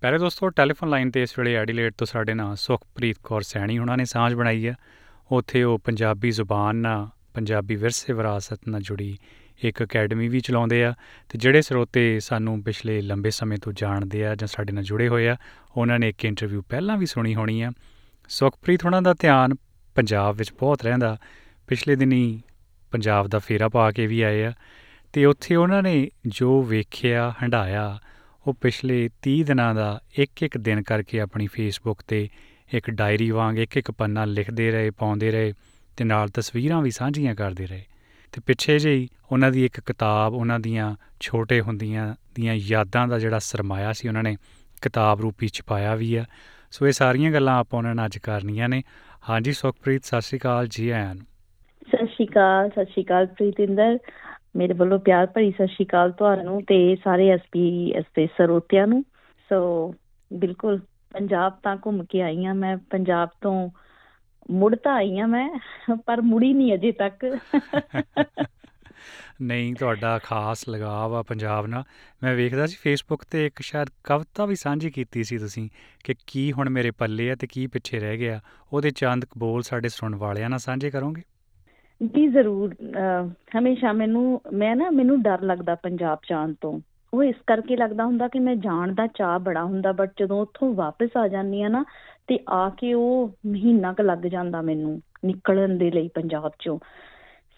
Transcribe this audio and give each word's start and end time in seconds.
ਪਿਆਰੇ 0.02 0.18
ਦੋਸਤੋ 0.18 0.50
telephone 0.50 0.90
line 0.90 1.12
ਤੇ 1.12 1.22
ਇਸ 1.22 1.40
ਵੇਲੇ 1.40 1.56
ਐਡੀਲੇਡ 1.56 1.94
ਤੋਂ 1.98 2.08
ਸਾਡੇ 2.08 2.34
ਨਾਲ 2.34 2.56
ਸੁਖਪ੍ਰੀਤ 2.56 3.18
ਕੌਰ 3.24 3.42
ਸੈਣੀ 3.42 3.78
ਉਹਨਾਂ 3.78 3.98
ਨੇ 3.98 4.06
ਸਾਂਝ 4.06 4.34
ਬਣਾਈ 4.34 4.68
ਹੈ। 4.68 4.76
ਉੱਥੇ 5.32 5.64
ਉਹ 5.64 5.80
ਪੰਜਾਬੀ 5.80 6.32
ਜ਼ੁਬਾਨ 6.32 6.76
ਨਾਲ 6.76 7.08
ਪੰਜਾਬੀ 7.34 7.76
ਵਿਰਸੇ 7.76 8.14
ਵਿਰਾਸਤ 8.14 8.60
ਨਾਲ 8.68 8.82
ਜੁੜੀ 8.82 9.18
ਇੱਕ 9.64 9.84
ਅਕੈਡਮੀ 9.84 10.28
ਵੀ 10.28 10.40
ਚਲਾਉਂਦੇ 10.40 10.86
ਆ 10.86 10.94
ਤੇ 11.30 11.38
ਜਿਹੜੇ 11.38 11.62
ਸਰੋਤੇ 11.62 12.20
ਸਾਨੂੰ 12.20 12.64
ਪਿਛਲੇ 12.64 13.02
ਲੰਬੇ 13.02 13.30
ਸਮੇਂ 13.30 13.58
ਤੋਂ 13.58 13.74
ਜਾਣਦੇ 13.74 14.28
ਆ 14.28 14.36
ਜਾਂ 14.36 14.48
ਸਾਡੇ 14.48 14.74
ਨਾਲ 14.74 14.84
ਜੁੜੇ 14.84 15.08
ਹੋਏ 15.08 15.28
ਆ 15.28 15.38
ਉਹਨਾਂ 15.78 16.00
ਨੇ 16.00 16.10
ਇੱਕ 16.10 16.26
ਇੰਟਰਵਿਊ 16.26 16.62
ਪਹਿਲਾਂ 16.62 16.98
ਵੀ 16.98 17.06
ਸੁਣੀ 17.06 17.36
ਹੋਣੀ 17.36 17.62
ਆ। 17.62 17.72
ਸੁਖਪ੍ਰੀਤ 18.30 18.86
ਉਹਨਾਂ 18.86 19.02
ਦਾ 19.02 19.14
ਧਿਆਨ 19.14 19.54
ਪੰਜਾਬ 19.96 20.36
ਵਿੱਚ 20.36 20.54
ਬਹੁਤ 20.60 20.84
ਰਹਿੰਦਾ। 20.84 21.18
ਪਿਛਲੇ 21.68 21.96
ਦਿਨੀ 21.96 22.42
ਪੰਜਾਬ 22.98 23.28
ਦਾ 23.28 23.40
ਫੇਰਾ 23.40 23.70
ਪਾ 23.70 23.92
ਕੇ 23.92 24.08
ਵੀ 24.08 24.22
ਆਏ 24.22 24.44
ਆ। 24.44 24.54
ਤੇ 25.14 25.26
ਉੱਥੇ 25.26 25.56
ਉਹਨਾਂ 25.56 25.84
ਨੇ 25.84 26.10
ਜੋ 26.28 26.64
ਵੇਖਿਆ 26.64 27.34
ਹੰਡਾਇਆ 27.44 28.00
ਉਹ 28.48 28.54
ਪਿਛਲੇ 28.54 29.10
30 29.22 29.44
ਦਿਨਾਂ 29.44 29.76
ਦਾ 29.76 30.02
ਇੱਕ 30.20 30.44
ਇੱਕ 30.44 30.58
ਦਿਨ 30.58 30.82
ਕਰਕੇ 30.82 31.20
ਆਪਣੀ 31.20 31.48
ਫੇਸਬੁੱਕ 31.48 32.04
ਤੇ 32.08 32.30
ਇੱਕ 32.74 32.90
ਡਾਇਰੀ 32.90 33.32
ਵਾਂਗ 33.32 33.60
ਇੱਕ 33.60 33.78
ਇੱਕ 33.78 33.92
ਪੰਨਾ 33.92 34.26
ਲਿਖਦੇ 34.26 34.72
ਰਹੇ, 34.72 34.90
ਪਾਉਂਦੇ 34.90 35.32
ਰਹੇ 35.32 35.54
ਤੇ 35.98 36.04
ਨਾਲ 36.04 36.30
ਤਸਵੀਰਾਂ 36.30 36.82
ਵੀ 36.82 36.92
ਸਾਂਝੀਆਂ 36.92 37.36
ਕਰਦੇ 37.36 37.68
ਰਹੇ। 37.68 37.86
ਤੇ 38.32 38.42
ਪਿੱਛੇ 38.42 38.80
ਜਿਹੀ 38.80 39.10
ਉਹਨਾਂ 39.32 39.52
ਦੀ 39.52 39.66
ਇੱਕ 39.66 39.80
ਕਿਤਾਬ, 39.80 40.34
ਉਹਨਾਂ 40.34 40.60
ਦੀਆਂ 40.60 40.96
ਛੋਟੇ 41.20 41.62
ਹੁੰਦੀਆਂ 41.62 42.16
ਦੀਆਂ 42.36 42.54
ਯਾਦਾਂ 42.54 43.08
ਦਾ 43.08 43.20
ਜਿਹੜਾ 43.20 43.40
ਸਰਮਾਇਆ 43.40 43.94
ਸੀ 43.94 44.08
ਉਹਨਾਂ 44.08 44.24
ਨੇ, 44.24 44.38
ਕਿਤਾਬ 44.82 45.22
ਰੂਪੀ 45.22 45.48
ਛਪਾਇਆ 45.48 45.96
ਵੀ 45.96 46.16
ਆ। 46.16 46.26
ਸੋ 46.72 46.88
ਇਹ 46.88 46.92
ਸਾਰੀਆਂ 46.92 47.32
ਗੱਲਾਂ 47.32 47.58
ਆਪਾਂ 47.58 47.78
ਉਹਨਾਂ 47.78 47.96
ਨਾਲ 47.96 48.06
ਅੱਜ 48.06 48.18
ਕਰਨੀਆਂ 48.18 48.70
ਨੇ। 48.70 48.84
ਹਾਂਜੀ, 49.30 49.54
ਸੁਖਪ੍ਰੀਤ, 49.54 50.06
ਸਤਿ 50.06 50.22
ਸ਼੍ਰੀ 50.22 50.40
ਅਕਾਲ, 50.40 50.68
ਜੀ 50.68 50.90
ਆਇਆਂ 50.90 51.16
ਨੂੰ। 51.16 51.26
ਸਤਿ 51.88 52.08
ਸ਼੍ਰੀ 52.08 52.28
ਅਕਾਲ, 52.28 52.70
ਸਤਿ 52.70 52.86
ਸ਼੍ਰੀ 52.86 53.04
ਅਕਾਲ 53.04 53.26
ਪ੍ਰੀਤਿੰਦਰ। 53.26 53.98
ਮੇਰੇ 54.56 54.74
ਵੱਲੋਂ 54.74 55.00
ਪਿਆਰ 55.00 55.26
ਭਰੀ 55.26 55.52
ਸਤਿ 55.52 55.68
ਸ਼੍ਰੀ 55.68 55.86
ਅਕਾਲ 55.86 56.12
ਤੁਹਾਨੂੰ 56.12 56.62
ਤੇ 56.62 56.96
ਸਾਰੇ 56.96 57.30
ਐਸਪੀਐਸ 57.30 58.06
ਦੇ 58.16 58.28
ਸਰੋਤਿਆਂ 58.38 58.88
ਨੂੰ। 58.88 59.04
ਸੋ 59.50 59.94
ਬਿਲਕੁਲ 60.34 60.80
ਪੰਜਾਬ 61.14 61.54
ਤਾਂ 61.64 61.78
ਘੁੰਮ 61.86 62.06
ਕੇ 62.10 62.22
ਆਈ 62.22 62.46
ਆ 62.46 62.54
ਮੈਂ। 62.54 62.78
ਪੰਜਾਬ 62.78 63.30
ਤੋਂ 63.42 63.70
ਮੁੜ 64.52 64.76
ਤਾਂ 64.76 64.94
ਆਈ 64.94 65.20
ਆ 65.20 65.26
ਮੈਂ, 65.26 65.60
ਪਰ 66.06 66.22
ਮੁੜੀ 66.22 66.54
ਨਹੀਂ 66.54 66.74
ਅਜੇ 66.74 66.92
ਤੱਕ। 66.92 67.40
ਨਹੀਂ, 69.42 69.76
ਤੁਹਾਡਾ 69.76 70.20
ਖਾਸ 70.24 70.70
ਲਗਾਵ 70.70 71.16
ਆ 71.16 71.22
ਪੰਜਾਬ 71.22 71.68
ਨਾਲ। 71.68 71.84
ਮੈਂ 72.24 72.36
ਵੇਖਦਾ 72.36 72.66
ਸੀ 72.66 72.76
ਫੇਸਬੁੱਕ 72.82 73.26
ਤੇ 73.32 73.46
ਇੱਕ 73.46 73.62
ਸ਼ਾਇਦ 73.62 73.88
ਕਵਿਤਾ 74.04 74.46
ਵੀ 74.46 74.56
ਸਾਂਝੀ 74.56 74.90
ਕੀਤੀ 74.90 75.24
ਸੀ 75.24 75.38
ਤੁਸੀਂ, 75.38 75.70
ਕਿ 76.04 76.16
ਕੀ 76.28 76.52
ਹੁਣ 76.52 76.70
ਮੇਰੇ 76.70 76.92
ਪੱਲੇ 76.92 77.32
ਆ 77.32 77.36
ਤੇ 77.36 77.48
ਕੀ 77.48 77.68
ਪਿੱਛੇ 77.68 78.00
ਰਹਿ 78.00 78.18
ਗਿਆ। 78.18 78.40
ਉਹਦੇ 78.74 78.92
ਚੰਦ 78.92 79.26
ਬੋਲ 79.38 79.62
ਸਾਡੇ 79.62 79.90
ਸੁਣਨ 79.90 80.16
ਵਾਲਿਆਂ 80.16 80.50
ਨਾਲ 80.50 80.60
ਸਾਂਝੇ 80.60 80.90
ਕਰੋਗੇ। 80.90 81.22
ਜੀ 82.02 82.28
ਜ਼ਰੂਰ 82.28 82.74
ਅਹ, 82.74 83.30
ਹਮੇਸ਼ਾ 83.60 83.92
ਮੈਨੂੰ 83.94 84.42
ਮੈਂ 84.54 84.76
ਨਾ 84.76 84.90
ਮੈਨੂੰ 84.90 85.22
ਡਰ 85.22 85.42
ਲੱਗਦਾ 85.42 85.76
ਪੰਜਾਬ 85.76 86.20
ਜਾਣ 86.30 86.54
ਤੋਂ। 86.62 86.80
ਉਹ 87.14 87.24
ਇਸ 87.24 87.36
ਕਰਕੇ 87.48 87.76
ਲੱਗਦਾ 87.76 88.06
ਹੁੰਦਾ 88.06 88.28
ਕਿ 88.28 88.40
ਮੈਂ 88.40 88.56
ਜਾਣ 88.56 88.94
ਦਾ 88.94 89.08
ਚਾਹ 89.08 89.40
ਬੜਾ 89.40 89.64
ਹੁੰਦਾ 89.64 89.92
ਬਟ 89.92 90.12
ਜਦੋਂ 90.20 90.42
ਉੱਥੋਂ 90.42 90.74
ਵਾਪਸ 90.74 91.18
ਆ 91.18 91.28
ਜਾਂਦੀ 91.28 91.62
ਆ 91.62 91.68
ਨਾ 91.68 91.84
ਤੇ 92.28 92.40
ਆ 92.50 92.70
ਕੇ 92.70 92.94
ਉਹ 92.94 93.32
ਮਹੀਨਾ 93.46 93.94
ਕੁ 93.94 94.04
ਲੱਗ 94.04 94.26
ਜਾਂਦਾ 94.26 94.62
ਮੈਨੂੰ 94.62 95.02
ਨਿਕਲਣ 95.26 95.78
ਦੇ 95.78 95.92
ਲਈ 95.92 96.08
ਪੰਜਾਬ 96.08 96.52
ਚੋਂ। 96.60 96.80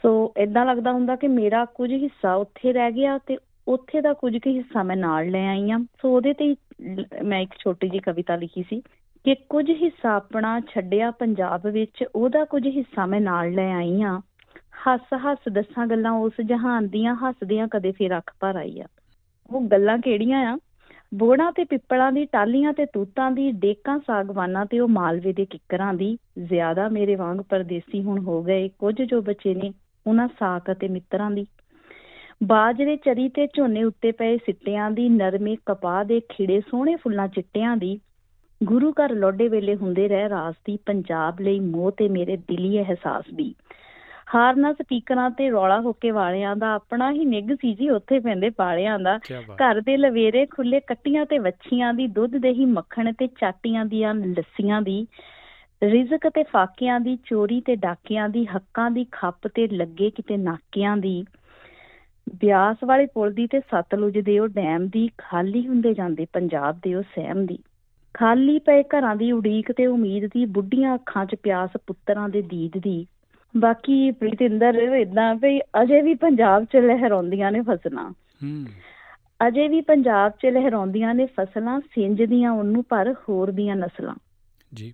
ਸੋ 0.04 0.34
ਇਦਾਂ 0.38 0.66
ਲੱਗਦਾ 0.66 0.92
ਹੁੰਦਾ 0.92 1.16
ਕਿ 1.16 1.28
ਮੇਰਾ 1.28 1.66
ਕੁਝ 1.66 1.92
ਹਿੱਸਾ 1.94 2.36
ਉੱਥੇ 2.36 2.73
ਰਹਿ 2.73 2.92
ਗਿਆ 2.92 3.17
ਤੇ 3.17 3.38
ਉੱਥੇ 3.67 4.02
ਦਾ 4.02 4.14
ਕੁਝ 4.14 4.38
ਕੁ 4.38 4.50
ਹਿੱਸਾ 4.50 4.84
ਮੈਂ 4.84 4.98
ਨਾਲ 4.98 5.30
ਲੈ 5.30 5.48
ਆਈ 5.48 5.72
ਆ 5.72 5.78
ਸੋ 6.02 6.16
ਉਹਦੇ 6.16 6.34
ਤੇ 6.34 6.45
ਹੀ 6.45 6.56
ਲ- 6.95 7.23
ਮੈਂ 7.23 7.40
ਇੱਕ 7.40 7.54
ਛੋਟੀ 7.60 7.90
ਜੀ 7.90 8.00
ਕਵਿਤਾ 8.00 8.36
ਲਿਖੀ 8.36 8.64
ਸੀ 8.64 8.82
ਕਿ 9.26 9.36
ਕੁਝ 9.36 9.70
ਹਿੱਸਾ 9.70 10.16
ਆਪਣਾ 10.16 10.60
ਛੱਡਿਆ 10.60 11.12
ਪੰਜਾਬ 11.12 11.67
ਵਿੱਚ 11.67 12.04
ਉਹਦਾ 12.16 12.45
ਕੁਝ 12.45 12.67
ਹਿੱਸਾ 12.67 13.06
ਮੈਂ 13.06 13.22
ਨਾਲ 13.22 13.52
ਲੈ 13.52 13.72
ਆਈ 13.73 14.02
ਆ 14.02 14.22
ਹੱਸ 14.88 15.13
ਹੱਸ 15.25 15.38
ਦੱਸਾਂ 15.52 15.88
ਗੱਲਾਂ, 15.88 16.11
ਉਸ 16.11 16.33
ਜਹਾਨ 16.45 16.88
ਦੀਆਂ 16.88 17.16
ਹੱਸਦਿਆਂ 17.16 17.67
ਕਦੇ 17.67 17.91
ਫੇਰ 17.91 18.17
ਅੱਖ 18.17 18.33
ਭਰ 18.39 18.55
ਆਈ 18.55 18.80
ਆ। 18.80 18.86
ਉਹ 19.52 19.61
ਗੱਲਾਂ 19.61 19.98
ਕਿਹੜੀਆਂ 19.98 20.54
ਆ? 20.54 20.58
ਬੋੜਾਂ 21.14 21.52
ਤੇ 21.52 21.64
ਪਿੱਪਲਾਂ 21.64 22.11
ਦੀ 22.11 22.26
ਟਾਲੀਆਂ 22.26 22.73
ਤੇ 22.73 22.86
ਤੂਤਾਂ 22.86 23.31
ਦੀ, 23.31 23.52
ਡੇਕਾਂ 23.52 23.99
ਸਾਗਵਾਨਾਂ 23.99 24.65
ਤੇ 24.65 24.80
ਉਹ 24.80 24.87
ਮਾਲਵੇ 24.87 25.33
ਦੇ 25.33 25.45
ਕਿੱਕਰਾਂ 25.45 25.93
ਦੀ, 25.93 26.17
ਜ਼ਿਆਦਾ 26.43 26.89
ਮੇਰੇ 26.89 27.15
ਵਾਂਗ 27.15 27.37
ਪਰਦੇਸੀ 27.37 28.04
ਹੁਣ 28.04 28.20
ਹੋ 28.20 28.43
ਗਏ 28.43 28.70
ਕੁਝ 28.70 29.02
ਜੋ 29.02 29.21
ਬੱਚੇ 29.21 29.55
ਨੇ 29.55 29.73
ਉਹਨਾਂ 30.08 30.27
ਸਾਕ 30.27 30.71
ਅਤੇ 30.71 30.87
ਮਿੱਤਰਾਂ 30.87 31.31
ਦੀ। 31.31 31.45
ਬਾਜਰੇ 32.43 32.95
ਚਰੀ 32.95 33.30
ਤੇ 33.30 33.48
ਝੋਨੇ 33.48 33.83
ਉੱਤੇ 33.83 34.11
ਪਏ 34.11 34.37
ਸਿੱਟਿਆਂ 34.37 34.92
ਦੀ, 34.92 35.09
ਨਰਮੇ 35.09 35.58
ਕਪਾਹ 35.65 36.05
ਦੇ 36.05 36.20
ਖਿੜੇ 36.20 36.61
ਸੋਹਣੇ 36.61 36.95
ਫੁੱਲਾਂ 36.95 37.27
ਚਿੱਟਿਆਂ 37.27 37.77
ਦੀ, 37.77 37.99
ਗੁਰੂ 38.64 38.92
ਘਰ 38.92 39.11
ਲੋਡੇ 39.11 39.48
ਵੇਲੇ 39.48 39.75
ਹੁੰਦੇ 39.75 40.08
ਰਹਿ 40.08 40.30
ਰਾਸ 40.30 40.55
ਦੀ, 40.65 40.77
ਪੰਜਾਬ 40.86 41.39
ਲਈ 41.42 41.59
ਮੋਹ 41.59 41.92
ਤੇ 41.92 42.09
ਮੇਰੇ 42.09 42.37
ਦਿਲੀ 42.37 42.81
ਅਹਿਸਾਸ 42.81 43.23
ਦੀ। 43.33 43.55
ਹਾਰਨਾ 44.30 44.72
ਸਪੀਕਰਾਂ 44.73 45.30
ਤੇ 45.30 45.50
ਰੌਲਾ 45.50 45.80
ਹੋਕੇ 45.82 46.12
ਵਾਲਿਆਂ 46.12 46.56
ਦਾ 46.56 46.73
ਆਪਣਾ 46.73 47.12
ਹੀ 47.12 47.26
ਨਿੱਘ 47.26 47.56
ਸੀ 47.56 47.73
ਜੀ 47.73 47.90
ਉੱਥੇ 47.90 48.20
ਪੈਂਦੇ 48.20 48.50
ਪਾਲਿਆਂ 48.50 49.00
ਦਾ। 49.00 49.17
ਘਰ 49.56 49.82
ਦੇ 49.82 49.98
ਲਵੇਰੇ 49.98 50.45
ਖੁੱਲੇ 50.45 50.80
ਕੱਟੀਆਂ 50.80 51.26
ਤੇ 51.26 51.40
ਵੱਛੀਆਂ 51.40 51.94
ਦੀ 51.94 52.08
ਦੁੱਧ 52.08 52.36
ਦੇਹੀ 52.38 52.66
ਮੱਖਣ 52.66 53.12
ਤੇ 53.14 53.28
ਚਾਟੀਆਂ 53.40 53.86
ਦੀਆਂ 53.86 54.14
ਲੱਸੀਆਂ 54.16 54.82
ਦੀ 54.82 55.06
ਰਿਜ਼ਕ 55.84 56.28
ਤੇ 56.30 56.44
ਫਾਕਿਆਂ 56.44 57.00
ਦੀ 57.00 57.17
ਚੋਰੀ 57.26 57.60
ਤੇ 57.62 57.76
ਡਾਕਿਆਂ 57.76 58.30
ਦੀ 58.30 58.45
ਹੱਕਾਂ 58.45 58.90
ਦੀ 58.92 59.06
ਖੱਪ 59.12 59.48
ਤੇ 59.48 59.67
ਲੱਗੇ 59.67 60.10
ਕਿਤੇ 60.10 60.38
ਨਾਕਿਆਂ 60.38 60.96
ਦੀ। 60.98 61.23
ਬਿਆਸ 62.42 62.84
ਵਾਲੇ 62.86 63.06
ਪੁਲ 63.06 63.34
ਦੀ 63.34 63.48
ਤੇ 63.48 63.60
ਸਤਲੁਜ 63.60 64.17
ਦੇ 64.20 64.40
ਉਹ 64.40 64.48
ਡੈਮ 64.48 64.88
ਦੀ 64.88 65.10
ਖਾਲੀ 65.17 65.67
ਹੁੰਦੇ 65.67 65.94
ਜਾਂਦੇ 65.94 66.26
ਪੰਜਾਬ 66.34 66.80
ਦੇ 66.84 66.94
ਉਹ 66.96 67.04
ਸਹਿਮ 67.16 67.46
ਦੀ। 67.46 67.58
ਖਾਲੀ 68.16 68.60
ਪਏ 68.60 68.84
ਘਰਾਂ 68.84 69.16
ਦੀ 69.16 69.32
ਉਡੀਕ 69.32 69.72
ਤੇ 69.72 69.86
ਉਮੀਦ 69.88 70.26
ਦੀ 70.26 70.46
ਬੁੱਢੀਆਂ 70.46 70.96
ਅੱਖਾਂ 70.96 71.26
'ਚ 71.26 71.36
ਪਿਆਸ 71.36 71.70
ਪੁੱਤਰਾਂ 71.88 72.30
ਦੇ 72.30 72.42
ਦੀਦ 72.42 72.78
ਦੀ। 72.78 73.06
ਬਾਕੀ 73.58 74.11
ਪ੍ਰੀਤਿੰਦਰ 74.11 74.76
ਇਦਾਂ 74.76 75.36
ਵੀ 75.36 75.61
ਅਜੇ 75.82 76.02
ਵੀ 76.02 76.15
ਪੰਜਾਬ 76.15 76.65
'ਚ 76.65 76.76
ਲਹਿਰਾਉਂਦੀਆਂ 76.76 77.52
ਨੇ 77.52 77.61
ਫਸਲਾਂ। 77.61 78.11
ਹੂੰ। 78.43 78.65
ਅਜੇ 79.48 79.67
ਵੀ 79.67 79.82
ਪੰਜਾਬ 79.82 80.32
'ਚ 80.32 80.45
ਲਹਿਰਾਉਂਦੀਆਂ 80.45 81.15
ਨੇ 81.15 81.26
ਫਸਲਾਂ 81.26 81.80
ਸਿੰਜਦੀਆਂ 81.80 82.52
ਉਹਨੂੰ 82.52 82.83
ਪਰ 82.83 83.15
ਹੋਰ 83.30 83.52
ਦੀਆਂ 83.52 83.76
ਨਸਲਾਂ। 83.76 84.15
ਜੀ। 84.73 84.93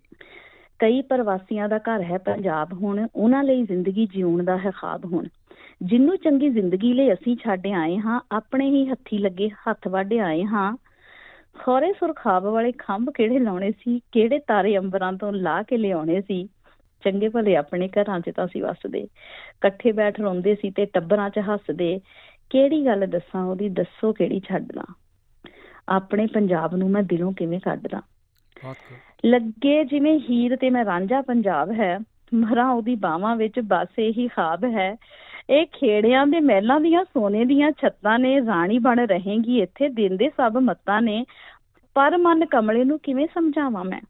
ਕਈ 0.79 1.01
ਪ੍ਰਵਾਸੀਆਂ 1.01 1.69
ਦਾ 1.69 1.77
ਘਰ 1.77 2.03
ਹੈ 2.03 2.17
ਪੰਜਾਬ 2.17 2.73
ਹੁਣ 2.73 3.07
ਉਹਨਾਂ 3.15 3.43
ਲਈ 3.43 3.63
ਜ਼ਿੰਦਗੀ 3.63 4.05
ਜਿਉਣ 4.05 4.43
ਦਾ 4.43 4.57
ਹੈ 4.57 4.71
ਖਾਬ 4.71 5.05
ਹੁਣ। 5.05 5.27
ਜਿੰਨੂੰ 5.83 6.17
ਚੰਗੀ 6.17 6.49
ਜ਼ਿੰਦਗੀ 6.49 6.93
ਲਈ 6.93 7.13
ਅਸੀਂ 7.13 7.37
ਛੱਡ 7.43 7.67
ਆਏ 7.67 7.97
ਹਾਂ 7.97 8.21
ਆਪਣੇ 8.31 8.69
ਹੀ 8.69 8.87
ਹੱਥੀ 8.87 9.17
ਲੱਗੇ 9.17 9.49
ਹੱਥ 9.49 9.87
ਵਾਢੇ 9.87 10.19
ਆਏ 10.19 10.43
ਹਾਂ। 10.43 10.77
ਖੋਰੇ 11.63 11.93
ਸੁਰਖਾਬ 11.93 12.43
ਵਾਲੇ 12.43 12.71
ਖੰਭ 12.71 13.09
ਕਿਹੜੇ 13.09 13.39
ਲਾਉਣੇ 13.39 13.71
ਸੀ 13.71 13.99
ਕਿਹੜੇ 14.11 14.39
ਤਾਰੇ 14.39 14.77
ਅੰਬਰਾਂ 14.77 15.13
ਤੋਂ 15.13 15.33
ਲਾ 15.33 15.63
ਕੇ 15.63 15.77
ਲਿਆਉਣੇ 15.77 16.21
ਸੀ? 16.21 16.49
ਚੰਗੇ 17.05 17.29
ਭਲੇ 17.29 17.55
ਆਪਣੇ 17.55 17.87
ਘਰਾਂ 17.87 18.19
'ਚ 18.19 18.31
ਤਾਂ 18.35 18.45
ਅਸੀਂ 18.45 18.63
ਵਸਦੇ। 18.63 18.99
ਇਕੱਠੇ 18.99 19.91
ਬੈਠ 19.91 20.19
ਰੋਂਦੇ 20.19 20.55
ਸੀ 20.55 20.69
ਤੇ 20.69 20.85
ਟੱਬਰਾਂ 20.85 21.29
'ਚ 21.29 21.39
ਹੱਸਦੇ। 21.39 21.99
ਕਿਹੜੀ 22.49 22.85
ਗੱਲ 22.85 23.07
ਦੱਸਾਂ 23.07 23.43
ਉਹਦੀ 23.43 23.69
ਦੱਸੋ 23.69 24.13
ਕਿਹੜੀ 24.13 24.39
ਛੱਡਣਾ 24.39 24.85
ਆਪਣੇ 25.89 26.27
ਪੰਜਾਬ 26.27 26.75
ਨੂੰ 26.75 26.89
ਮੈਂ 26.89 27.03
ਦਿਲੋਂ 27.03 27.33
ਕਿਵੇਂ 27.33 27.59
ਕੱਢਦਾ। 27.59 28.01
ਲੱਗੇ 29.25 29.83
ਜਿਵੇਂ 29.83 30.19
ਹੀਰ 30.19 30.55
ਤੇ 30.55 30.69
ਮੈਂ 30.69 30.85
ਰਾਂਝਾ 30.85 31.21
ਪੰਜਾਬ 31.21 31.71
ਹੈ 31.71 31.97
ਮਰਾਂ 32.33 32.69
ਉਹਦੀ 32.69 32.95
ਬਾਹਾਂ 32.95 33.35
ਵਿੱਚ 33.35 33.59
ਬਸ 33.59 33.99
ਇਹੀ 33.99 34.27
ਖਾਬ 34.27 34.65
ਹੈ। 34.65 34.95
ਇਹ 35.49 35.65
ਖੇੜਿਆਂ 35.65 36.27
ਦੇ 36.27 36.39
ਮਹਿਲਾਂ 36.39 36.79
ਦੀਆਂ 36.79 37.03
ਸੋਨੇ 37.03 37.45
ਦੀਆਂ 37.45 37.71
ਛੱਤਾਂ 37.71 38.19
ਨੇ 38.19 38.39
ਰਾਣੀ 38.39 38.79
ਬਣ 38.79 38.99
ਰਹੇਗੀ 38.99 39.61
ਇੱਥੇ 39.61 39.89
ਦਿਨ 39.89 40.17
ਦੇ 40.17 40.29
ਸਭ 40.29 40.57
ਮੱਤਾਂ 40.57 41.01
ਨੇ। 41.01 41.25
ਪਰ 41.95 42.17
ਮਨ 42.17 42.45
ਕਮਲੇ 42.45 42.83
ਨੂੰ 42.83 42.99
ਕਿਵੇਂ 42.99 43.27
ਸਮਝਾਵਾਂ 43.33 43.83
ਮੈਂ? 43.85 44.01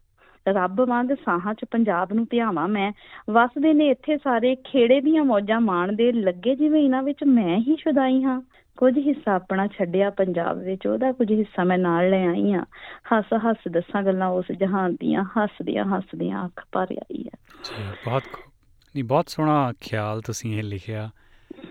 ਰੱਬ 0.49 0.81
ਵਾਂਗ 0.81 1.07
ਸਾਹਾਂ 1.25 1.53
'ਚ 1.53 1.65
ਪੰਜਾਬ 1.71 2.13
ਨੂੰ 2.13 2.27
ਧਿਆਵਾਂ 2.29 2.67
ਮੈਂ। 2.67 2.91
ਵਸਦੇ 3.29 3.73
ਨੇ 3.73 3.87
ਇੱਥੇ 3.87 4.17
ਸਾਰੇ, 4.17 4.55
ਖੇੜੇ 4.55 5.01
ਦੀਆਂ 5.01 5.23
ਮੌਜਾਂ 5.23 5.61
ਮਾਣਦੇ। 5.61 6.11
ਲੱਗੇ 6.11 6.55
ਜਿਵੇਂ 6.55 6.83
ਇਹਨਾਂ 6.83 7.03
ਵਿੱਚ 7.03 7.23
ਮੈਂ 7.27 7.57
ਹੀ 7.57 7.75
ਸ਼ੁਦਾਈ 7.75 8.23
ਹਾਂ। 8.23 8.41
ਕੁਝ 8.77 8.97
ਹਿੱਸਾ 8.97 9.35
ਆਪਣਾ 9.35 9.67
ਛੱਡਿਆ 9.67 10.09
ਪੰਜਾਬ 10.09 10.57
ਵਿੱਚ, 10.57 10.87
ਉਹਦਾ 10.87 11.11
ਕੁਝ 11.11 11.31
ਹਿੱਸਾ 11.31 11.63
ਮੈਂ 11.63 11.77
ਨਾਲ 11.77 12.09
ਲੈ 12.09 12.27
ਆਈ 12.27 12.53
ਹਾਂ। 12.53 12.65
ਹੱਸ 13.13 13.25
ਹੱਸ 13.49 13.57
ਦੱਸਾਂ 13.71 14.03
ਗੱਲਾਂ 14.03 14.27
ਉਸ 14.27 14.45
ਜਹਾਨ 14.51 14.95
ਦੀਆਂ। 14.95 15.23
ਹੱਸਦਿਆਂ 15.23 15.85
ਹੱਸਦਿਆਂ 15.85 16.45
ਅੱਖ 16.45 16.65
ਭਰ 16.71 16.87
ਆਈ 16.91 17.25
ਆ 17.27 17.37
ਜੀ 17.63 17.83
ਬਹੁਤ 18.05 18.23
ਖੂਬ। 18.23 18.51
ਨਹੀਂ, 18.95 19.03
ਬਹੁਤ 19.03 19.29
ਸੋਹਣਾ 19.29 19.73
ਖਿਆਲ 19.81 20.21
ਤੁਸੀਂ 20.21 20.57
ਇਹ 20.57 20.63
ਲਿਖਿਆ। 20.63 21.09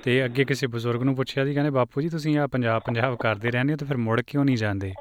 ਤੇ 0.04 0.24
ਅੱਗੇ 0.24 0.44
ਕਿਸੇ 0.44 0.66
ਬਜ਼ੁਰਗ 0.66 1.02
ਨੂੰ 1.02 1.16
ਪੁੱਛਿਆ 1.16 1.44
ਸੀ, 1.44 1.54
ਕਹਿੰਦੇ, 1.54 1.70
ਬਾਪੂ 1.70 2.00
ਜੀ, 2.00 2.08
ਤੁਸੀਂ 2.08 2.38
ਆ 2.38 2.46
ਪੰਜਾਬ 2.46 2.82
ਪੰਜਾਬ 2.86 3.16
ਕਰਦੇ 3.16 3.50
ਰਹਿੰਦੇ 3.50 3.72
ਹੋ 3.72 3.76
ਤੇ 3.76 3.86
ਫਿਰ 3.86 3.96
ਮੁੜ 3.96 4.20
ਕਿਉਂ 4.26 4.44
ਨਹੀਂ 4.44 4.56
ਜਾਂਦੇ? 4.56 4.92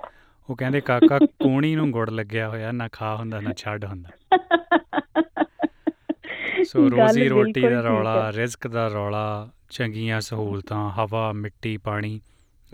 ਉਹ 0.49 0.55
ਕਹਿੰਦੇ 0.55 0.81
ਕਾਕਾ 0.81 1.19
ਕੂਣੀ 1.19 1.75
ਨੂੰ 1.75 1.91
ਗੁੜ 1.91 2.09
ਲੱਗਿਆ 2.09 2.49
ਹੋਇਆ 2.49 2.71
ਨਾ 2.71 2.87
ਖਾ 2.91 3.15
ਹੁੰਦਾ 3.15 3.39
ਨਾ 3.39 3.53
ਛੱਡ 3.57 3.85
ਹੁੰਦਾ 3.85 4.09
ਸੋ 6.63 6.89
ਰੋਜ਼ੀ 6.89 7.27
ਰੋਟੀ 7.27 7.61
ਦਾ 7.61 7.81
ਰੌਲਾ। 7.81 8.31
ਰਿਜ਼ਕ 8.31 8.67
ਦਾ 8.67 8.87
ਰੌਲਾ 8.87 9.49
ਚੰਗੀਆਂ 9.69 10.21
ਸਹੂਲਤਾਂ 10.21 10.89
ਹਵਾ 10.89 11.31
ਮਿੱਟੀ 11.31 11.77
ਪਾਣੀ 11.77 12.21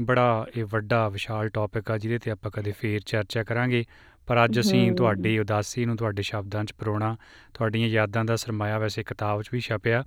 ਬੜਾ 0.02 0.46
ਇਹ 0.58 0.66
ਵੱਡਾ 0.66 1.10
ਵਿਸ਼ਾਲ 1.10 1.50
ਟੌਪਿਕ 1.50 1.92
ਆ 1.92 1.98
ਜਿਹਦੇ 1.98 2.18
ਤੇ 2.18 2.32
ਆਪਾਂ 2.32 2.52
ਕਦੇ 2.52 2.72
ਫੇਰ 2.72 3.00
ਚਰਚਾ 3.06 3.44
ਕਰਾਂਗੇ 3.44 3.86
ਪਰ 4.28 4.46
ਅੱਜ 4.46 4.60
ਅਸੀਂ। 4.60 4.92
ਤੁਹਾਡੀ 4.92 5.40
ਉਦਾਸੀ 5.40 5.86
ਨੂੰ 5.86 5.98
ਤੁਹਾਡੇ 5.98 6.22
ਸ਼ਬਦਾਂ 6.22 6.64
'ਚ 6.66 6.74
ਪਰੋਣਾ 6.74 7.18
ਤੁਹਾਡੀਆਂ 7.54 7.88
ਯਾਦਾਂ 7.88 8.26
ਦਾ 8.26 8.36
ਸਰਮਾਇਆ 8.36 8.80
ਵੈਸੇ 8.80 9.04
ਕਿਤਾਬ 9.04 9.42
'ਚ 9.42 9.50
ਵੀ 9.54 9.60
ਛਪਿਆ 9.60 10.04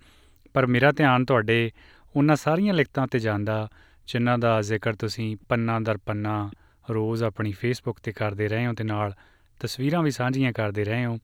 ਪਰ 0.55 0.67
ਮੇਰਾ 0.67 0.93
ਧਿਆਨ 0.93 1.25
ਤੁਹਾਡੇ 1.25 1.71
ਉਹਨਾਂ 2.17 2.37
ਸਾਰੀਆਂ 2.37 2.75
ਲਿਖਤਾਂ 2.75 3.07
ਤੇ 3.07 3.19
ਜਾਂਦਾ 3.19 3.69
ਜਿਨ੍ਹਾਂ 4.07 4.39
ਦਾ 4.39 4.61
ਜ਼ਿਕਰ 4.61 4.93
ਤੁਸੀਂ 4.93 5.37
ਪੰਨਾ 5.49 5.81
ਦਰ 5.81 5.97
ਪੰਨਾ 5.97 6.51
ਰੋਜ਼ 6.91 7.25
ਆਪਣੀ 7.25 7.53
ਫੇਸਬੁੱਕ 7.53 8.01
ਤੇ 8.01 8.13
ਕਰਦੇ 8.13 8.49
ਰਹੇ 8.49 8.67
ਹੋ 8.67 8.73
ਤੇ 8.73 8.85
ਨਾਲ 8.85 9.15
ਤਸਵੀਰਾਂ 9.61 10.03
ਵੀ 10.03 10.11
ਸਾਂਝੀਆਂ 10.11 10.53
ਕਰਦੇ 10.53 10.85
ਰਹੇ 10.85 11.05
ਹੋ। 11.05 11.19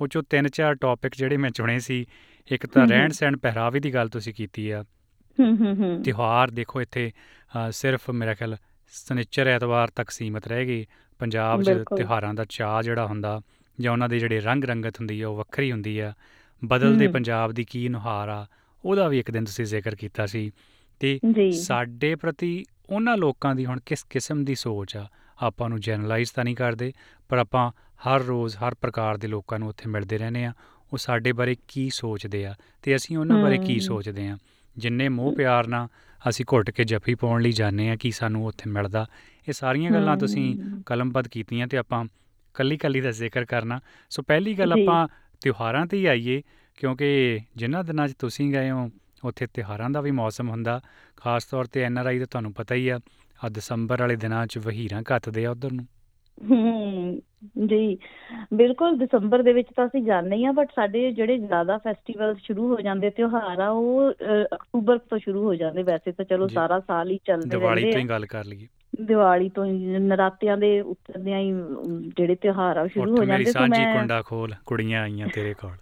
ਉਹ 0.00 0.08
ਚੋਂ 0.08 0.22
ਤਿੰਨ 0.30 0.48
ਚਾਰ 0.48 0.74
ਟੌਪਿਕ 0.74 1.16
ਜਿਹੜੇ 1.16 1.36
ਮੈਂ 1.36 1.50
ਚੁਣੇ 1.50 1.78
ਸੀ 1.80 2.06
ਇੱਕ 2.50 2.66
ਤਾਂ। 2.66 2.86
ਰਹਿਣ 2.86 3.10
ਸਹਿਣ 3.10 3.36
ਪਹਿਰਾਵੇ 3.36 3.80
ਦੀ 3.80 3.94
ਗੱਲ 3.94 4.08
ਤੁਸੀਂ 4.08 4.34
ਕੀਤੀ 4.34 4.70
ਆ। 4.70 4.84
ਹੂੰ 5.40 5.56
ਹੂੰ 5.60 5.76
ਹੂੰ। 5.76 6.02
ਤਿਉਹਾਰ 6.02 6.50
ਦੇਖੋ 6.50 6.80
ਇੱਥੇ 6.80 7.12
ਸਿਰਫ 7.70 8.10
ਮੇਰਾ 8.10 8.34
ਖਿਆਲ 8.34 8.56
ਸਨਿਚਰ 8.88 9.46
ਐਤਵਾਰ 9.46 9.88
ਤੱਕ 9.88 10.10
ਸੀਮਤ 10.10 10.48
ਰਹਿ 10.48 10.66
ਗਏ। 10.66 10.86
ਪੰਜਾਬ 11.18 11.62
'ਚ। 11.62 11.70
ਤਿਉਹਾਰਾਂ 11.96 12.34
ਦਾ 12.34 12.44
ਚਾਅ 12.48 12.82
ਜਿਹੜਾ 12.82 13.06
ਹੁੰਦਾ 13.06 13.40
ਜਾਂ 13.80 13.92
ਉਹਨਾਂ 13.92 14.08
ਦੇ 14.08 14.18
ਜਿਹੜੇ 14.18 14.40
ਰੰਗ 14.40 14.64
ਰੰਗਤ 14.64 15.00
ਹੁੰਦੀ 15.00 15.20
ਆ 15.20 15.28
ਉਹ 15.28 15.36
ਵੱਖਰੀ 15.36 15.72
ਹੁੰਦੀ 15.72 15.98
ਆ। 15.98 16.12
ਬਦਲਦੇ। 16.64 17.08
ਪੰਜਾਬ 17.08 17.52
ਦੀ 17.52 17.64
ਕੀ 17.64 17.88
ਨੁਹਾਰ 17.88 18.28
ਆ 18.28 18.46
ਉਹਦਾ 18.84 19.08
ਵੀ 19.08 19.18
ਇੱਕ 19.18 19.30
ਦਿਨ 19.30 19.44
ਤੁਸੀਂ 19.44 19.64
ਜ਼ਿਕਰ 19.64 19.94
ਕੀਤਾ 19.94 20.26
ਸੀ। 20.26 20.50
ਤੇ 21.00 21.20
ਸਾਡੇ 21.52 22.14
ਪ੍ਰਤੀ 22.14 22.64
ਉਹਨਾਂ 22.90 23.16
ਲੋਕਾਂ 23.16 23.54
ਦੀ 23.54 23.66
ਹੁਣ 23.66 23.80
ਕਿਸ 23.86 24.04
ਕਿਸਮ 24.04 24.44
ਦੀ 24.44 24.54
ਸੋਚ 24.54 24.96
ਆ 24.96 25.06
ਆਪਾਂ 25.42 25.68
ਨੂੰ 25.68 25.80
ਜਨਰਲਾਈਜ਼ 25.80 26.32
ਤਾਂ 26.32 26.44
ਨਹੀਂ 26.44 26.56
ਕਰਦੇ 26.56 26.92
ਪਰ 27.28 27.38
ਆਪਾਂ 27.38 27.70
ਹਰ 28.06 28.20
ਰੋਜ਼ 28.20 28.56
ਹਰ 28.56 28.74
ਪ੍ਰਕਾਰ 28.74 29.16
ਦੇ 29.16 29.28
ਲੋਕਾਂ 29.28 29.58
ਨੂੰ 29.58 29.68
ਉੱਥੇ 29.68 29.88
ਮਿਲਦੇ 29.88 30.18
ਰਹਿੰਦੇ 30.18 30.44
ਆ 30.44 30.52
ਉਹ 30.92 30.98
ਸਾਡੇ 30.98 31.32
ਬਾਰੇ 31.32 31.56
ਕੀ 31.68 31.90
ਸੋਚਦੇ 31.90 32.44
ਆ 32.46 32.54
ਤੇ 32.82 32.96
ਅਸੀਂ 32.96 33.16
ਉਹਨਾਂ 33.18 33.42
ਬਾਰੇ 33.42 33.58
ਕੀ। 33.58 33.78
ਸੋਚਦੇ 33.80 34.28
ਆ 34.28 34.38
ਜਿੰਨੇ 34.76 35.08
ਮੋਹ 35.08 35.34
ਪਿਆਰ 35.36 35.66
ਨਾਲ 35.66 35.88
ਅਸੀਂ 36.28 36.44
ਘੁੱਟ 36.52 36.70
ਕੇ 36.70 36.84
ਜੱਫੀ 36.84 37.14
ਪਾਉਣ 37.14 37.42
ਲਈ 37.42 37.52
ਜਾਂਦੇ 37.52 37.88
ਆ 37.90 37.96
ਕੀ 37.96 38.10
ਸਾਨੂੰ 38.10 38.46
ਉੱਥੇ 38.46 38.70
ਮਿਲਦਾ 38.70 39.06
ਇਹ 39.48 39.52
ਸਾਰੀਆਂ 39.52 39.90
ਗੱਲਾਂ 39.90 40.16
ਤੁਸੀਂ। 40.16 40.56
ਕਲਮਬੱਧ 40.86 41.28
ਕੀਤੀਆਂ 41.28 41.66
ਤੇ 41.66 41.76
ਆਪਾਂ 41.76 42.04
ਕੱਲੀ 42.54 42.76
ਕੱਲੀ 42.76 43.00
ਦਾ 43.00 43.10
ਜ਼ਿਕਰ 43.10 43.44
ਕਰਨਾ 43.44 43.80
ਸੋ 44.10 44.22
ਪਹਿਲੀ 44.22 44.54
ਗੱਲ। 44.54 44.72
ਆਪਾਂ 44.72 45.06
ਤਿਉਹਾਰਾਂ 45.40 45.86
ਤੇ 45.86 45.98
ਹੀ 45.98 46.06
ਆਈਏ 46.06 46.42
ਕਿਉਂਕਿ 46.76 47.40
ਜਿਨ੍ਹਾਂ 47.56 47.84
ਦਿਨਾਂ 47.84 48.08
'ਚ 48.08 48.12
ਤੁਸੀਂ 48.18 48.50
ਗਏ 48.52 48.70
ਹੋ 48.70 48.90
ਉੱਥੇ 49.26 49.46
ਤਿਉਹਾਰਾਂ 49.46 49.90
ਦਾ 49.90 50.00
ਵੀ 50.00 50.10
ਮੌਸਮ 50.10 50.48
ਹੁੰਦਾ। 50.48 50.80
ਖਾਸ 51.16 51.44
ਤੌਰ 51.44 51.64
ਤੇ 51.64 51.82
ਐਨ 51.82 51.98
ਆਰ 51.98 52.06
ਆਈ 52.06 52.18
ਦਾ 52.18 52.26
ਤੁਹਾਨੂੰ 52.30 52.52
ਪਤਾ 52.52 52.74
ਹੀ 52.74 52.88
ਆ 52.88 52.98
ਆ 53.44 53.48
ਦਸੰਬਰ 53.48 54.00
ਵਾਲੇ 54.00 54.16
ਦਿਨਾਂ 54.16 54.46
'ਚ 54.46 54.58
ਵਹੀਰਾਂ 54.58 55.02
ਘੱਤਦੇ 55.14 55.44
ਆ 55.46 55.50
ਉਧਰ 55.50 55.72
ਨੂੰ। 55.72 55.86
ਹੂੰ 56.50 57.20
ਜੀ। 57.66 57.98
ਬਿਲਕੁਲ 58.54 58.96
ਦਸੰਬਰ 58.98 59.42
ਦੇ 59.42 59.52
ਵਿੱਚ 59.52 59.68
ਤਾਂ 59.76 59.86
ਅਸੀਂ 59.86 60.02
ਜਾਂਦੇ 60.02 60.36
ਹੀ 60.36 60.44
ਆ 60.44 60.52
ਬਟ 60.52 60.70
ਸਾਡੇ 60.76 61.10
ਜਿਹੜੇ 61.12 61.36
ਜ਼ਿਆਦਾ 61.38 61.76
ਫੈਸਟੀਵਲ 61.78 62.34
ਸ਼ੁਰੂ 62.42 62.68
ਹੋ 62.74 62.80
ਜਾਂਦੇ 62.80 63.10
ਤਿਉਹਾਰ 63.10 63.60
ਆ 63.60 63.68
ਉਹ 63.68 64.10
ਅਕਤੂਬਰ 64.54 64.98
ਤੋਂ 64.98 65.18
ਸ਼ੁਰੂ 65.18 65.44
ਹੋ 65.44 65.54
ਜਾਂਦੇ। 65.54 65.82
ਵੈਸੇ 65.82 66.12
ਤਾਂ 66.12 66.24
ਚਲੋ। 66.24 66.48
ਸਾਰਾ 66.48 66.80
ਸਾਲ 66.80 67.10
ਹੀ 67.10 67.18
ਚੱਲਦੇ 67.26 67.48
ਦੀਵਾਲੀ 67.48 67.82
ਰਹਿੰਦੇ 67.82 67.92
ਤੋਂ 67.92 68.00
ਆ 68.00 68.02
ਹੀ 68.02 68.08
ਗੱਲ 68.08 68.26
ਕਰ 68.26 68.44
ਲਈਏ। 68.44 68.66
ਦੀਵਾਲੀ 69.06 69.48
ਤੋਂ 69.48 69.64
ਹੀ 69.64 69.98
ਨਰਾਤਿਆਂ 69.98 70.56
ਦੇ 70.56 70.80
ਉੱਤਰਦਿਆਂ 70.80 71.38
ਹੀ 71.38 71.52
ਜਿਹੜੇ 72.16 72.34
ਤਿਉਹਾਰ 72.34 72.76
ਆ 72.76 72.86
ਸ਼ੁਰੂ 72.86 73.10
ਹੋ 73.10 73.16
ਮੇਰੀ 73.16 73.28
ਜਾਂਦੇ 73.28 73.44
ਸੋ 73.44 73.58
ਸਾਂਝੀ 73.58 73.80
ਮੈਂ 73.80 73.94
ਕੁੰਡਾ 73.94 74.22
ਖੋਲ 74.22 74.54
ਕੁੜੀਆਂ 74.66 75.02
ਆਈਆਂ 75.02 75.28
ਤੇਰੇ 75.34 75.54
ਕੋਲ। 75.54 75.76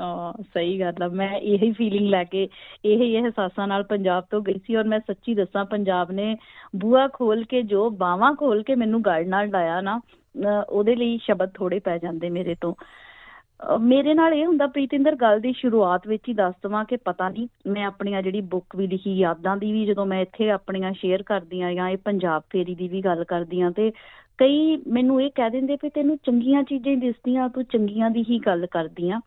ਹਾਂ, 0.00 0.42
ਸਹੀ 0.54 0.80
ਗੱਲ 0.80 1.02
ਆ। 1.02 1.08
ਮੈਂ 1.08 1.38
ਇਹੀ 1.38 1.72
ਫੀਲਿੰਗ 1.72 2.08
ਲੈ 2.08 2.24
ਕੇ, 2.24 2.48
ਇਹੀ 2.84 3.20
ਅਹਿਸਾਸਾਂ 3.20 3.68
ਨਾਲ 3.68 3.82
ਪੰਜਾਬ 3.82 4.24
ਤੋਂ 4.30 4.40
ਗਈ 4.40 4.60
ਸੀ 4.66 4.76
ਔਰ 4.76 4.84
ਮੈਂ 4.84 5.00
ਸੱਚੀ 5.00 5.34
ਦੱਸਾਂ, 5.34 5.64
ਪੰਜਾਬ 5.64 6.10
ਨੇ 6.10 6.36
ਬੂਆ 6.76 7.08
ਖੋਲ 7.12 7.44
ਕੇ, 7.44 7.62
ਜੋ 7.62 7.90
ਬਾਵਾਂ 7.90 8.34
ਖੋਲ 8.34 8.62
ਕੇ 8.62 8.74
ਮੈਨੂੰ 8.74 9.02
ਗਾਈਡ 9.02 9.28
ਨਾਲ 9.28 9.50
ਲਾਇਆ 9.50 9.80
ਨਾ, 9.80 9.98
ਅਹ 9.98 10.62
ਉਹਦੇ 10.68 10.96
ਲਈ 10.96 11.18
ਸ਼ਬਦ 11.22 11.50
ਥੋੜੇ 11.54 11.78
ਪੈ 11.78 11.98
ਜਾਂਦੇ 11.98 12.30
ਮੇਰੇ 12.30 12.56
ਤੋਂ। 12.60 12.74
ਅਹ 12.74 13.78
ਮੇਰੇ 13.78 14.14
ਨਾਲ 14.14 14.34
ਇਹ 14.34 14.46
ਹੁੰਦਾ, 14.46 14.66
ਪ੍ਰੀਤਿੰਦਰ, 14.66 15.14
ਗੱਲ 15.14 15.40
ਦੀ 15.40 15.52
ਸ਼ੁਰੂਆਤ 15.52 16.08
ਵਿੱਚ 16.08 16.22
ਹੀ 16.28 16.34
ਦੱਸ 16.34 16.54
ਦਵਾਂ 16.62 16.84
ਕਿ 16.84 16.96
ਪਤਾ 16.96 17.28
ਨਹੀਂ, 17.28 17.48
ਮੈਂ 17.66 17.84
ਆਪਣੀਆਂ 17.84 18.22
ਜਿਹੜੀ 18.22 18.40
ਬੁੱਕ 18.40 18.76
ਵੀ 18.76 18.86
ਲਿਖੀ, 18.86 19.18
ਯਾਦਾਂ 19.18 19.56
ਦੀ 19.56 19.72
ਵੀ 19.72 19.86
ਜਦੋਂ 19.86 20.06
ਮੈਂ 20.06 20.20
ਇੱਥੇ 20.20 20.50
ਆਪਣੀਆਂ 20.50 20.92
ਸ਼ੇਅਰ 20.92 21.22
ਕਰਦੀ 21.22 21.60
ਆ 21.60 21.74
ਜਾਂ 21.74 21.88
ਇਹ 21.88 21.96
ਪੰਜਾਬ 21.96 22.42
ਫੇਰੀ 22.50 22.74
ਦੀ 22.74 22.88
ਵੀ 22.88 23.00
ਗੱਲ 23.00 23.24
ਕਰਦੀ 23.24 23.60
ਆ 23.60 23.70
ਤੇ 23.70 23.92
ਕਈ 24.38 24.76
ਮੈਨੂੰ 24.88 25.22
ਇਹ 25.22 25.30
ਕਹਿ 25.34 25.50
ਦਿੰਦੇ 25.50 25.76
ਵੀ 25.82 25.90
ਤੈਨੂੰ 25.90 26.16
ਚੰਗੀਆਂ 26.16 26.62
ਚੀਜ਼ਾਂ 26.62 26.92
ਹੀ 26.92 26.96
ਦਿਸਦੀਆਂ, 26.96 27.48
ਤੂੰ 27.48 27.64
ਚੰਗੀਆਂ 27.64 28.10
ਦੀ 28.10 28.24
ਹੀ 28.30 28.38
ਗੱਲ 28.38 28.66
ਕਰਦੀ 28.66 29.10
ਆ 29.10 29.20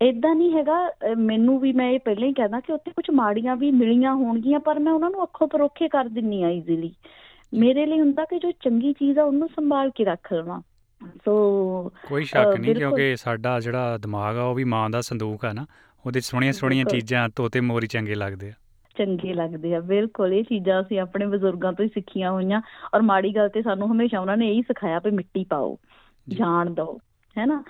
ਇਦਾਂ 0.00 0.34
ਨਹੀਂ 0.34 0.52
ਹੈਗਾ 0.52 0.76
ਮੈਨੂੰ 1.18 1.58
ਵੀ 1.60 1.72
ਮੈਂ 1.72 1.90
ਇਹ 1.90 1.98
ਪਹਿਲਾਂ 2.00 2.28
ਹੀ 2.28 2.32
ਕਹਿਦਾ 2.32 2.60
ਕਿ 2.60 2.72
ਉੱਥੇ 2.72 2.90
ਕੁਝ 2.90 3.04
ਮਾੜੀਆਂ 3.10 3.56
ਵੀ 3.56 3.70
ਮਿਲੀਆਂ 3.70 4.14
ਹੋਣਗੀਆਂ 4.14 4.60
ਪਰ 4.60 4.78
ਮੈਂ 4.78 4.92
ਉਹਨਾਂ 4.92 5.10
ਨੂੰ 5.10 5.22
ਅੱਖੋਂ 5.22 5.48
ਪਰੋਖੇ 5.48 5.88
ਕਰ 5.88 6.08
ਦਿੰਨੀ 6.08 6.42
ਆ 6.42 6.50
ਈਜ਼ੀਲੀ 6.50 6.92
ਮੇਰੇ 7.54 7.84
ਲਈ 7.86 8.00
ਹੁੰਦਾ 8.00 8.24
ਕਿ 8.24 8.38
ਜੋ 8.38 8.50
ਚੰਗੀ 8.64 8.92
ਚੀਜ਼ 8.92 9.18
ਆ 9.18 9.24
ਉਹਨੂੰ 9.24 9.48
ਸੰਭਾਲ 9.48 9.90
ਕੇ 9.90 10.04
ਰੱਖ 10.04 10.32
ਲਵਾਂ 10.32 10.60
ਸੋ 11.24 11.34
ਕੋਈ 12.08 12.24
ਸ਼ੱਕ 12.24 12.56
ਨਹੀਂ। 12.56 12.74
ਕਿਉਂਕਿ 12.74 13.14
ਸਾਡਾ 13.16 13.58
ਜਿਹੜਾ 13.60 13.98
ਦਿਮਾਗ 13.98 14.36
ਆ 14.36 14.42
ਉਹ 14.42 14.54
ਵੀ 14.54 14.64
ਮਾਂ 14.64 14.88
ਦਾ 14.90 15.00
ਸੰਦੂਕ 15.00 15.44
ਆ 15.44 15.52
ਨਾ 15.52 15.66
ਉਹਦੇ 16.04 16.20
ਸੋਹਣੀਆਂ 16.20 16.52
ਸੋਹਣੀਆਂ। 16.52 16.84
ਚੀਜ਼ਾਂ 16.84 17.28
ਤੋਤੇ 17.36 17.60
ਮੋਰੀ 17.60 17.86
ਚੰਗੇ 17.86 18.14
ਲੱਗਦੇ 18.14 18.48
ਆ 18.48 18.52
ਚੰਗੇ 18.96 19.32
ਲੱਗਦੇ 19.34 19.74
ਆ 19.74 19.80
ਬਿਲਕੁਲ 19.80 20.32
ਇਹ 20.32 20.44
ਚੀਜ਼ਾਂ 20.44 20.80
ਅਸੀਂ 20.82 20.98
ਆਪਣੇ 21.00 21.26
ਬਜ਼ੁਰਗਾਂ 21.26 21.72
ਤੋਂ 21.72 21.84
ਹੀ 21.84 21.90
ਸਿੱਖੀਆਂ 21.94 22.30
ਹੋਈਆਂ 22.32 22.60
ਔਰ 22.94 23.02
ਮਾੜੀ 23.02 23.34
ਗੱਲ 23.36 23.48
ਤੇ 23.48 23.62
ਸਾਨੂੰ 23.62 23.90
ਹਮੇਸ਼ਾ 23.92 24.20
ਉਹਨਾਂ 24.20 24.36
ਨੇ 24.36 24.50
ਇਹੀ 24.50 24.62
ਸਿਖਾਇਆ 24.62 24.98
ਵੀ 25.04 25.10
ਮਿੱਟੀ 25.10 25.44
ਪਾਓ। 25.44 25.76
ਜਾਣ 26.28 26.70
ਦਿਓ 26.70 26.98
ਹੈਨਾ 27.38 27.62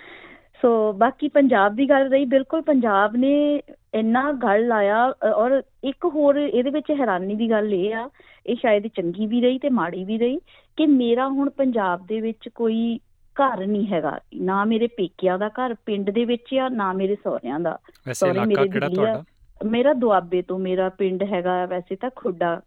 ਸੋ 0.63 0.93
ਬਾਕੀ 0.93 1.29
ਪੰਜਾਬ 1.29 1.75
ਦੀ 1.75 1.89
ਗੱਲ 1.91 2.09
ਰਹੀ 2.09 2.25
ਬਿਲਕੁਲ 2.25 2.63
ਪੰਜਾਬ 2.63 3.17
ਨੇ 3.17 3.63
ਇੰਨਾ 3.95 4.33
ਗਲ 4.33 4.67
ਲਾਇਆ 4.67 5.05
ਔਰ 5.35 5.63
ਇੱਕ 5.85 6.05
ਹੋਰ 6.05 6.37
ਇਹਦੇ 6.37 6.71
ਵਿੱਚ 6.71 6.91
ਹੈਰਾਨੀ 6.91 7.35
ਦੀ 7.35 7.51
ਗੱਲ 7.51 7.73
ਇਹ 7.75 7.95
ਆ 7.95 8.09
ਇਹ 8.47 8.57
ਸ਼ਾਇਦ 8.57 8.87
ਚੰਗੀ 8.87 9.27
ਵੀ 9.27 9.41
ਰਹੀ 9.41 9.59
ਤੇ 9.59 9.69
ਮਾੜੀ 9.69 10.05
ਵੀ 10.05 10.19
ਰਹੀ 10.19 10.39
ਕਿ 10.77 10.87
ਮੇਰਾ 10.87 11.29
ਹੁਣ 11.29 11.51
ਪੰਜਾਬ 11.51 12.07
ਦੇ 12.07 12.21
ਵਿੱਚ 12.21 12.49
ਕੋਈ 12.49 12.99
ਘਰ 13.37 13.67
ਨਹੀਂ 13.67 13.87
ਹੈਗਾ 13.87 14.19
ਨਾ 14.35 14.65
ਮੇਰੇ 14.65 14.87
ਪੇਕਿਆਂ 14.87 15.39
ਦਾ 15.39 15.49
ਘਰ 15.49 15.75
ਪਿੰਡ 15.87 16.11
ਦੇ 16.11 16.25
ਵਿੱਚ 16.25 16.55
ਆ 16.55 16.69
ਨਾ 16.69 16.93
ਮੇਰੇ 16.93 17.15
ਸਹੁਰਿਆਂ 17.15 17.61
ਦਾ 17.61 17.79
ਇਲਾਕਾ 18.07 18.45
ਮੇਰੇ 18.45 18.69
ਕਿਹੜਾ। 18.69 18.89
ਤੁਹਾਡਾ 18.89 19.23
ਮੇਰਾ 19.65 19.93
ਦੁਆਬੇ 19.93 20.43
ਤੋਂ 20.43 20.59
ਮੇਰਾ 20.59 20.89
ਪਿੰਡ 20.89 21.23
ਹੈਗਾ 21.23 21.67
ਵੈਸੇ 21.67 21.97
ਤਾਂ 21.97 22.11
ਖੁੱਡਾ 22.17 22.61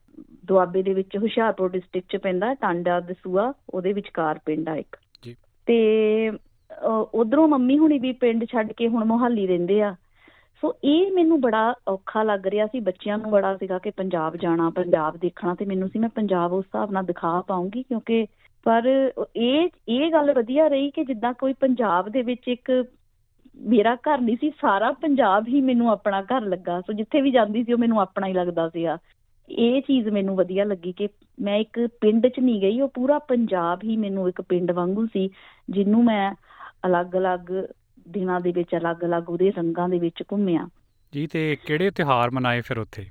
ਦੁਆਬੇ 0.46 0.82
ਦੇ 0.82 0.94
ਵਿੱਚ 0.94 1.18
ਹੁਸ਼ਿਆਰਪੁਰ 1.18 1.70
ਡਿਸਟ੍ਰਿਕਟ 1.70 2.12
ਚ 2.12 2.18
ਪੈਂਦਾ 2.18 2.54
ਟਾਂਡਾ 2.54 3.00
ਦਸੂਆ 3.00 3.54
ਉਹਦੇ 3.70 3.94
ਵਿਚਕਾਰ 3.94 4.40
ਪਿੰਡ 4.46 4.70
ਆ 4.70 4.76
ਇੱਕ 4.76 4.98
ਜੀ। 5.24 5.36
ਤੇ 5.66 6.32
ਉਧਰੋਂ 7.14 7.48
ਮੰਮੀ 7.48 7.78
ਹੁਣੀ 7.78 8.00
ਵੀ 8.00 8.12
ਪਿੰਡ 8.12 8.46
ਛੱਡ 8.46 8.72
ਕੇ 8.72 8.88
ਹੁਣ 8.88 9.06
ਮੋਹਾਲੀ 9.06 9.48
ਰਹਿੰਦੇ 9.48 9.82
ਆ। 9.82 9.96
ਸੋ 10.62 10.74
ਇਹ 10.84 11.12
ਮੈਨੂੰ 11.12 11.42
ਬੜਾ 11.42 11.74
ਔਖਾ 11.88 12.24
ਲੱਗ 12.24 12.48
ਰਿਹਾ 12.48 12.68
ਸੀ, 12.68 12.80
ਬੱਚਿਆਂ 12.80 13.18
ਨੂੰ 13.18 13.32
ਬੜਾ 13.32 13.56
ਸੀਗਾ 13.58 13.78
ਕਿ 13.78 13.90
ਪੰਜਾਬ 13.90 14.36
ਜਾਣਾ, 14.38 14.70
ਪੰਜਾਬ 14.70 15.18
ਦੇਖਣਾ 15.18 15.56
ਤੇ 15.56 15.66
ਮੈਨੂੰ 15.66 15.90
ਸੀ 15.90 16.00
ਮੈਂ 16.00 16.10
ਪੰਜਾਬ 16.10 16.54
ਉਸ 16.54 16.66
ਹਿਸਾਬ 16.66 16.92
ਨਾਲ 16.92 17.06
ਦਿਖਾ 17.06 17.42
ਪਾਉਂਗੀ 17.42 17.84
ਕਿਉਂਕਿ 17.84 18.28
ਪਰ 18.64 19.12
ਇਹ 19.36 19.70
ਇਹ 19.90 20.12
ਗੱਲ 20.12 20.34
ਵਧੀਆ 20.34 20.68
ਰਹੀ 20.68 20.92
ਕਿ 20.92 21.06
ਜਿੱਦਾਂ 21.06 21.34
ਕੋਈ 21.34 21.54
ਪੰਜਾਬ 21.54 22.10
ਦੇ 22.10 22.22
ਵਿੱਚ 22.22 22.48
ਇੱਕ 22.48 22.86
ਮੇਰਾ 23.62 23.96
ਘਰ 23.96 24.22
ਨਹੀਂ 24.22 24.38
ਸੀ, 24.38 24.50
ਸਾਰਾ 24.62 24.92
ਪੰਜਾਬ 24.92 25.48
ਹੀ 25.48 25.62
ਮੈਨੂੰ 25.62 25.92
ਆਪਣਾ 25.92 26.22
ਘਰ 26.22 26.42
ਲੱਗਾ। 26.42 26.82
ਸੋ 26.82 26.94
ਜਿੱਥੇ 26.94 27.22
ਵੀ 27.22 27.32
ਜਾਂਦੀ 27.32 27.64
ਸੀ 27.64 27.74
ਉਹ 27.74 27.78
ਮੈਨੂੰ 27.78 28.02
ਆਪਣਾ 28.02 28.28
ਹੀ 28.28 28.34
ਲੱਗਦਾ 28.34 28.70
ਸੀਗਾ। 28.70 28.98
ਇਹ 29.50 29.82
ਚੀਜ਼ 29.82 30.08
ਮੈਨੂੰ 30.08 30.36
ਵਧੀਆ 30.36 30.64
ਲੱਗੀ 30.64 30.92
ਕਿ 30.92 31.08
ਮੈਂ 31.42 31.58
ਇੱਕ 31.58 31.88
ਪਿੰਡ 32.02 32.28
'ਚ 32.28 32.40
ਨਹੀਂ 32.40 32.62
ਗਈ, 32.62 32.82
ਉਹ 32.82 32.88
ਪੂਰਾ 32.88 33.20
ਪੰਜਾਬ 33.20 33.84
ਹੀ 33.84 33.98
ਮੈਨੂੰ 33.98 34.30
ਇੱਕ 34.30 34.42
ਪਿੰਡ 34.42 34.72
ਵਾਂਗੂ 34.72 35.06
ਸੀ 35.06 35.30
ਜਿਹਨੂੰ 35.70 36.04
ਮੈਂ 36.04 36.32
ਅਲੱਗ-ਅਲੱਗ 36.88 37.52
ਦਿਨਾਂ 38.10 38.40
ਦੇ 38.40 38.52
ਵਿੱਚ 38.52 38.76
ਅਲੱਗ-ਅਲੱਗ 38.76 39.30
ਉਹਦੇ 39.30 39.52
ਰੰਗਾਂ 39.52 39.90
ਦੇ 39.90 40.00
ਵਿੱਚ 40.00 40.24
ਘੁੰਮਿਆ। 40.32 40.68
ਜੀ 41.14 41.28
ਤੇ 41.28 41.58
ਕਿਹੜੇ 41.66 41.90
ਤਿਉਹਾਰ 41.90 42.32
ਮਨਾਏ 42.32 42.62
ਫਿਰ 42.62 42.78
ਉੱਥੇ? 42.78 43.06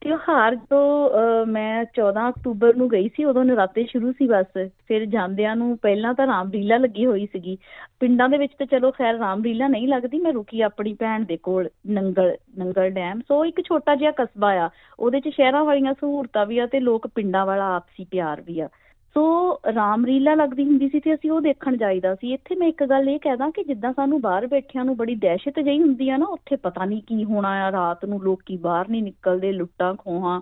ਤਿਉਹਾਰ 0.00 0.56
ਤੋਂ 0.70 1.46
ਮੈਂ 1.46 1.84
14 1.94 2.28
ਅਕਤੂਬਰ 2.28 2.74
ਨੂੰ 2.76 2.88
ਗਈ 2.88 3.08
ਸੀ 3.08 3.24
ਉਦੋਂ 3.24 3.44
ਨਰਾਤੇ 3.44 3.84
ਸ਼ੁਰੂ 3.84 4.12
ਸੀ 4.12 4.26
ਬਸ। 4.26 4.68
ਫਿਰ 4.88 5.04
ਜਾਂਦਿਆਂ 5.04 5.54
ਨੂੰ 5.56 5.78
ਪਹਿਲਾਂ 5.78 6.12
ਤਾਂ 6.14 6.26
ਰਾਮਲੀਲਾ 6.26 6.76
ਲੱਗੀ 6.76 7.06
ਹੋਈ 7.06 7.26
ਸੀਗੀ। 7.26 7.56
ਪਿੰਡਾਂ 8.00 8.28
ਦੇ 8.28 8.38
ਵਿੱਚ 8.38 8.52
ਤਾਂ 8.58 8.66
ਚਲੋ 8.66 8.90
ਖੈਰ 8.90 9.14
ਰਾਮਲੀਲਾ 9.14 9.68
ਨਹੀਂ 9.68 9.88
ਲੱਗਦੀ 9.88 10.18
ਮੈਂ 10.18 10.32
ਰੁਕੀ 10.32 10.60
ਆਪਣੀ 10.60 10.92
ਭੈਣ 10.94 11.24
ਦੇ 11.24 11.36
ਕੋਲ 11.36 11.68
ਨੰਗਲ 11.88 12.36
ਨੰਗਲ 12.58 12.90
ਡੈਮ। 12.90 13.20
ਸੋ 13.20 13.44
ਇੱਕ 13.44 13.60
ਛੋਟਾ 13.60 13.94
ਜਿਹਾ 13.94 14.10
ਕਸਬਾ 14.10 14.52
ਆ 14.54 14.70
ਉਹਦੇ 15.00 15.20
'ਚ 15.20 15.28
ਸ਼ਹਿਰਾਂ 15.28 15.64
ਵਾਲੀਆਂ 15.64 15.94
ਸਹੂਲਤਾਂ 15.94 16.46
ਵੀ 16.46 16.58
ਆ 16.58 16.66
ਤੇ 16.66 16.80
ਲੋਕ 16.80 17.06
ਪਿੰਡਾਂ 17.14 17.46
ਵਾਲਾ 17.46 17.74
ਆਪਸੀ 17.76 18.04
ਪਿਆਰ 18.04 18.40
ਵੀ 18.40 18.60
ਆ। 18.60 18.68
ਸੋ 19.16 19.58
ਰਾਮਲੀਲਾ 19.74 20.34
ਲੱਗਦੀ 20.34 20.64
ਹੁੰਦੀ 20.64 20.88
ਸੀ 20.88 21.00
ਤੇ 21.00 21.14
ਅਸੀਂ 21.14 21.30
ਉਹ 21.30 21.40
ਦੇਖਣ 21.40 21.76
ਜਾਈਦਾ 21.76 22.14
ਸੀ। 22.14 22.32
ਇੱਥੇ 22.32 22.54
ਮੈਂ 22.54 22.68
ਇੱਕ 22.68 22.84
ਗੱਲ 22.84 23.08
ਇਹ 23.08 23.18
ਕਹਿਦਾ 23.18 23.50
ਕਿ 23.50 23.64
ਜਿੱਦਾਂ 23.64 23.92
ਸਾਨੂੰ 23.92 24.20
ਬਾਹਰ 24.20 24.46
ਬੈਠਿਆਂ 24.46 24.84
ਨੂੰ 24.84 24.96
ਬੜੀ 24.96 25.14
ਦਹਿਸ਼ਤ 25.14 25.60
ਜਿਹੀ 25.60 25.80
ਹੁੰਦੀ 25.80 26.10
ਆ 26.10 26.16
ਨਾ, 26.16 26.26
ਉੱਥੇ 26.26 26.56
ਪਤਾ 26.56 26.84
ਨਹੀਂ 26.84 27.02
ਕੀ 27.02 27.24
ਹੋਣਾ 27.24 27.48
ਆ, 27.48 27.72
ਰਾਤ 27.72 28.04
ਨੂੰ 28.04 28.22
ਲੋਕੀ 28.22 28.56
ਬਾਹਰ 28.56 28.88
ਨਹੀਂ 28.88 29.02
ਨਿਕਲਦੇ, 29.02 29.52
ਲੁੱਟਾਂ 29.52 29.94
ਖੋਹਾਂ। 29.94 30.40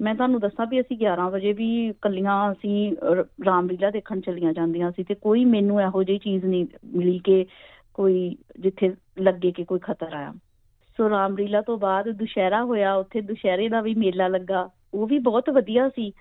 ਮੈਂ 0.00 0.14
ਤੁਹਾਨੂੰ 0.14 0.40
ਦੱਸਾਂ 0.40 0.66
ਵੀ 0.66 0.80
ਅਸੀਂ 0.80 0.96
11 0.96 1.30
ਵਜੇ 1.30 1.52
ਵੀ 1.52 1.94
ਕੱਲੀਆਂ 2.02 2.52
ਅਸੀਂ 2.52 2.92
ਰ- 3.02 3.26
ਰਾਮਲੀਲਾ 3.46 3.90
ਦੇਖਣ 3.90 4.20
ਚਲੀਆਂ 4.20 4.52
ਜਾਂਦੀਆਂ 4.52 4.90
ਸੀ 4.90 5.02
ਤੇ 5.02 5.14
ਕੋਈ 5.14 5.44
ਮੈਨੂੰ 5.44 5.80
ਇਹੋ 5.80 6.02
ਜਿਹੀ 6.02 6.18
ਚੀਜ਼ 6.18 6.44
ਨਹੀਂ 6.44 6.66
ਮਿਲੀ 6.84 7.18
ਕਿ 7.18 7.46
ਕੋਈ 7.94 8.36
ਜਿੱਥੇ 8.60 8.94
ਲੱਗੇ 9.18 9.52
ਕਿ 9.52 9.64
ਕੋਈ 9.64 9.78
ਖਤਰਾ 9.78 10.18
ਆ। 10.18 10.32
ਸੋ 10.96 11.10
ਰਾਮਲੀਲਾ 11.10 11.60
ਤੋਂ 11.60 11.78
ਬਾਅਦ 11.78 12.08
ਦੁਸ਼ਹਿਰਾ 12.10 12.64
ਹੋਇਆ, 12.64 12.94
ਉੱਥੇ 12.94 13.20
ਦੁਸ਼ਹਿਰੇ 13.20 13.68
ਦਾ 13.68 13.80
ਵੀ 13.80 13.94
ਮੇਲਾ 13.94 14.28
ਲੱਗਾ। 14.28 14.70
ਉਹ 14.94 15.06
ਵੀ 15.06 15.18
ਬਹੁਤ 15.18 15.50
ਵਧੀਆ 15.50 15.88
ਸੀ। 15.88 16.12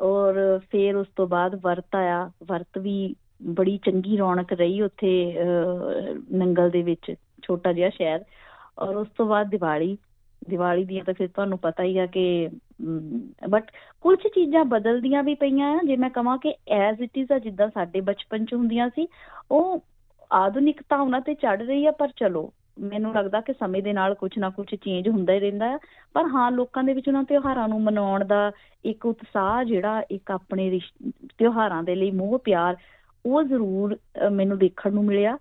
ਔਰ 0.00 0.60
ਫਿਰ 0.70 0.96
ਉਸ 0.96 1.06
ਤੋਂ 1.16 1.26
ਬਾਅਦ 1.26 1.54
ਵਰਤ 1.62 1.94
ਆਇਆ। 1.96 2.30
ਵਰਤ 2.46 2.78
ਵੀ 2.78 3.14
ਬੜੀ 3.42 3.78
ਚੰਗੀ 3.86 4.16
ਰੌਣਕ 4.16 4.52
ਰਹੀ 4.52 4.82
ਉੱਥੇ 4.82 5.10
ਅਹ, 5.42 6.36
ਨੰਗਲ 6.36 6.70
ਦੇ 6.70 6.82
ਵਿੱਚ 6.82 7.14
ਛੋਟਾ 7.42 7.72
ਜਿਹਾ 7.72 7.90
ਸ਼ਹਿਰ। 7.90 8.24
ਔਰ 8.78 8.96
ਉਸ 8.96 9.08
ਤੋਂ 9.16 9.26
ਬਾਅਦ 9.26 9.48
ਦੀਵਾਲੀ। 9.50 9.98
ਦੀਵਾਲੀ 10.48 10.84
ਦੀਆਂ 10.84 11.04
ਤਾਂ 11.04 11.14
ਫਿਰ 11.14 11.28
ਤੁਹਾਨੂੰ 11.28 11.58
ਪਤਾ 11.58 11.82
ਹੀ 11.82 11.98
ਆ 11.98 12.06
ਕਿ 12.06 12.48
ਬਟ 13.48 13.70
ਕੁਝ 14.00 14.18
ਚੀਜ਼ਾਂ 14.34 14.64
ਬਦਲਦੀਆਂ 14.64 15.22
ਵੀ 15.22 15.34
ਪਈਆਂ 15.34 15.70
ਆ। 15.74 15.80
ਜੇ 15.86 15.96
ਮੈਂ 15.96 16.10
ਕਹਾਂ 16.10 16.38
ਕਿ 16.38 16.54
ਐਜ਼ 16.68 17.02
ਇਟ 17.02 17.18
ਇਜ਼ 17.18 17.32
ਆ 17.32 17.38
ਜਿੱਦਾਂ 17.38 17.68
ਸਾਡੇ 17.74 18.00
ਬਚਪਨ 18.00 18.44
ਚ 18.44 18.54
ਹੁੰਦੀਆਂ 18.54 18.88
ਸੀ 18.88 19.06
ਉਹ 19.50 19.84
ਆਧੁਨਿਕਤਾ 20.32 20.96
ਉਹਨਾਂ 20.96 21.20
ਤੇ 21.20 21.34
ਚੜ 21.34 21.62
ਰਹੀ 21.62 21.86
ਆ 21.86 21.90
ਪਰ 21.90 22.08
ਚਲੋ 22.16 22.52
ਮੈਨੂੰ 22.80 23.14
ਲੱਗਦਾ 23.14 23.40
ਕਿ 23.40 23.52
ਸਮੇਂ 23.52 23.82
ਦੇ 23.82 23.92
ਨਾਲ 23.92 24.14
ਕੁਝ 24.14 24.30
ਨਾ 24.38 24.50
ਕੁਝ 24.50 24.74
ਚੇਂਜ 24.74 25.08
ਹੁੰਦਾ 25.08 25.32
ਹੀ 25.32 25.40
ਰਹਿੰਦਾ 25.40 25.68
ਹੈ 25.68 25.78
ਪਰ 26.12 26.24
ਹਾਂ 26.26 26.50
ਲੋਕਾਂ 26.52 26.84
ਦੇ 26.84 26.94
ਵਿੱਚ 26.94 27.08
ਉਹਨਾਂ 27.08 27.24
ਤਿਉਹਾਰਾਂ 27.24 27.68
ਨੂੰ 27.68 27.82
ਮਨਾਉਣ 27.82 28.24
ਦਾ 28.24 28.52
ਇੱਕ 28.84 29.06
ਉਤਸ਼ਾਹ 29.06 29.64
ਜਿਹੜਾ 29.64 30.02
ਇੱਕ 30.10 30.30
ਆਪਣੇ 30.30 30.70
ਰਿਸ਼- 30.70 31.10
ਤਿਉਹਾਰਾਂ 31.38 31.82
ਦੇ 31.82 31.94
ਲਈ 31.94 32.10
ਮੋਹ 32.10 32.38
ਪਿਆਰ 32.38 32.76
ਉਹ 33.26 33.42
ਜ਼ਰੂਰ 33.42 33.96
ਅ, 34.26 34.28
ਮੈਨੂੰ 34.28 34.58
ਦੇਖਣ 34.58 34.92
ਨੂੰ 34.92 35.04
ਮਿਲਿਆ। 35.04 35.38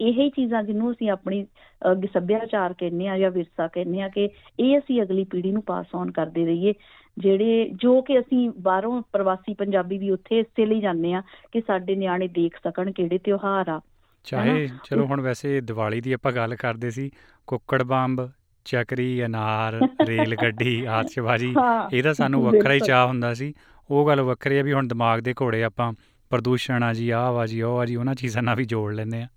ਇਹੀ 0.00 0.30
ਚੀਜ਼ਾਂ 0.30 0.62
ਜਿਹਨੂੰ 0.62 0.92
ਅਸੀਂ 0.92 1.10
ਆਪਣੀ 1.10 1.46
ਅ, 1.92 1.94
ਸੱਭਿਆਚਾਰ 2.14 2.74
ਕਹਿੰਦੇ 2.78 3.08
ਆ 3.08 3.18
ਜਾਂ 3.18 3.30
ਵਿਰਸਾ 3.30 3.66
ਕਹਿੰਦੇ 3.66 4.00
ਆ 4.00 4.08
ਕਿ 4.08 4.28
ਇਹ 4.60 4.78
ਅਸੀਂ 4.78 5.02
ਅਗਲੀ 5.02 5.24
ਪੀੜ੍ਹੀ 5.24 5.52
ਨੂੰ 5.52 5.62
ਪਾਸ 5.62 5.86
ਔਨ 5.94 6.10
ਕਰਦੇ 6.10 6.46
ਰਹੀਏ। 6.46 6.74
ਜਿਹੜੇ 7.18 7.70
ਜੋ 7.74 8.02
ਕਿ 8.02 8.18
ਅਸੀਂ 8.20 8.50
ਬਾਹਰੋਂ 8.60 9.02
ਪ੍ਰਵਾਸੀ 9.12 9.54
ਪੰਜਾਬੀ 9.54 9.98
ਵੀ 9.98 10.10
ਉੱਥੇ 10.10 10.38
ਇਸੇ 10.38 10.66
ਲਈ 10.66 10.80
ਜਾਂਦੇ 10.80 11.14
ਆ 11.14 11.22
ਕਿ 11.52 11.60
ਸਾਡੇ 11.60 11.94
ਨਿਆਣੇ 11.94 12.28
ਦੇਖ 12.28 12.56
ਸਕਣ 12.56 12.92
ਕਿਹੜੇ 12.92 13.18
ਤਿਉਹਾਰ 13.18 13.68
ਆ। 13.68 13.80
ਚਾਹੇ 14.24 14.68
ਚਲੋ 14.84 15.06
ਹੁਣ 15.06 15.20
ਵੈਸੇ 15.20 15.60
ਦੀਵਾਲੀ 15.60 16.00
ਦੀ 16.00 16.12
ਆਪਾਂ 16.12 16.32
ਗੱਲ 16.32 16.56
ਕਰਦੇ 16.56 16.90
ਸੀ 16.90 17.10
ਕੁੱਕੜ 17.46 17.82
ਬੰਬ 17.82 18.30
ਚੱਕਰੀ 18.64 19.24
ਅਨਾਰ 19.24 19.80
ਰੇਲ 20.06 20.36
ਗੱਡੀ 20.42 20.84
ਆਤਿਸ਼ਬਾਜ਼ੀ 20.84 21.54
ਇਹਦਾ 21.92 22.12
ਸਾਨੂੰ 22.12 22.42
ਵੱਖਰਾ 22.44 22.74
ਹੀ। 22.74 22.80
ਚਾਹ 22.80 23.06
ਹੁੰਦਾ 23.06 23.34
ਸੀ। 23.34 23.54
ਉਹ 23.90 24.08
ਗੱਲ 24.08 24.20
ਵੱਖਰੀ 24.20 24.58
ਆ 24.58 24.62
ਵੀ 24.62 24.72
ਹੁਣ 24.72 24.88
ਦਿਮਾਗ 24.88 25.20
ਦੇ 25.20 25.34
ਘੋੜੇ 25.42 25.64
ਆਪਾਂ 25.64 25.92
ਪ੍ਰਦੂਸ਼ਣ 26.30 26.82
ਆ 26.82 26.92
ਜੀ 26.92 27.10
ਆਹ 27.10 27.32
ਵਾ 27.32 27.46
ਜੀ 27.46 27.62
ਉਹ 27.62 27.78
ਆ 27.78 27.84
ਜੀ 27.86 27.96
ਉਹਨਾਂ 27.96 28.14
ਚੀਜ਼ਾਂ 28.14 28.42
ਨਾਲ 28.42 28.56
ਵੀ 28.56 28.64
ਜੋੜ 28.64 28.94
ਲੈਂਦੇ 28.94 29.22
ਆ। 29.22 29.28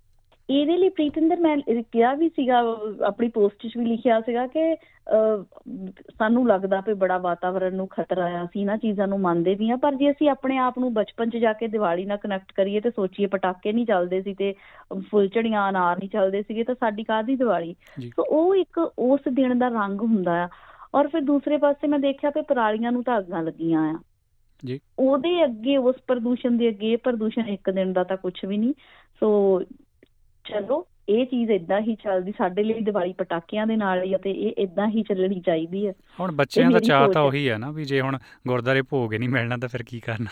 ਇਹਦੇ 0.50 0.76
ਲਈ 0.76 0.88
ਪ੍ਰੀਤਿੰਦਰ 0.88 1.40
ਮੈਂ 1.40 1.56
ਕਿਹਾ 1.92 2.14
ਵੀ 2.14 2.28
ਸੀਗਾ 2.28 2.76
ਆਪਣੀ 3.06 3.28
ਪੋਸਟ 3.28 3.66
'ਚ 3.66 3.76
ਵੀ 3.78 3.84
ਲਿਖਿਆ 3.84 4.20
ਸੀਗਾ 4.20 4.46
ਕਿ 4.46 4.76
ਸਾਨੂੰ 6.18 6.46
ਲੱਗਦਾ 6.48 6.82
ਵੀ 6.86 6.94
ਬੜਾ 6.94 7.18
ਵਾਤਾਵਰਣ 7.18 7.74
ਨੂੰ 7.74 7.88
ਖਤਰਾ 7.88 8.24
ਆ 8.24 8.44
ਅਸੀਂ 8.44 8.60
ਇਹਨਾਂ 8.60 8.76
ਚੀਜ਼ਾਂ 8.78 9.08
ਨੂੰ 9.08 9.20
ਮੰਨਦੇ 9.20 9.54
ਵੀ 9.54 9.70
ਆ 9.70 9.76
ਪਰ 9.76 9.94
ਜੇ 9.94 10.10
ਅਸੀਂ 10.10 10.30
ਆਪਣੇ 10.30 10.58
ਆਪ 10.58 10.78
ਨੂੰ 10.78 10.94
ਬਚਪਨ 10.94 11.30
'ਚ 11.30 11.36
ਜਾ 11.36 11.52
ਕੇ 11.52 11.66
ਦੀਵਾਲੀ 11.66 12.04
ਨਾਲ 12.04 12.16
ਕਨੈਕਟ 12.16 12.52
ਕਰੀਏ 12.52 12.80
ਤੇ 12.80 12.90
ਸੋਚੀਏ 12.90 13.26
ਪਟਾਕੇ 13.26 13.72
ਨਹੀਂ 13.72 13.86
ਚੱਲਦੇ 13.86 14.22
ਸੀ 14.22 14.34
ਤੇ 14.34 14.54
ਫੁੱਲਝੜੀਆਂ 15.10 15.68
ਅਨਾਰ 15.68 15.98
ਨਹੀਂ 15.98 16.08
ਚੱਲਦੇ 16.08 16.42
ਸੀਗੇ 16.42 16.64
ਤਾਂ 16.64 16.74
ਸਾਡੀ 16.74 17.04
ਕਾਹਦੀ 17.04 17.36
ਦੀਵਾਲੀ। 17.36 17.74
ਸੋ 18.16 18.22
ਉਹ 18.28 18.54
ਇੱਕ 18.54 18.78
ਉਸ 18.98 19.20
ਦਿਨ 19.32 19.58
ਦਾ 19.58 19.68
ਰੰਗ 19.68 20.00
ਹੁੰਦਾ 20.00 20.44
ਆ 20.44 20.48
ਔਰ 20.94 21.08
ਫਿਰ 21.08 21.20
ਦੂਸਰੇ 21.20 21.56
ਪਾਸੇ 21.56 21.86
ਮੈਂ 21.86 21.98
ਦੇਖਿਆ 21.98 22.30
ਕਿ 22.30 22.42
ਪਰਾਲੀਆਂ 22.42 22.92
ਨੂੰ 22.92 23.04
ਤਾਂ 23.04 23.18
ਅੱਗਾਂ 23.18 23.42
ਲੱਗੀਆਂ 23.42 23.94
ਆ 23.94 23.98
ਜੀ। 24.64 24.80
ਉਹਦੇ 24.98 25.44
ਅੱਗੇ 25.44 25.76
ਉਸ 25.76 25.94
ਪ੍ਰਦੂਸ਼ਣ 26.06 26.50
ਦੇ 26.50 26.68
ਅੱਗੇ 26.68 26.96
ਪ੍ਰਦੂਸ਼ਣ 26.96 27.48
ਇੱਕ 27.48 27.70
ਦਿਨ 27.70 27.92
ਦਾ 27.92 28.04
ਤਾਂ 28.04 28.16
ਕੁਝ 28.16 28.32
ਵੀ 28.44 28.56
ਨਹੀਂ 28.56 28.74
ਸੋ 29.20 29.62
ਚਲੋ 30.48 30.86
ਇਹ 31.08 31.26
ਚੀਜ਼ 31.26 31.50
ਇਦਾਂ 31.50 31.80
ਹੀ 31.80 31.94
ਚੱਲਦੀ 31.94 32.32
ਸਾਡੇ 32.38 32.62
ਲਈ 32.62 32.80
ਦੀਵਾਲੀ 32.80 33.12
ਪਟਾਕਿਆਂ 33.12 33.66
ਦੇ 33.66 33.76
ਨਾਲ 33.76 34.02
ਹੀ 34.04 34.14
ਆ 34.14 34.18
ਤੇ 34.18 34.30
ਇਹ 34.30 34.52
ਇਦਾਂ 34.58 34.88
ਹੀ 34.88 35.02
ਚੱਲਣੀ 35.02 35.40
ਚਾਹੀਦੀ 35.40 35.86
ਹੈ 35.86 35.92
ਹੁਣ 36.20 36.32
ਬੱਚਿਆਂ 36.32 36.70
ਦਾ 36.70 36.78
ਚਾਹ 36.78 37.08
ਤਾਂ 37.08 37.22
ਹੈ। 37.22 37.26
ਉਹੀ 37.26 37.48
ਹੈ 37.48 37.58
ਨਾ 37.58 37.70
ਵੀ 37.70 37.84
ਜੇ 37.84 38.00
ਹੁਣ 38.00 38.18
ਗੁਰਦਾਰੇ 38.46 38.82
ਭੋਗ 38.82 39.12
ਹੀ 39.12 39.18
ਨਹੀਂ 39.18 39.28
ਮਿਲਣਾ 39.28 39.56
ਤਾਂ 39.56 39.68
ਫਿਰ 39.68 39.82
ਕੀ 39.82 40.00
ਕਰਨਾ? 40.00 40.30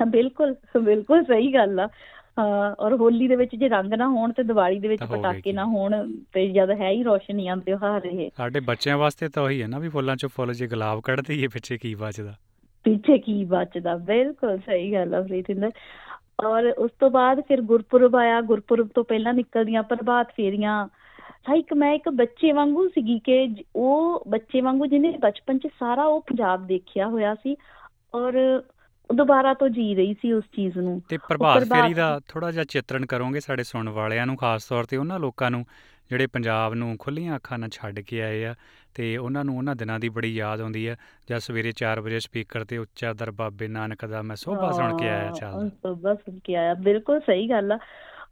ਹਾਂ 0.00 0.06
ਬਿਲਕੁਲ 0.06 0.54
ਬਿਲਕੁਲ 0.82 1.24
ਸਹੀ 1.24 1.54
ਗੱਲ 1.54 1.80
ਆ। 1.80 1.88
ਹਾਂ 2.38 2.74
ਔਰ 2.78 2.94
ਹੋਲੀ 2.94 3.28
ਦੇ 3.28 3.36
ਵਿੱਚ 3.36 3.56
ਜੇ 3.56 3.68
ਰੰਗ 3.68 3.92
ਨਾ 3.92 4.08
ਹੋਣ 4.08 4.32
ਤੇ 4.32 4.42
ਦੀਵਾਲੀ 4.42 4.78
ਦੇ 4.78 4.88
ਵਿੱਚ 4.88 5.02
ਪਟਾਕੇ। 5.02 5.52
ਨਾ 5.52 5.64
ਹੋਣ 5.64 6.12
ਤੇ 6.32 6.48
ਜਦ 6.48 6.70
ਹੈ 6.70 6.90
ਹੀ 6.90 7.02
ਰੋਸ਼ਨੀਆਂ 7.02 7.56
ਤਿਉਹਾਰ 7.56 8.04
ਇਹ। 8.04 8.30
ਸਾਡੇ 8.36 8.60
ਬੱਚਿਆਂ 8.60 8.98
ਵਾਸਤੇ 8.98 9.28
ਤਾਂ 9.28 9.42
ਉਹੀ 9.42 9.62
ਹੈ 9.62 9.66
ਨਾ 9.66 9.78
ਵੀ 9.78 9.88
ਫੁੱਲਾਂ 9.88 10.16
ਚੋਂ 10.16 10.28
ਫੁੱਲ 10.28 10.52
ਜੇ 10.52 10.66
ਗੁਲਾਬ 10.66 11.00
ਕੱਢ 11.00 11.20
ਦਈਏ 11.20 11.48
ਪਿੱਛੇ 11.48 11.78
ਕੀ 11.78 11.94
ਬਚਦਾ? 11.94 12.34
ਪਿੱਛੇ 12.84 13.18
ਕੀ 13.18 13.44
ਬਚਦਾ? 13.44 13.96
ਬਿਲਕੁਲ 13.96 14.58
ਸਹੀ 14.58 14.92
ਗੱਲ 14.92 15.14
ਆ 15.14 15.20
ਪ੍ਰੀਤਿੰਦਰ। 15.22 15.70
ਔਰ 16.46 16.66
ਉਸ 16.78 16.90
ਤੋਂ 17.00 17.10
ਬਾਅਦ 17.10 17.40
ਫਿਰ 17.40 17.60
ਗੁਰਪੁਰਬ 17.60 18.16
ਆਇਆ 18.16 18.40
ਗੁਰਪੁਰਬ 18.40 18.88
ਤੋਂ 18.94 19.04
ਪਹਿਲਾਂ 19.04 19.34
ਨਿਕਲਦੀਆਂ 19.34 19.82
ਪ੍ਰਭਾਤ 19.82 20.32
ਫੇਰੀਆਂ। 20.36 20.88
ਇੱਕ 21.54 21.72
ਮੈਂ 21.74 21.92
ਇੱਕ 21.94 22.08
ਬੱਚੇ 22.08 22.52
ਵਾਂਗੂ 22.52 22.88
ਸੀਗੀ 22.88 23.18
ਕਿ 23.18 23.64
ਉਹ 23.76 24.24
ਬੱਚੇ 24.28 24.60
ਵਾਂਗੂ 24.60 24.86
ਜਿਹਨੇ 24.86 25.10
ਬਚਪਨ 25.20 25.58
'ਚ 25.58 25.68
ਸਾਰਾ 25.80 26.04
ਉਹ 26.04 26.20
ਪੰਜਾਬ 26.20 26.66
ਦੇਖਿਆ 26.66 27.06
ਹੋਇਆ 27.06 27.34
ਸੀ 27.34 27.56
ਔਰ 28.14 28.62
ਦੁਬਾਰਾ 29.10 29.54
ਤੋਂ 29.54 29.68
ਜੀ 29.68 29.94
ਰਹੀ 29.94 30.14
ਸੀ 30.14 30.32
ਉਸ 30.32 30.44
ਚੀਜ਼ 30.56 30.78
ਨੂੰ। 30.78 31.00
ਤੇ 31.08 31.16
ਪ੍ਰਭਾਤ 31.28 31.58
ਪ੍ਰਭਾਤ 31.58 31.82
ਫੇਰੀ 31.82 31.94
ਦਾ 31.94 32.20
ਥੋੜਾ 32.28 32.50
ਜਿਹਾ 32.50 32.64
ਚਿੱਤਰਣ 32.64 33.06
ਕਰੋਗੇ 33.06 33.40
ਸਾਡੇ 33.40 33.62
ਸੁਣਨ 33.62 33.88
ਵਾਲਿਆਂ 33.88 34.26
ਨੂੰ 34.26 34.36
ਖਾਸ 34.36 34.64
ਤੌਰ 34.64 34.84
ਤੇ 34.84 34.96
ਉਹਨਾਂ 34.96 35.18
ਲੋਕਾਂ 35.18 35.50
ਨੂੰ 35.50 35.64
ਜਿਹੜੇ 36.10 36.26
ਪੰਜਾਬ 36.26 36.74
ਨੂੰ 36.74 36.96
ਖੁੱਲੀਆਂ 36.98 37.36
ਅੱਖਾਂ 37.36 37.58
ਨਾਲ 37.58 37.68
ਛੱਡ 37.72 38.00
ਕੇ 38.00 38.22
ਆਏ 38.22 38.44
ਆ। 38.44 38.54
ਤੇ 38.94 39.16
ਉਹਨਾਂ 39.16 39.44
ਨੂੰ 39.44 39.56
ਉਹਨਾਂ 39.58 39.76
ਦਿਨਾਂ 39.76 40.00
ਦੀ 40.00 40.08
ਬੜੀ 40.08 40.34
ਯਾਦ 40.34 40.60
ਆਉਂਦੀ 40.60 40.88
ਹੈ। 40.88 40.96
ਜਦ 41.28 41.38
ਸਵੇਰੇ 41.38 41.72
4 41.72 42.00
ਵਜੇ 42.00 42.20
ਸਪੀਕਰ 42.20 42.64
ਤੇ 42.64 42.78
ਉੱਚਾ 42.78 43.12
ਦਰ 43.12 43.30
ਬਾਬੇ 43.30 43.68
ਨਾਨਕ 43.68 44.06
ਦਾ 44.06 44.22
ਮੈਂ 44.22 44.36
ਸੋਭਾ 44.36 44.72
ਸੁਣ 44.72 44.96
ਕੇ 44.96 45.08
ਆਇਆ 45.08 45.30
ਚੱਲਦਾ 45.30 45.68
ਸੋਭਾ 45.68 46.14
ਸੁਣ 46.14 46.38
ਕੇ 46.44 46.54
ਆਇਆ। 46.54 46.74
ਬਿਲਕੁਲ 46.74 47.20
ਸਹੀ 47.20 47.50
ਗੱਲ 47.50 47.72
ਆ। 47.72 47.78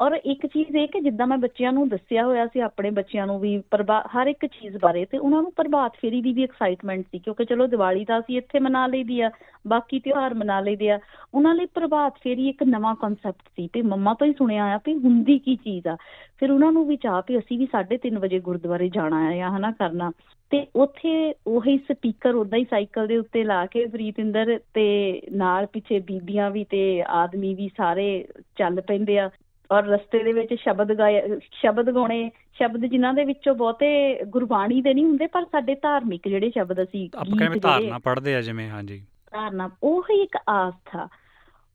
ਔਰ 0.00 0.12
ਇੱਕ 0.24 0.46
ਚੀਜ਼ 0.46 0.76
ਇਹ 0.76 0.86
ਕਿ 0.88 1.00
ਜਿੱਦਾਂ 1.00 1.26
ਮੈਂ 1.26 1.36
ਬੱਚਿਆਂ 1.38 1.72
ਨੂੰ 1.72 1.88
ਦੱਸਿਆ 1.88 2.24
ਹੋਇਆ 2.24 2.46
ਸੀ, 2.46 2.60
ਆਪਣੇ 2.60 2.90
ਬੱਚਿਆਂ 2.90 3.26
ਨੂੰ 3.26 3.38
ਵੀ 3.40 3.56
ਪ੍ਰਭਾ 3.70 4.00
ਹਰ 4.14 4.26
ਇੱਕ 4.26 4.46
ਚੀਜ਼ 4.46 4.76
ਬਾਰੇ 4.82 5.04
ਤੇ 5.04 5.18
ਉਹਨਾਂ 5.18 5.40
ਨੂੰ 5.42 5.52
ਪ੍ਰਭਾਤ 5.56 5.96
ਫੇਰੀ 6.00 6.20
ਦੀ 6.22 6.32
ਵੀ 6.32 6.42
ਐਕਸਾਈਟਮੈਂਟ 6.44 7.04
ਸੀ 7.06 7.18
ਕਿਉਂਕਿ 7.18 7.44
ਚਲੋ 7.44 7.66
ਦੀਵਾਲੀ 7.66 8.04
ਤਾਂ 8.04 8.18
ਅਸੀਂ 8.20 8.36
ਇੱਥੇ 8.38 8.58
ਮਨਾ 8.58 8.86
ਲਈਦੀ 8.86 9.20
ਆ, 9.20 9.30
ਬਾਕੀ 9.66 9.98
ਤਿਉਹਾਰ 10.00 10.34
ਮਨਾ 10.34 10.60
ਲਈਦੇ 10.60 10.90
ਆ, 10.90 10.98
ਉਹਨਾਂ 11.34 11.54
ਲਈ 11.54 11.66
ਪ੍ਰਭਾਤ 11.74 12.18
ਫੇਰੀ 12.22 12.48
ਇੱਕ 12.48 12.62
ਨਵਾਂ 12.62 12.94
ਕਨਸੈਪਟ 13.02 13.48
ਸੀ 13.56 13.68
ਤੇ 13.72 13.82
ਮੰਮਾ 13.82 14.14
ਤੋਂ 14.14 14.26
ਹੀ 14.26 14.32
ਸੁਣਿਆ 14.38 14.64
ਆ 14.74 14.78
ਵੀ 14.86 14.94
ਹੁੰਦੀ 14.94 15.38
ਕੀ 15.38 15.56
ਚੀਜ਼ 15.56 15.88
ਆ, 15.88 15.96
ਫਿਰ 16.38 16.50
ਉਹਨਾਂ 16.50 16.72
ਨੂੰ 16.72 16.86
ਵੀ 16.86 16.96
ਚਾਹ 16.96 17.20
ਵੀ 17.28 17.38
ਅਸੀਂ 17.38 17.58
ਵੀ 17.58 17.66
3:30 17.66 18.16
ਵਜੇ 18.20 18.38
ਗੁਰਦੁਆਰੇ 18.40 18.88
ਜਾਣਾ 18.88 19.18
ਆ 19.46 19.50
ਹਨਾ 19.56 19.70
ਕਰਨਾ, 19.78 20.10
ਤੇ 20.52 20.66
ਉੱਥੇ 20.76 21.12
ਉਹੀ 21.48 21.76
ਸਪੀਕਰ 21.88 22.34
ਉਦਾਂ 22.34 22.58
ਹੀ 22.58 22.64
ਸਾਈਕਲ 22.70 23.06
ਦੇ 23.06 23.16
ਉੱਤੇ 23.16 23.44
ਲਾ 23.44 23.64
ਕੇ 23.66 23.84
ਪ੍ਰੀਤਿੰਦਰ 23.86 24.58
ਤੇ 24.74 24.86
ਨਾਲ 25.32 25.66
ਪਿੱਛੇ 25.72 25.98
ਬੀਬੀਆਂ 26.06 26.50
ਵੀ 26.50 26.64
ਤੇ 26.70 26.80
ਆਦਮੀ 27.18 27.54
ਵੀ 27.54 27.68
ਸਾਰੇ 27.76 28.08
ਚੱਲ 28.56 28.80
ਪੈਂਦੇ 28.80 29.18
ਆ 29.18 29.28
ਔਰ 29.72 29.84
ਰਸਤੇ 29.84 30.24
ਦੇ 30.24 30.32
ਵਿੱਚ 30.32 30.54
ਸ਼ਬਦ 30.54 30.94
ਗਾਏ 30.94 31.38
ਸ਼ਬਦ 31.52 31.90
ਗਾਉਣੇ 31.90 32.30
ਸ਼ਬਦ 32.54 32.86
ਜਿਨ੍ਹਾਂ 32.86 33.14
ਦੇ 33.14 33.24
ਵਿੱਚੋਂ 33.24 33.54
ਬਹੁਤੇ 33.54 34.20
ਗੁਰਬਾਣੀ 34.24 34.82
ਦੇ 34.82 34.94
ਨਹੀਂ 34.94 35.04
ਹੁੰਦੇ 35.04 35.26
ਪਰ 35.26 35.44
ਸਾਡੇ 35.44 35.74
ਧਾਰਮਿਕ 35.74 36.28
ਜਿਹੜੇ 36.28 36.50
ਸ਼ਬਦ 36.50 36.82
ਅਸੀਂ 36.82 37.10
ਆਪਾਂ 37.14 37.38
ਜਿਹੜੇ- 37.38 37.60
ਧਾਰਨਾ 37.60 37.98
ਪੜ੍ਹਦੇ 37.98 38.34
ਆ 38.34 38.40
ਜਿਵੇਂ 38.40 38.68
ਹਾਂਜੀ। 38.70 39.02
ਧਾਰਨਾ 39.32 39.70
ਉਹ 39.82 40.02
ਹੀ 40.02 40.22
ਇੱਕ 40.22 40.38
ਆਸਥਾ 40.48 41.08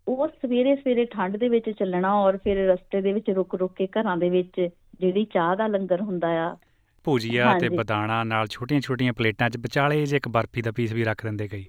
ਉਹ 0.08 0.28
ਸਵੇਰੇ 0.28 0.76
ਸਵੇਰੇ 0.76 1.06
ਠੰਡ 1.06 1.38
ਦੇ 1.38 1.50
ਵਿੱਚ 1.50 1.70
ਚੱਲਣਾ 1.70 2.14
ਔਰ 2.14 2.38
ਫਿਰ 2.38 2.68
ਰਸਤੇ 2.68 3.02
ਦੇ 3.02 3.14
ਵਿੱਚ 3.14 3.30
ਰੁਕ 3.30 3.56
ਰੁਕ 3.56 3.74
ਕੇ 3.76 3.88
ਘਰਾਂ 3.88 4.18
ਦੇ 4.18 4.30
ਵਿੱਚ 4.30 4.70
ਜਿਹੜੀ 5.00 5.26
ਚਾਹ 5.34 5.56
ਦਾ 5.56 5.68
ਲੰਗਰ 5.68 6.02
ਹੁੰਦਾ 6.02 6.28
ਆ। 6.28 6.58
ਭੁਜੀਆ 7.04 7.60
ਤੇ। 7.60 7.70
ਬਦਾਣਾ 7.70 8.24
ਨਾਲ 8.24 8.48
ਛੋਟੀਆਂ-ਛੋਟੀਆਂ 8.48 9.14
ਪਲੇਟਾਂ 9.14 9.50
'ਚ 9.50 9.58
ਵਿਚਾਲੇ 9.58 10.06
ਜੇ 10.06 10.18
ਇੱਕ 10.18 10.28
ਬਰਫੀ 10.28 10.62
ਦਾ 10.62 10.72
ਪੀਸ 10.72 10.94
ਵੀ 10.94 11.04
ਰੱਖ 11.04 11.26
ਦਿੰਦੇ 11.26 11.48
ਕਈ। 11.48 11.66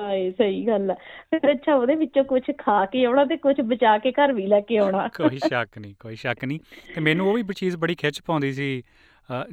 ਹਾਏ 0.00 0.30
ਸਹੀ 0.30 0.66
ਗੱਲ 0.66 0.90
ਆ। 0.90 0.94
ਫਿਰ 1.30 1.52
ਅੱਛਾ 1.52 1.74
ਉਹਦੇ 1.74 1.94
ਵਿੱਚੋਂ 1.94 2.24
ਕੁਝ 2.24 2.42
ਖਾ 2.58 2.84
ਕੇ 2.86 3.04
ਆਉਣਾ 3.04 3.24
ਤੇ 3.24 3.36
ਕੁਝ 3.36 3.60
ਬਚਾ 3.60 3.96
ਕੇ 3.98 4.12
ਘਰ 4.12 4.32
ਵੀ 4.32 4.46
ਲੈ 4.46 4.60
ਕੇ 4.60 4.76
ਆਉਣਾ। 4.78 5.06
ਕੋਈ 5.16 5.38
ਸ਼ੱਕ 5.38 5.78
ਨਹੀਂ 5.78 5.94
ਕੋਈ 6.00 6.16
ਸ਼ੱਕ 6.16 6.44
ਨਹੀਂ। 6.44 6.58
ਤੇ 6.94 7.00
ਮੈਨੂੰ 7.00 7.28
ਉਹ 7.28 7.34
ਵੀ 7.34 7.42
ਚੀਜ਼ 7.56 7.76
ਬੜੀ 7.76 7.94
ਖਿੱਚ 7.94 8.20
ਪਾਉਂਦੀ 8.26 8.52
ਸੀ 8.52 8.82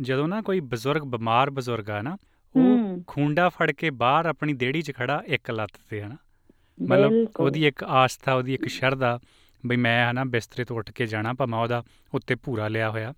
ਜਦੋਂ 0.01 0.27
ਨਾ 0.27 0.41
ਕੋਈ 0.41 0.59
ਬਜ਼ੁਰਗ 0.59 1.01
ਬਿਮਾਰ 1.01 1.49
ਬਜ਼ੁਰਗ 1.49 1.89
ਆ 1.89 2.01
ਨਾ 2.01 2.17
ਉਹ। 2.55 3.03
ਖੁੰਡਾ 3.07 3.49
ਫੜ 3.49 3.71
ਕੇ 3.71 3.89
ਬਾਹਰ 3.89 4.25
ਆਪਣੀ 4.25 4.53
ਦੇੜੀ 4.53 4.81
'ਚ 4.81 4.91
ਖੜਾ 4.95 5.21
ਇੱਕ 5.27 5.51
ਲੱਤ 5.51 5.71
ਤੇ 5.89 6.01
ਹਨਾ। 6.01 6.15
ਮਤਲਬ। 6.81 7.13
ਉਹਦੀ 7.39 7.67
ਇੱਕ 7.67 7.83
ਆਸਥਾ 7.83 8.33
ਉਹਦੀ 8.33 8.53
ਇੱਕ 8.53 8.67
ਸ਼ਰਧਾ 8.67 9.19
ਬਈ 9.65 9.75
ਮੈਂ 9.75 10.11
ਹਨਾ 10.11 10.23
ਬਿਸਤਰੇ 10.23 10.63
ਤੋਂ 10.63 10.77
ਉੱਠ 10.77 10.91
ਕੇ 10.91 11.05
ਜਾਣਾ 11.05 11.33
ਭਾਵੇਂ 11.33 11.59
ਉਹਦਾ 11.59 11.83
ਉੱਤੇ 12.13 12.35
ਭੂਰਾ 12.35 12.67
ਲਿਆ 12.67 12.89
ਹੋਇਆ। 12.89 13.13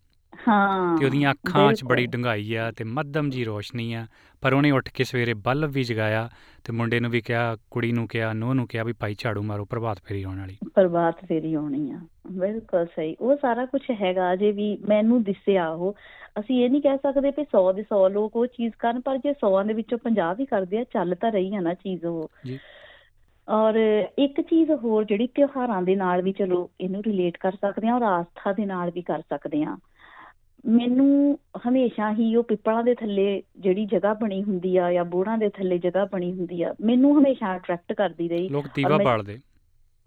ਹਾਂ 0.48 0.98
ਤੇ 0.98 1.06
ਉਹਦੀਆਂ 1.06 1.32
ਅੱਖਾਂ 1.32 1.74
'ਚ 1.74 1.84
ਬੜੀ। 1.84 2.06
ਡੂੰਘਾਈ 2.06 2.56
ਆ 2.56 2.72
ਤੇ 2.72 2.84
ਮੱਧਮ 2.84 3.30
ਜੀ 3.30 3.44
ਰੋਸ਼ਨੀ 3.44 3.94
ਆ। 3.94 4.08
ਪਰ 4.42 4.54
ਉਹਨੇ 4.54 4.72
ਉੱਠ 4.72 4.90
ਕੇ 4.90 5.04
ਸਵੇਰੇ 5.04 5.34
ਬਲਬ 5.34 5.70
ਵੀ 5.70 5.84
ਜਗਾਇਆ 5.84 6.30
ਤੇ 6.64 6.74
ਮੁੰਡੇ 6.74 7.00
ਨੂੰ 7.00 7.12
ਵੀ 7.12 7.22
ਕਿਹਾ 7.22 7.58
ਕੁੜੀ 7.72 7.92
ਨੂੰ 7.92 8.08
ਕਿਹਾ 8.08 8.34
ਨੂੰਹ 8.34 8.54
ਨੂੰ 8.54 8.68
ਕਿਹਾ 8.68 8.84
ਵੀ 8.84 8.94
ਭਾਈ 8.94 9.16
ਝਾੜੂ 9.18 9.42
ਮਾਰੋ 9.42 9.66
ਪ੍ਰਭਾਤ 9.66 10.00
ਫੇਰੀ 10.06 10.24
ਆਉਣ 10.24 10.40
ਵਾਲੀ। 10.40 10.58
ਪ੍ਰਭਾਤ 10.76 11.26
ਫੇਰੀ 11.26 11.54
ਆਉਣੀ 11.54 11.92
ਆ। 11.92 12.00
ਬਿਲਕੁਲ 12.32 12.86
ਸਹੀ। 12.86 13.16
ਉਹ 13.20 13.38
ਸਾਰਾ 13.42 13.66
ਕੁਝ 13.66 13.82
ਹੈਗਾ 14.02 14.36
ਜੇ 14.36 14.52
ਵੀ 14.52 14.78
ਮੈਨੂੰ 14.88 15.24
ਦਿਸਿਆ 15.24 15.70
ਉਹ। 15.70 15.96
ਅਸੀਂ 16.40 16.66
ਇਹ 16.66 16.70
ਨਹੀਂ 16.70 16.82
ਕਹਿ 16.82 16.98
ਸਕਦੇ 16.98 17.30
ਵੀ 17.30 17.42
100 17.42 17.74
ਦੇ 17.74 17.82
100 17.82 18.10
ਲੋਕ 18.10 18.36
ਉਹ 18.36 18.48
ਚੀਜ਼ 18.48 18.74
ਕਰਨ 18.80 19.02
ਪਰ 19.02 19.18
ਜੇ 19.18 19.30
100 19.30 19.68
ਦੇ 19.68 19.74
ਵਿੱਚੋਂ 19.74 19.98
50 19.98 20.36
ਵੀ 20.38 20.46
ਕਰਦੇ 20.46 20.78
ਆ 20.78 20.84
ਚੱਲ 20.84 21.16
ਤਾਂ 21.16 21.32
ਰਹੀ 21.32 21.56
ਆ 21.56 21.60
ਨਾ 21.60 21.74
ਚੀਜ਼ 21.74 22.06
ਉਹ। 22.06 22.32
ਜੀ। 22.46 22.60
ਔਰ 23.50 23.76
ਇੱਕ 24.20 24.42
ਚੀਜ਼ 24.42 24.72
ਹੋਰ 24.72 25.04
ਜਿਹੜੀ 25.04 25.28
ਤਿਉਹਾਰਾਂ 25.28 25.82
ਦੇ 25.82 25.96
ਨਾਲ 25.96 26.22
ਵੀ 26.22 26.32
ਚਲੋ 26.32 26.70
ਇਹਨੂੰ 26.82 27.04
ਰਿਲੇਟ 27.08 27.38
ਕਰ 27.38 27.52
ਸਕਦੇ 27.52 27.88
ਆ 27.88 27.96
ਔਰ 27.96 28.02
ਆਸਥਾ 28.02 28.54
ਦੇ 28.54 28.66
ਨਾਲ 28.66 28.92
ਵੀ 28.92 29.02
ਕਰ 29.02 29.20
ਸਕਦੇ 29.20 29.64
ਆ। 29.64 29.78
ਮੈਨੂੰ 30.66 31.40
ਹਮੇਸ਼ਾ 31.68 32.14
ਹੀ 32.14 32.36
ਉਹ 32.36 32.44
ਪਿੱਪਲਾਂ 32.44 32.84
ਦੇ 32.84 32.96
ਥੱਲੇ 32.96 33.44
ਜਿਹੜੀ 33.58 33.86
ਜਗ੍ਹਾ 33.86 34.14
ਬਣੀ 34.14 34.44
ਹੁੰਦੀ 34.44 34.78
ਆ 34.78 34.94
ਜਾਂ 34.94 35.06
ਬੋੜਾਂ 35.06 35.38
ਦੇ 35.38 35.50
ਥੱਲੇ 35.50 35.78
ਜਗ੍ਹਾ 35.78 36.06
ਬਣੀ 36.06 36.32
ਹੁੰਦੀ 36.32 36.62
ਆ 36.64 36.76
ਮੈਨੂੰ 36.82 37.20
ਹਮੇਸ਼ਾ 37.20 37.56
ਅਟਰੈਕਟ 37.56 37.94
ਕਰਦੀ 37.94 38.30
ਰਹੀ 38.30 38.50
ਲੋਕ 38.50 38.66
ਦੀਵਾ 38.76 38.98
ਬਾਲਦੇ। 38.98 39.40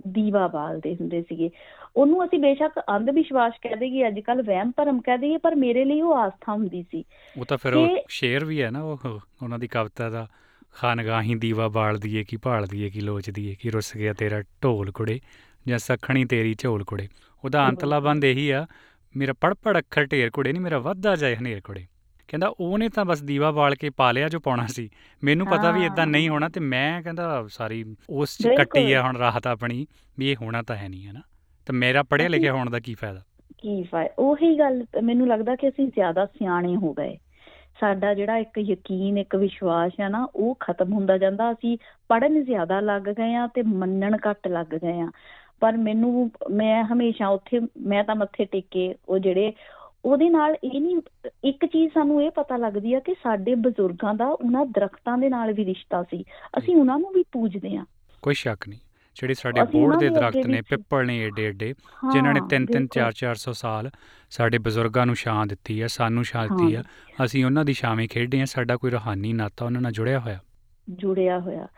ਦੀਵਾ 0.08 0.48
ਬਾਲਦੇ 0.48 0.94
ਹੁੰਦੇ 0.94 1.22
ਸੀਗੇ। 1.22 1.50
ਉਹਨੂੰ 1.96 2.24
ਅਸੀਂ 2.24 2.38
ਬੇਸ਼ੱਕ 2.38 2.80
ਅੰਧ 2.96 3.10
ਵਿਸ਼ਵਾਸ 3.10 3.52
ਕਹਿ 3.62 3.76
ਦੇਈਏ 3.76 4.08
ਅੱਜ 4.08 4.20
ਕੱਲ 4.20 4.42
ਵਹਿਮ 4.42 4.72
ਭਰਮ 4.76 5.00
ਕਹਿ 5.00 5.18
ਦੇਈਏ 5.18 5.36
ਪਰ 5.36 5.54
ਮੇਰੇ 5.54 5.84
ਲਈ 5.84 6.00
ਉਹ 6.00 6.14
ਆਸਥਾ 6.14 6.52
ਹੁੰਦੀ 6.52 6.82
ਸੀ। 6.82 7.04
ਉਹ 7.38 7.44
ਤਾਂ 7.44 7.58
ਫਿਰ 7.58 7.74
ਉਹ 7.74 7.98
ਸ਼ੇਰ 8.08 8.44
ਵੀ 8.44 8.62
ਹੈ 8.62 8.70
ਨਾ 8.70 8.82
ਉਹ 8.82 8.98
ਉਹਨਾਂ 9.42 9.58
ਦੀ 9.58 9.68
ਕਵਿਤਾ 9.68 10.10
ਦਾ 10.10 10.26
ਖਾਨਗਾਹੀ 10.72 11.34
ਦੀਵਾ 11.34 11.68
ਬਾਲ 11.68 11.98
ਦੀਏ 11.98 12.24
ਕੀ 12.24 12.36
ਭਾਲ 12.36 12.66
ਦੀਏ 12.66 12.90
ਕੀ 12.90 13.00
ਲੋਚ 13.00 13.30
ਦੀਏ 13.30 13.54
ਕੀ 13.54 13.70
ਰੁੱਸ 13.70 13.96
ਗਿਆ 13.96 14.12
ਤੇਰਾ 14.12 14.42
ਢੋਲ 14.42 14.90
ਕੁੜੇ 14.90 15.20
ਜਾਂ 15.68 15.78
ਸਖਣੀ 15.78 16.24
ਤੇਰੀ 16.24 16.54
ਝੋਲ 16.58 16.84
ਕੁੜੇ। 16.84 17.08
ਉਹਦਾ 17.44 17.68
ਅੰਤਲਾ 17.68 18.00
ਬੰਦ 18.00 18.24
ਇਹੀ 18.24 18.50
ਆ 18.50 18.66
ਮੇਰਾ 19.16 19.32
ਪੜ 19.32 19.54
ਪੜ 19.54 19.78
ਅੱਖਰ 19.78 20.04
ਢੇਰ 20.04 20.30
ਕੁੜੇ 20.30 20.52
ਨਹੀਂ 20.52 20.62
ਮੇਰਾ 20.62 20.78
ਵੱਧਦਾ 20.78 21.16
ਜਾਏ 21.16 21.36
ਹਨੇਰ 21.36 21.60
ਕੁੜੇ। 21.60 21.86
ਕਹਿੰਦਾ 22.28 22.52
ਉਹਨੇ 22.60 22.88
ਤਾਂ 22.88 23.04
ਬਸ 23.04 23.22
ਦੀਵਾ 23.22 23.50
ਬਾਲ 23.50 23.74
ਕੇ 23.74 23.90
ਪਾ 23.90 24.12
ਲਿਆ 24.12 24.28
ਜੋ 24.28 24.40
ਪਾਉਣਾ 24.40 24.66
ਸੀ। 24.66 24.90
ਮੈਨੂੰ 25.24 25.46
ਪਤਾ 25.46 25.70
ਵੀ 25.70 25.84
ਇਦਾਂ। 25.86 26.06
ਨਹੀਂ 26.06 26.28
ਹੋਣਾ 26.28 26.48
ਤੇ 26.48 26.60
ਮੈਂ 26.60 27.02
ਕਹਿੰਦਾ 27.02 27.44
ਸਾਰੀ 27.48 27.96
ਉਸ 28.10 28.38
ਚ। 28.42 28.48
ਕੱਟੀ 28.56 28.92
ਆ 28.92 29.02
ਹੁਣ 29.02 29.16
ਰਾਹਤ 29.16 29.46
ਆਪਣੀ 29.46 29.86
ਵੀ 30.18 30.30
ਇਹ 30.30 30.36
ਹੋਣਾ 30.42 30.62
ਤਾਂ 30.62 30.76
ਹੈ 30.76 30.88
ਨਹੀਂ 30.88 31.06
ਹੈ 31.06 31.12
ਨਾ 31.12 31.20
ਤੇ 31.66 31.72
ਮੇਰਾ 31.72 32.02
ਪੜਿਆ 32.02 32.28
ਲਿਖਿਆ 32.28 32.52
ਹੋਣ 32.52 32.70
ਦਾ 32.70 32.80
ਕੀ 32.80 32.94
ਫਾਇਦਾ? 32.94 33.22
ਕੀ 33.58 33.82
ਫਾਇ 33.82 34.08
ਉਹੀ 34.18 34.58
ਗੱਲ 34.58 34.84
ਮੈਨੂੰ 35.02 35.28
ਲੱਗਦਾ 35.28 35.56
ਕਿ 35.56 35.68
ਅਸੀਂ 35.68 35.88
ਜ਼ਿਆਦਾ 35.88 36.26
ਸਿਆਣੇ 36.26 36.76
ਹੋ 36.76 36.92
ਗਏ। 36.92 37.18
ਸਾਡਾ 37.80 38.14
ਜਿਹੜਾ 38.14 38.36
ਇੱਕ 38.38 38.58
ਯਕੀਨ 38.58 39.18
ਇੱਕ 39.18 39.36
ਵਿਸ਼ਵਾਸ 39.36 39.92
ਹੈ 40.00 40.08
ਨਾ 40.08 40.28
ਉਹ 40.34 40.56
ਖਤਮ 40.60 40.92
ਹੁੰਦਾ 40.92 41.18
ਜਾਂਦਾ। 41.18 41.52
ਅਸੀਂ 41.52 41.78
ਪੜਨ 42.08 42.44
ਜ਼ਿਆਦਾ 42.44 42.80
ਲੱਗ 42.80 43.02
ਗਏ 43.02 43.34
ਆ 43.34 43.46
ਤੇ 43.46 43.62
ਮੰਨਣ 43.62 44.16
ਘੱਟ 44.30 44.48
ਲੱਗ 44.48 44.66
ਗਏ 44.66 45.00
ਆ। 45.00 45.10
ਪਰ 45.64 45.76
ਮੈਨੂੰ 45.76 46.30
ਮੈਂ 46.50 46.84
ਹਮੇਸ਼ਾ 46.84 47.28
ਉੱਥੇ 47.28 47.60
ਮੈਂ 47.80 48.04
ਤਾਂ 48.04 48.14
ਮੱਥੇ 48.14 48.44
ਟੇਕੇ 48.44 48.94
ਉਹ 49.08 49.18
ਜਿਹੜੇ 49.18 49.52
ਉਹਦੇ 50.04 50.30
ਨਾਲ 50.30 50.56
ਇਹ 50.64 50.80
ਨਹੀਂ 50.80 50.96
ਇੱਕ 51.44 51.66
ਚੀਜ਼ 51.66 51.92
ਸਾਨੂੰ 51.94 52.22
ਇਹ 52.22 52.30
ਪਤਾ 52.30 52.56
ਲੱਗਦੀ 52.56 52.94
ਆ 52.94 53.00
ਕਿ 53.00 53.14
ਸਾਡੇ 53.14 53.54
ਬਜ਼ੁਰਗਾਂ 53.54 54.14
ਦਾ 54.14 54.26
ਉਹਨਾਂ 54.26 54.66
ਦਰਖਤਾਂ 54.66 55.18
ਦੇ 55.18 55.28
ਨਾਲ 55.28 55.52
ਵੀ 55.52 55.64
ਰਿਸ਼ਤਾ 55.64 56.02
ਸੀ। 56.02 56.24
ਅਸੀਂ 56.58 56.76
ਉਹਨਾਂ 56.76 56.98
ਨੂੰ 56.98 57.12
ਵੀ 57.12 57.24
ਪੂਜਦੇ 57.32 57.76
ਆ 57.76 57.84
ਕੋਈ 58.22 58.34
ਸ਼ੱਕ 58.34 58.68
ਨਹੀਂ। 58.68 58.78
ਜਿਹੜੇ 59.16 59.34
ਸਾਡੇ 59.34 59.60
ਉਹਨਾਂ 59.78 59.98
ਦੇ 59.98 60.08
ਦਰਖਤ 60.08 60.46
ਨੇ 60.46 60.62
ਪਿੱਪਲ 60.62 61.06
ਨੇ 61.06 61.18
ਏਡੇ 61.20 61.44
ਏਡੇ 61.44 61.74
ਜਿਨ੍ਹਾਂ 62.12 62.34
ਨੇ 62.34 62.40
ਹਾਂ, 62.40 62.48
3 62.48 62.62
3 62.62 62.66
ਬਿਲਕੁਲ। 62.66 63.02
4 63.02 63.12
400 63.12 63.52
ਸਾਲ 63.52 63.90
ਸਾਡੇ 64.30 64.58
ਬਜ਼ੁਰਗਾਂ 64.58 65.06
ਨੂੰ 65.06 65.14
ਛਾਂ 65.14 65.46
ਦਿੱਤੀ 65.46 65.80
ਆ 65.80 65.86
ਸਾਨੂੰ 65.86 66.24
ਛਾਂ 66.24 66.48
ਦਿੱਤੀ 66.48 66.74
ਆ। 66.74 66.82
ਅਸੀਂ 67.24 67.44
ਉਹਨਾਂ 67.44 67.64
ਦੀ 67.64 67.72
ਛਾਵੇਂ 67.72 68.08
ਖੇਡੇ 68.08 68.40
ਆ 68.40 68.44
ਸਾਡਾ 68.44 68.76
ਕੋਈ 68.76 68.90
ਰੂਹਾਨੀ 68.90 69.32
ਨਾਤਾ 69.32 69.64
ਉਹਨਾਂ 69.64 69.80
ਨਾਲ 69.80 69.92
ਜੁੜਿਆ 69.92 70.20
ਹੋਇਆ। 70.20 70.38
ਜੁੜਿਆ 70.90 71.40
ਹੋਇਆ। 71.40 71.68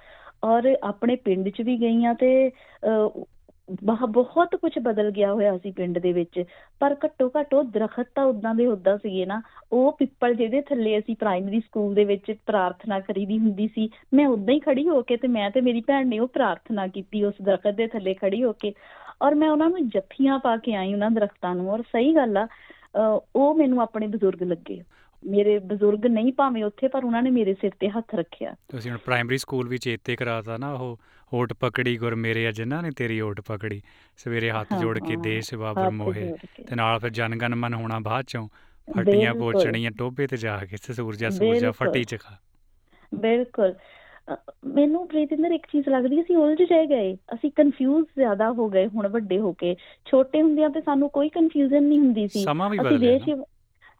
ਔਰ 0.44 0.76
ਆਪਣੇ 0.82 1.16
ਪਿੰਡ 1.16 1.48
'ਚ 1.48 1.62
ਵੀ 1.62 1.80
ਗਈਆਂ 1.80 2.14
ਤੇ 2.14 2.50
ਬਾਹ 3.84 4.06
ਬਹੁਤ 4.06 4.54
ਕੁਝ 4.56 4.70
ਬਦਲ 4.78 5.10
ਗਿਆ 5.10 5.32
ਹੋਇਆ 5.32 5.56
ਸੀ 5.58 5.70
ਪਿੰਡ 5.70 5.98
ਦੇ 5.98 6.12
ਵਿੱਚ, 6.12 6.42
ਪਰ 6.80 6.94
ਘੱਟੋ 7.04 7.30
ਘੱਟ 7.38 7.54
ਉਹ 7.54 7.64
ਦਰਖਤ 7.66 8.08
ਤਾਂ 8.14 8.24
ਉਦਾਂ 8.24 8.54
ਦੇ 8.54 8.66
ਉਦਾਂ 8.66 8.96
ਸੀਗੇ 8.98 9.24
ਨਾ, 9.26 9.40
ਉਹ 9.72 9.92
ਪਿੱਪਲ 9.98 10.34
ਜਿਹਦੇ 10.34 10.60
ਥੱਲੇ 10.62 10.98
ਅਸੀਂ 10.98 11.16
ਪ੍ਰਾਇਮਰੀ 11.16 11.60
ਸਕੂਲ 11.60 11.94
ਦੇ 11.94 12.04
ਵਿੱਚ 12.04 12.30
ਪ੍ਰਾਰਥਨਾ 12.46 13.00
ਕਰੀਦੀ 13.00 13.38
ਹੁੰਦੀ 13.38 13.68
ਸੀ, 13.74 13.88
ਮੈਂ 14.14 14.26
ਉਦਾਂ 14.28 14.54
ਹੀ 14.54 14.60
ਖੜੀ 14.60 14.88
ਹੋ 14.88 15.00
ਕੇ 15.02 15.16
ਤੇ 15.16 15.28
ਮੈਂ 15.28 15.50
ਤੇ 15.50 15.60
ਮੇਰੀ 15.60 15.80
ਭੈਣ 15.86 16.06
ਨੇ 16.08 16.18
ਉਹ 16.18 16.28
ਪ੍ਰਾਰਥਨਾ 16.28 16.86
ਕੀਤੀ 16.88 17.24
ਉਸ 17.24 17.34
ਦਰਖਤ 17.42 17.74
ਦੇ 17.74 17.86
ਥੱਲੇ 17.86 18.14
ਖੜੀ 18.14 18.42
ਹੋ 18.44 18.52
ਕੇ, 18.52 18.72
ਔਰ 19.22 19.34
ਮੈਂ 19.34 19.50
ਉਹਨਾਂ 19.50 19.68
ਨੂੰ 19.70 19.88
ਜੱਫੀਆਂ 19.88 20.38
ਪਾ 20.38 20.56
ਕੇ 20.56 20.74
ਆਈ 20.74 20.92
ਉਹਨਾਂ 20.94 21.10
ਦਰਖਤਾਂ 21.10 21.54
ਨੂੰ, 21.54 21.70
ਔਰ 21.70 21.82
ਸਹੀ 21.82 22.14
ਗੱਲ 22.16 22.36
ਆ 22.36 22.46
ਉਹ 23.36 23.54
ਮੈਨੂੰ 23.54 23.80
ਆਪਣੇ 23.82 24.06
ਬਜ਼ੁਰਗ 24.06 24.42
ਲੱਗੇ। 24.42 24.82
ਮੇਰੇ 25.24 25.58
ਬਜ਼ੁਰਗ 25.58 26.06
ਨਹੀਂ 26.06 26.32
ਭਾਵੇਂ 26.32 26.64
ਉੱਥੇ 26.64 26.88
ਪਰ 26.88 27.04
ਉਹਨਾਂ 27.04 27.22
ਨੇ 27.22 27.30
ਮੇਰੇ 27.30 27.54
ਸਿਰ 27.54 27.70
ਤੇ 27.80 27.88
ਹੱਥ 27.88 28.14
ਰੱਖਿਆ। 28.14 28.54
ਤੁਸੀਂ 28.68 28.90
ਹੁਣ 28.90 28.98
ਪ੍ਰਾਇਮਰੀ 28.98 29.38
ਸਕੂਲ 29.38 29.68
ਵਿੱਚ 29.68 29.84
ਚੇਤੇ 29.84 30.16
ਕਰਾਤਾ 30.16 30.56
ਨਾ 30.56 30.72
ਉਹ 30.72 30.98
ਓਟ 31.34 31.52
ਪਕੜੀ 31.52 31.96
ਗੁਰ 31.96 32.14
ਮੇਰੇ 32.14 32.52
ਜਿਨ੍ਹਾਂ 32.52 32.82
ਨੇ 32.82 32.90
ਤੇਰੀ 32.90 33.20
ਓਟ 33.20 33.40
ਪਕੜੀ। 33.40 33.82
ਸਵੇਰੇ 34.16 34.50
ਹੱਥ 34.50 34.74
ਜੋੜ 34.80 34.98
ਕੇ 34.98 35.16
ਦੇਸ਼ 35.16 35.54
ਬਾਬਰ 35.54 35.90
ਮੋਹੇ 35.90 36.34
ਤੇ 36.66 36.76
ਨਾਲ 36.76 36.98
ਫਿਰ 36.98 37.10
ਜਨਗਨ 37.10 37.54
ਮਨ 37.54 37.74
ਹੋਣਾ 37.74 37.98
ਬਾਅਦ 37.98 38.24
ਚੋਂ 38.24 38.48
ਫੱਟੀਆਂ 38.96 39.34
ਪੋਚਣੀਆਂ 39.34 39.90
ਟੋਬੇ 39.90 40.26
ਤੇ 40.26 40.36
ਜਾ 40.36 40.58
ਕੇ 40.70 40.76
ਸੂਰਜਾ 40.92 41.30
ਸੂਰਜਾ 41.30 41.70
ਫੱਟੀ 41.70 42.04
ਚ 42.04 42.16
ਖਾ। 42.16 42.36
ਬਿਲਕੁਲ। 43.14 43.74
ਮੈਨੂੰ 44.66 45.08
ਪ੍ਰੀਤਿੰਦਰ 45.08 45.50
ਇੱਕ 45.50 45.66
ਚੀਜ਼ 45.66 45.88
ਲੱਗਦੀ 45.88 46.22
ਸੀ 46.22 46.34
ਉਲਝ 46.34 46.62
ਜਾਏ 46.62 46.86
ਗਏ। 46.86 47.16
ਅਸੀਂ 47.34 47.50
ਕਨਫਿਊਜ਼ 47.50 48.06
ਜ਼ਿਆਦਾ 48.06 48.52
ਹੋ 48.52 48.68
ਗਏ 48.68 48.86
ਹੁਣ 48.86 49.08
ਵੱਡੇ 49.08 49.38
ਹੋ 49.38 49.52
ਕੇ। 49.52 49.76
ਛੋਟੇ 50.04 50.42
ਹੁੰਦਿਆਂ 50.42 50.70
ਤੇ 50.70 50.80
ਸਾਨੂੰ 50.80 51.10
ਕੋਈ 51.10 51.28
ਕਨਫਿਊਜ਼ਨ 51.28 51.82
ਨਹੀਂ 51.82 51.98
ਹੁੰਦੀ 51.98 52.28
ਸੀ। 52.28 52.44
ਅਸੀਂ 52.80 52.98
ਦੇਸ਼ 52.98 53.28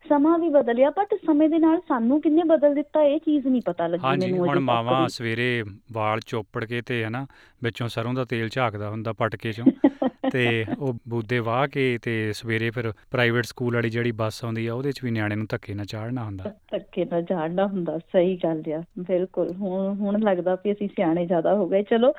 ਸਮਾਂ 0.08 0.38
ਵੀ 0.38 0.48
ਬਦਲਿਆ 0.48 0.90
ਬਟ 0.90 1.14
ਸਮੇਂ 1.26 1.48
ਦੇ 1.48 1.58
ਨਾਲ 1.58 1.80
ਸਾਨੂੰ 1.88 2.20
ਕਿੰਨੇ 2.20 2.42
ਬਦਲ 2.42 2.74
ਦਿੱਤਾ 2.74 3.02
ਇਹ 3.02 3.18
ਚੀਜ਼ 3.18 3.46
ਨਹੀਂ 3.46 3.62
ਪਤਾ 3.66 3.86
ਲੱਗੀ 3.86 4.06
ਮੈਨੂੰ 4.06 4.20
ਹਾਂਜੀ 4.20 4.38
ਹੁਣ 4.38 4.60
ਮਾਵਾ 4.60 5.06
ਸਵੇਰੇ 5.06 5.64
ਵਾਲ 5.92 6.20
ਚੋਪੜ 6.26 6.64
ਕੇ 6.64 6.80
ਤੇ 6.80 7.04
ਹਨਾ 7.04 7.26
ਵਿੱਚੋਂ 7.62 7.88
ਸਰੋਂ 7.88 8.14
ਦਾ 8.14 8.24
ਤੇਲ 8.24 8.48
ਝਾਕਦਾ 8.48 8.90
ਹੁੰਦਾ 8.90 9.12
ਪਟਕੇ 9.12 9.52
ਚੋਂ 9.52 9.66
ਤੇ 10.32 10.64
ਉਹ 10.78 10.94
ਬੂਦੇ 11.08 11.38
ਵਾਹ 11.38 11.66
ਕੇ 11.66 11.98
ਤੇ 12.02 12.32
ਸਵੇਰੇ 12.32 12.70
ਫਿਰ 12.70 12.92
ਪ੍ਰਾਈਵੇਟ 13.10 13.44
ਸਕੂਲ 13.44 13.74
ਵਾਲੀ 13.74 13.90
ਜਿਹੜੀ 13.90 14.12
ਬੱਸ 14.12 14.44
ਆਉਂਦੀ 14.44 14.66
ਆ 14.66 14.74
ਉਹਦੇ 14.74 14.92
'ਚ 14.92 15.04
ਵੀ 15.04 15.10
ਨਿਆਣੇ 15.10 15.36
ਨੂੰ 15.36 15.46
ਧੱਕੇ 15.50 15.74
ਨਾਲ 15.74 15.86
ਚਾੜਨਾ 15.86 16.24
ਹੁੰਦਾ। 16.24 16.52
ਧੱਕੇ 16.70 17.04
ਨਾਲ 17.04 17.22
ਚਾੜਨਾ 17.22 17.66
ਹੁੰਦਾ 17.66 17.98
ਸਹੀ 17.98 18.36
ਗੱਲ 18.36 18.62
ਆ 18.72 18.82
ਬਿਲਕੁਲ 18.98 19.52
ਹੁਣ 19.52 19.94
ਹੁਣ 19.94 20.20
ਲੱਗਦਾ 20.22 20.54
ਵੀ 20.54 20.72
ਅਸੀਂ 20.72 20.88
ਸਿਆਣੇ 20.88 21.26
ਜ਼ਿਆਦਾ 21.26 21.54
ਹੋ 21.54 21.68
ਗਏ 21.68 21.82
ਚਲੋ 21.82 22.12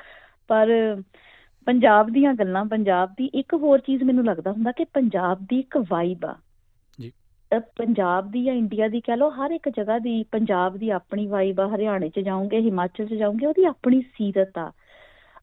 ਪਰ 0.48 0.68
ਪੰਜਾਬ 1.66 2.10
ਦੀਆਂ 2.10 2.34
ਗੱਲਾਂ 2.34 2.64
ਪੰਜਾਬ 2.64 3.10
ਦੀ 3.18 3.30
ਇੱਕ 3.34 3.54
ਹੋਰ 3.54 3.78
ਚੀਜ਼ 3.78 4.02
ਮੈਨੂੰ 4.02 4.24
ਲੱਗਦਾ 4.24 4.52
ਹੁੰਦਾ 4.52 4.72
ਕਿ 4.72 4.84
ਪੰਜਾਬ 4.84 5.38
ਦੀ 5.48 5.58
ਇੱਕ 5.58 5.76
ਵਾਈਬ 5.90 6.24
ਆ। 6.24 6.34
ਪੰਜਾਬ 7.54 8.30
ਦੀ 8.30 8.44
ਜਾਂ 8.44 8.54
ਇੰਡੀਆ 8.54 8.88
ਦੀ 8.88 9.00
ਕਹ 9.00 9.12
ਲਓ 9.12 9.30
ਹਰ 9.30 9.50
ਇੱਕ 9.50 9.68
ਜਗ੍ਹਾ 9.68 9.98
ਦੀ 9.98 10.22
ਪੰਜਾਬ 10.22 10.76
ਦੀ 10.76 10.90
ਆਪਣੀ 10.90 11.26
ਵਾਈਬ 11.26 11.60
ਆ 11.60 11.68
ਹਰਿਆਣੇ 11.74 12.08
'ਚ 12.08 12.20
ਜਾਓਗੇ 12.20 12.60
ਹਿਮਾਚਲ 12.60 13.06
'ਚ 13.06 13.14
ਜਾਓਗੇ 13.14 13.46
ਉਹਦੀ 13.46 13.64
ਆਪਣੀ 13.64 14.00
ਸੀਰਤ 14.00 14.58
ਆ। 14.58 14.72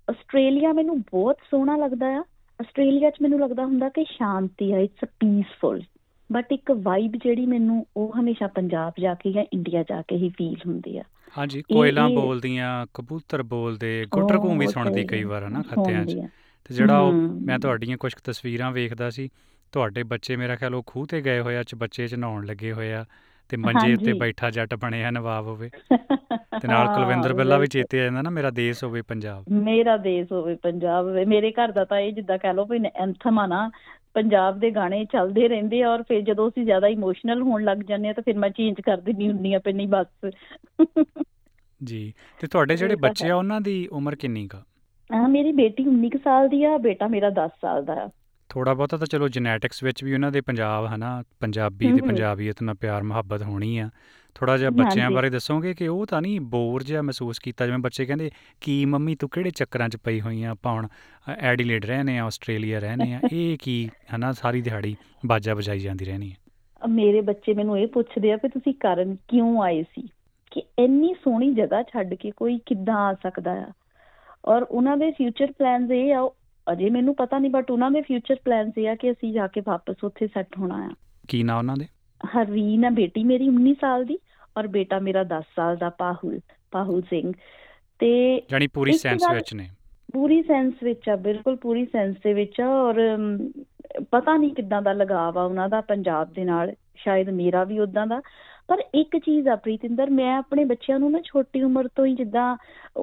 ਆਸਟ੍ਰੇਲੀਆ 0.10 0.74
ਮੈਨੂੰ 0.74 1.02
ਬਹੁਤ 1.02 1.38
ਸੋਹਣਾ 1.52 1.78
ਲੱਗਦਾ 1.78 2.06
ਆ। 2.08 2.24
ਆਸਟ੍ਰੇਲੀਆ 2.62 3.10
'ਚ 3.10 3.14
ਮੈਨੂੰ 3.22 3.40
ਲੱਗਦਾ 3.40 3.66
ਹੁੰਦਾ 3.66 3.90
ਕਿ 3.90 4.04
ਸ਼ਾਂਤੀ 4.04 4.72
ਆ 4.72 4.78
ਇਟਸ 4.78 5.10
ਪੀਸਫੁਲ 5.20 5.82
ਬਟ 6.32 6.46
ਇੱਕ 6.52 6.72
ਵਾਈਬ 6.72 7.12
ਜਿਹੜੀ 7.16 7.46
ਮੈਨੂੰ 7.46 7.86
ਉਹ 7.98 8.14
ਹਮੇਸ਼ਾ 8.20 8.48
ਪੰਜਾਬ 8.48 8.94
ਜਾ 9.00 9.14
ਕੇ 9.14 9.32
ਜਾਂ 9.32 9.46
ਇੰਡੀਆ 9.54 9.84
ਜਾ 9.84 10.02
ਕੇ 10.02 10.16
ਹੀ 10.16 10.30
ਫੀਲ 10.30 10.58
ਹੁੰਦੀ 10.68 10.98
ਆ। 10.98 11.04
ਹਾਂਜੀ 11.38 11.62
ਕੋਇਲਾਂ 11.62 12.10
ਬੋਲਦੀਆਂ 12.10 12.86
ਕਬੂਤਰ 12.94 13.44
ਬੋਲਦੇ 13.44 14.06
ਗੁੱਟਰ 14.12 14.38
ਵੀ 14.58 14.68
ਸੁਣਦੀ 14.68 15.04
ਕਈ 15.04 15.24
ਵਾਰ 15.24 15.50
ਨਾ 15.50 15.62
ਖੱਤਿਆਂ 15.62 16.06
'ਚ। 16.06 16.16
ਤੇ 16.66 16.76
ਜਿਹੜਾ 16.76 17.12
ਮੈਂ 17.42 17.60
ਤੁਹਾਡੀਆਂ 17.60 17.98
ਕੁਝ 17.98 18.14
ਤਸਵੀਰਾਂ 18.24 18.72
ਵੇਖਦਾ 18.72 19.10
ਸੀ 19.10 19.30
ਤੁਹਾਡੇ 19.76 20.04
ਬੱਚੇ 20.04 20.36
ਮੇਰਾ 20.36 20.56
ਖਿਆਲ 20.56 20.76
ਉਹ 20.76 20.84
ਖੂਹ 20.88 21.06
ਤੇ 21.06 21.22
ਗਏ 21.22 21.40
ਹੋਇਆ 21.40 21.64
ਚ 21.64 21.76
ਬੱਚੇ 21.76 22.08
ਚ 22.08 22.16
ਨਹਾਉਣ 22.16 22.46
ਲੱਗੇ 22.46 22.72
ਹੋਏ 22.74 22.94
ਆ 22.94 23.06
ਤੇ 23.50 23.58
ਮੰਜੇ 23.58 23.94
ਉੱਤੇ 23.94 24.14
ਬੈਠਾ 24.14 24.50
ਜੱਟ 24.50 24.76
ਬਣਿਆ 24.76 25.12
ਨਵਾਬ 25.12 25.46
ਹੋਵੇ। 25.46 25.70
ਤੇ 26.62 26.68
ਨਾਲ 26.68 26.88
ਕੁਲਵਿੰਦਰ 26.88 27.34
ਬਿੱਲਾ 27.34 27.58
ਵੀ 27.58 27.68
ਚੇਤੇ 27.68 28.00
ਆ 28.00 28.04
ਜਾਂਦਾ 28.04 28.22
ਨਾ 28.22 28.30
ਮੇਰਾ 28.30 28.50
ਦੇਸ਼ 28.50 28.84
ਹੋਵੇ 28.84 29.02
ਪੰਜਾਬ। 29.02 29.44
ਮੇਰਾ 29.52 29.98
ਦੇਸ਼ 29.98 30.32
ਹੋਵੇ 30.32 30.56
ਪੰਜਾਬ 30.56 31.06
ਹੋਵੇ 31.06 31.26
ਮੇਰੇ 31.26 31.52
ਘਰ 31.52 31.72
ਦਾ 31.72 31.86
ਤਾਂ 31.86 32.00
ਇਹ 32.00 32.14
ਜਿੱਦਾਂ 32.14 32.38
ਕਹ 32.38 32.54
ਲਓ 32.54 32.66
ਵੀ 32.66 32.80
ਐਂਥਮ 32.96 33.40
ਆ 33.40 33.46
ਨਾ 33.48 33.70
ਪੰਜਾਬ 34.14 34.60
ਦੇ 34.60 34.72
ਗਾਣੇ 34.72 35.06
ਚੱਲਦੇ 35.06 35.48
ਰਹਿੰਦੇ 35.48 35.84
ਆ 35.84 35.90
ਔਰ 35.90 36.04
ਫਿਰ 36.04 36.22
ਜਦੋਂ 36.22 36.50
ਅਸੀਂ 36.50 36.66
ਜ਼ਿਆਦਾ 36.66 36.88
ਇਮੋਸ਼ਨਲ 36.88 37.42
ਹੋਣ 37.42 37.64
ਲੱਗ 37.64 37.78
ਜਾਂਦੇ 37.78 38.10
ਆ 38.10 38.14
ਤਾਂ 38.14 38.24
ਫਿਰ 38.24 38.38
ਮੈਂ 38.38 38.50
ਚੇਂਜ 38.50 38.82
ਕਰ 38.82 38.98
ਦਿੰਨੀ 38.98 39.28
ਹੁੰਨੀ 39.28 39.54
ਆ 39.54 39.60
ਪੈਣੀ 39.60 39.86
ਬਸ। 39.86 40.32
ਜੀ 41.84 42.14
ਤੇ 42.40 42.48
ਤੁਹਾਡੇ 42.48 42.76
ਜਿਹੜੇ 42.76 42.96
ਬੱਚੇ 42.96 43.30
ਆ 43.30 43.36
ਉਹਨਾਂ 43.36 43.62
ਦੀ 43.62 43.88
ਉਮਰ 43.92 44.16
ਕਿੰਨੀ 44.16 44.48
ਕਾ 44.48 44.64
ਹਾਂ 45.14 45.30
ਮੇਰੀ 45.30 45.52
ਬੇਟੀ 45.52 45.84
19 45.84 46.18
ਸਾਲ 46.24 46.48
ਦੀ 46.50 46.64
ਆ 46.64 46.78
ਬੇਟਾ 46.78 47.08
ਮੇਰਾ 47.08 47.30
10 47.30 47.50
ਸਾਲ 47.62 47.86
ਦਾ 47.86 47.94
ਆ। 47.94 48.10
ਥੋੜਾ 48.56 48.74
ਬਹੁਤਾ 48.74 48.98
ਤਾਂ 48.98 49.08
ਚਲੋ 49.08 49.28
ਜੈਨੇਟਿਕਸ 49.28 49.84
ਵਿੱਚ 49.84 50.04
ਵੀ 50.04 50.14
ਉਹਨਾਂ 50.14 50.32
ਦੇ 50.32 50.42
ਪੰਜਾਬ 50.42 50.86
ਹਨਾ 50.96 51.24
ਪੰਜਾਬੀ 51.40 51.92
ਤੇ 51.94 52.02
ਪੰਜਾਬੀਅਤ 52.02 52.64
ਨਾਲ 52.64 52.76
ਪਿਆਰ 52.76 53.04
ਮੁਹੱਬਤ 53.04 53.42
ਹੋਣੀ 53.42 53.78
ਆ। 53.78 53.90
ਥੋੜਾ 54.36 54.58
ਜਿਹਾ 54.58 54.70
ਬੱਚਿਆਂ 54.70 55.12
ਬਾਰੇ 55.12 55.30
ਦੱਸੋਗੇ 55.30 55.74
ਕਿ 55.74 55.88
ਉਹ 55.88 56.06
ਤਾਂ 56.06 56.22
ਨਹੀਂ 56.22 56.42
ਬੋਰ 56.42 56.84
ਜਿਹਾ 56.84 57.02
ਮਹਿਸੂਸ 57.02 57.40
ਕੀਤਾ 57.40 57.66
ਜਿਵੇਂ 57.66 57.80
ਬੱਚੇ 57.80 58.06
ਕਹਿੰਦੇ 58.06 58.32
ਕੀ 58.62 58.86
ਮੰਮੀ 58.86 59.16
ਤੂੰ 59.16 59.30
ਕਿਹੜੇ 59.30 59.50
ਚੱਕਰਾਂ 59.50 59.90
'ਚ 59.90 59.98
ਪਈ 59.98 60.22
ਹੋਈ 60.22 60.44
ਆ? 60.44 60.52
ਆਪਾਂ 60.52 60.74
ਹੁਣ 60.74 60.88
ਐਡੀਲੇਡ 61.38 61.86
ਰਹਨੇ 61.86 62.20
ਆ 62.20 62.26
ਆਸਟ੍ਰੇਲੀਆ 62.26 62.80
ਰਹਨੇ 62.80 63.14
ਆ। 63.14 63.20
ਇਹ 63.34 63.58
ਕੀ 63.62 63.90
ਹਨਾ 64.16 64.32
ਸਾਰੀ 64.32 64.62
ਦਿਹਾੜੀ 64.62 64.96
ਬਾਜਾ 65.26 65.54
ਵਜਾਈ 65.54 65.80
ਜਾਂਦੀ 65.80 66.06
ਰਹਿਣੀ 66.06 66.32
ਆ? 66.32 66.88
ਮੇਰੇ 66.88 67.22
ਬੱਚੇ 67.22 67.54
ਮੈਨੂੰ 67.54 67.80
ਇਹ 67.80 67.88
ਪੁੱਛਦੇ 67.88 68.32
ਆ 68.32 68.38
ਕਿ 68.38 68.48
ਤੁਸੀਂ 68.48 68.74
ਕਰਨ 68.74 69.16
ਕਿਉਂ 69.16 69.64
ਆਏ 69.64 69.84
ਸੀ? 69.84 70.10
ਕਿ 70.52 70.64
ਇੰਨੀ 70.80 71.14
ਸੋਹਣੀ 71.24 71.54
ਜਗ੍ਹਾ 71.54 71.84
ਛੱਡ 71.84 72.14
ਕੇ 72.14 72.32
ਕੋਈ 72.32 72.60
ਕਿੱਦਾਂ 72.66 72.96
ਆ 72.96 73.14
ਸਕਦਾ 73.14 73.52
ਆ? 73.52 73.72
ਔਰ 74.46 74.62
ਉਹਨਾਂ 74.64 74.98
ਦੇ 74.98 75.12
ਫਿਊਚਰ 75.12 75.52
ਪਲਾਨਸ 75.52 75.92
ਇਹ 75.92 76.14
ਆ 76.16 76.30
ਅਜੇ 76.72 76.90
ਮੈਨੂੰ 76.90 77.16
ਪਤਾ 77.16 77.40
ਨਹੀਂ 77.40 77.52
ਬਟ 77.52 77.72
ਉਹਨਾਂ 77.72 77.92
ਦੇ 77.92 78.02
ਫਿਊਚਰ 78.02 78.36
ਪਲਾਨਸ 78.46 78.74
ਇਹ 78.78 78.90
ਆ 78.90 78.96
ਕਿ 78.96 79.12
ਅਸੀਂ 79.12 79.34
ਜਾ 79.34 79.48
ਕੇ 79.48 79.62
ਵਾਪਸ 79.66 80.04
ਉੱਥੇ 80.04 80.28
ਸੈੱਟ 80.28 80.58
ਹੋਣਾ 80.58 80.86
ਆ। 80.86 80.90
ਕੀ 81.28 81.44
ਨਾਂ 81.44 81.58
ਉਹਨਾਂ 81.58 81.76
ਦੇ? 81.78 81.86
ਹਰਵੀਨ 82.38 82.86
ਆ 82.86 82.90
ਬੇਟੀ 82.90 83.24
ਮੇਰੀ 83.24 83.50
19 83.50 83.74
ਸਾਲ 83.82 84.06
ਦੀ 84.06 84.18
ਔਰ 84.58 84.68
ਬੇਟਾ 84.68 85.00
ਮੇਰਾ 85.00 85.24
10 85.24 85.44
ਸਾਲ 85.56 85.78
ਦਾ 85.78 85.90
ਪਾਹੁਲ 85.90 86.40
ਪਾਹੁਲ 86.72 87.02
ਸਿੰਘ। 87.02 87.34
ਤੇ 88.00 88.42
ਜਾਨੀ 88.50 88.68
ਪੂਰੀ 88.68 88.92
ਸੈਂਸ 88.92 89.24
ਵਿੱਚ 89.34 89.54
ਨੇ। 89.54 89.70
ਪੂਰੀ 90.14 90.42
ਸੈਂਸ 90.42 90.74
ਵਿੱਚ 90.84 91.10
ਆ 91.10 91.16
ਬਿਲਕੁਲ 91.16 91.56
ਪੂਰੀ 91.56 91.86
ਸੈਂਸ 91.86 92.16
ਦੇ 92.24 92.34
ਵਿੱਚ 92.34 92.62
ਆ 92.62 92.68
ਔਰ 92.68 93.18
ਪਤਾ 94.12 94.38
ਨਹੀਂ 94.38 94.54
ਕਿੱਦਾਂ 94.54 94.82
ਦਾ 94.82 94.94
ਲਗਾਵ 94.94 95.38
ਆ 95.38 95.44
ਉਹਨਾਂ 95.44 95.70
ਦਾ 95.70 95.82
ਪੰਜਾਬ 95.82 96.34
ਦੇ 96.34 96.44
ਨਾਲ 96.44 96.74
ਸ਼ਾਇਦ 96.96 97.30
ਮੇਰਾ 97.30 97.64
ਵੀ 97.64 97.80
ਉਦਾਂ 97.80 98.08
ਦਾ। 98.08 98.22
ਪਰ 98.68 98.82
ਇੱਕ 98.96 99.18
ਚੀਜ਼ 99.18 99.48
ਆ 99.48 99.56
ਪ੍ਰੀਤਿੰਦਰ 99.56 100.10
ਮੈਂ 100.10 100.38
ਆਪਣੇ 100.38 100.66
ਬੱਚਿਆਂ 100.66 101.00
ਨੂੰ 101.00 101.12
ਨਾ 101.12 101.20
ਛੋਟੀ 101.24 101.62
ਉਮਰ 101.64 101.88
ਤੋਂ 101.88 102.06
ਹੀ 102.06 102.16
ਜਿੱਦਾਂ 102.16 102.58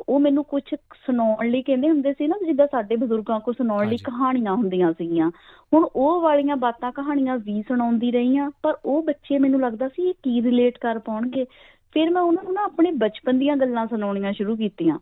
ਉਹ 0.09 0.20
ਮੈਨੂੰ 0.20 0.44
ਕੁਝ 0.44 0.62
ਸੁਣਾਉਣ 1.07 1.48
ਲਈ 1.48 1.62
ਕਹਿੰਦੇ 1.62 1.88
ਹੁੰਦੇ 1.88 2.12
ਸੀ 2.12 2.27
ਨਾ 2.27 2.37
ਜਿੱਦਾਂ 2.46 2.66
ਸਾਡੇ 2.72 2.96
ਬਜ਼ੁਰਗਾਂ 2.96 3.40
ਕੋ 3.40 3.53
ਸੁਣਾਉਣ 3.53 3.88
ਲਈ 3.88 3.96
ਕਹਾਣੀਆਂ 3.96 4.55
ਹੁੰਦੀਆਂ 4.55 4.92
ਸੀਗੀਆਂ। 4.92 5.31
ਹੁਣ 5.75 5.88
ਉਹ 5.96 6.20
ਵਾਲੀਆਂ 6.20 6.57
ਬਾਤਾਂ 6.57 6.92
ਕਹਾਣੀਆਂ 6.92 7.38
ਵੀ 7.38 7.62
ਸੁਣਾਉਂਦੀ 7.62 8.11
ਰਹੀ 8.11 8.37
ਆ 8.37 8.51
ਪਰ 8.62 8.75
ਉਹ 8.85 9.03
ਬੱਚੇ 9.03 9.38
ਮੈਨੂੰ 9.38 9.61
ਲੱਗਦਾ 9.61 9.88
ਸੀ 9.88 10.09
ਇਹ 10.09 10.14
ਕੀ 10.22 10.42
ਰਿਲੇਟ 10.42 10.79
ਕਰ 10.79 10.98
ਪਾਉਣਗੇ। 10.98 11.44
ਫਿਰ 11.92 12.11
ਮੈਂ 12.11 12.22
ਉਹਨਾਂ 12.22 12.44
ਨੂੰ 12.44 12.53
ਨਾ 12.53 12.64
ਆਪਣੇ 12.64 12.90
ਬਚਪਨ 12.92 13.38
ਦੀਆਂ 13.38 13.57
ਗੱਲਾਂ 13.57 13.87
ਸੁਣਾਉਣੀਆਂ 13.87 14.33
ਸ਼ੁਰੂ 14.33 14.57
ਕੀਤੀਆਂ। 14.57 14.98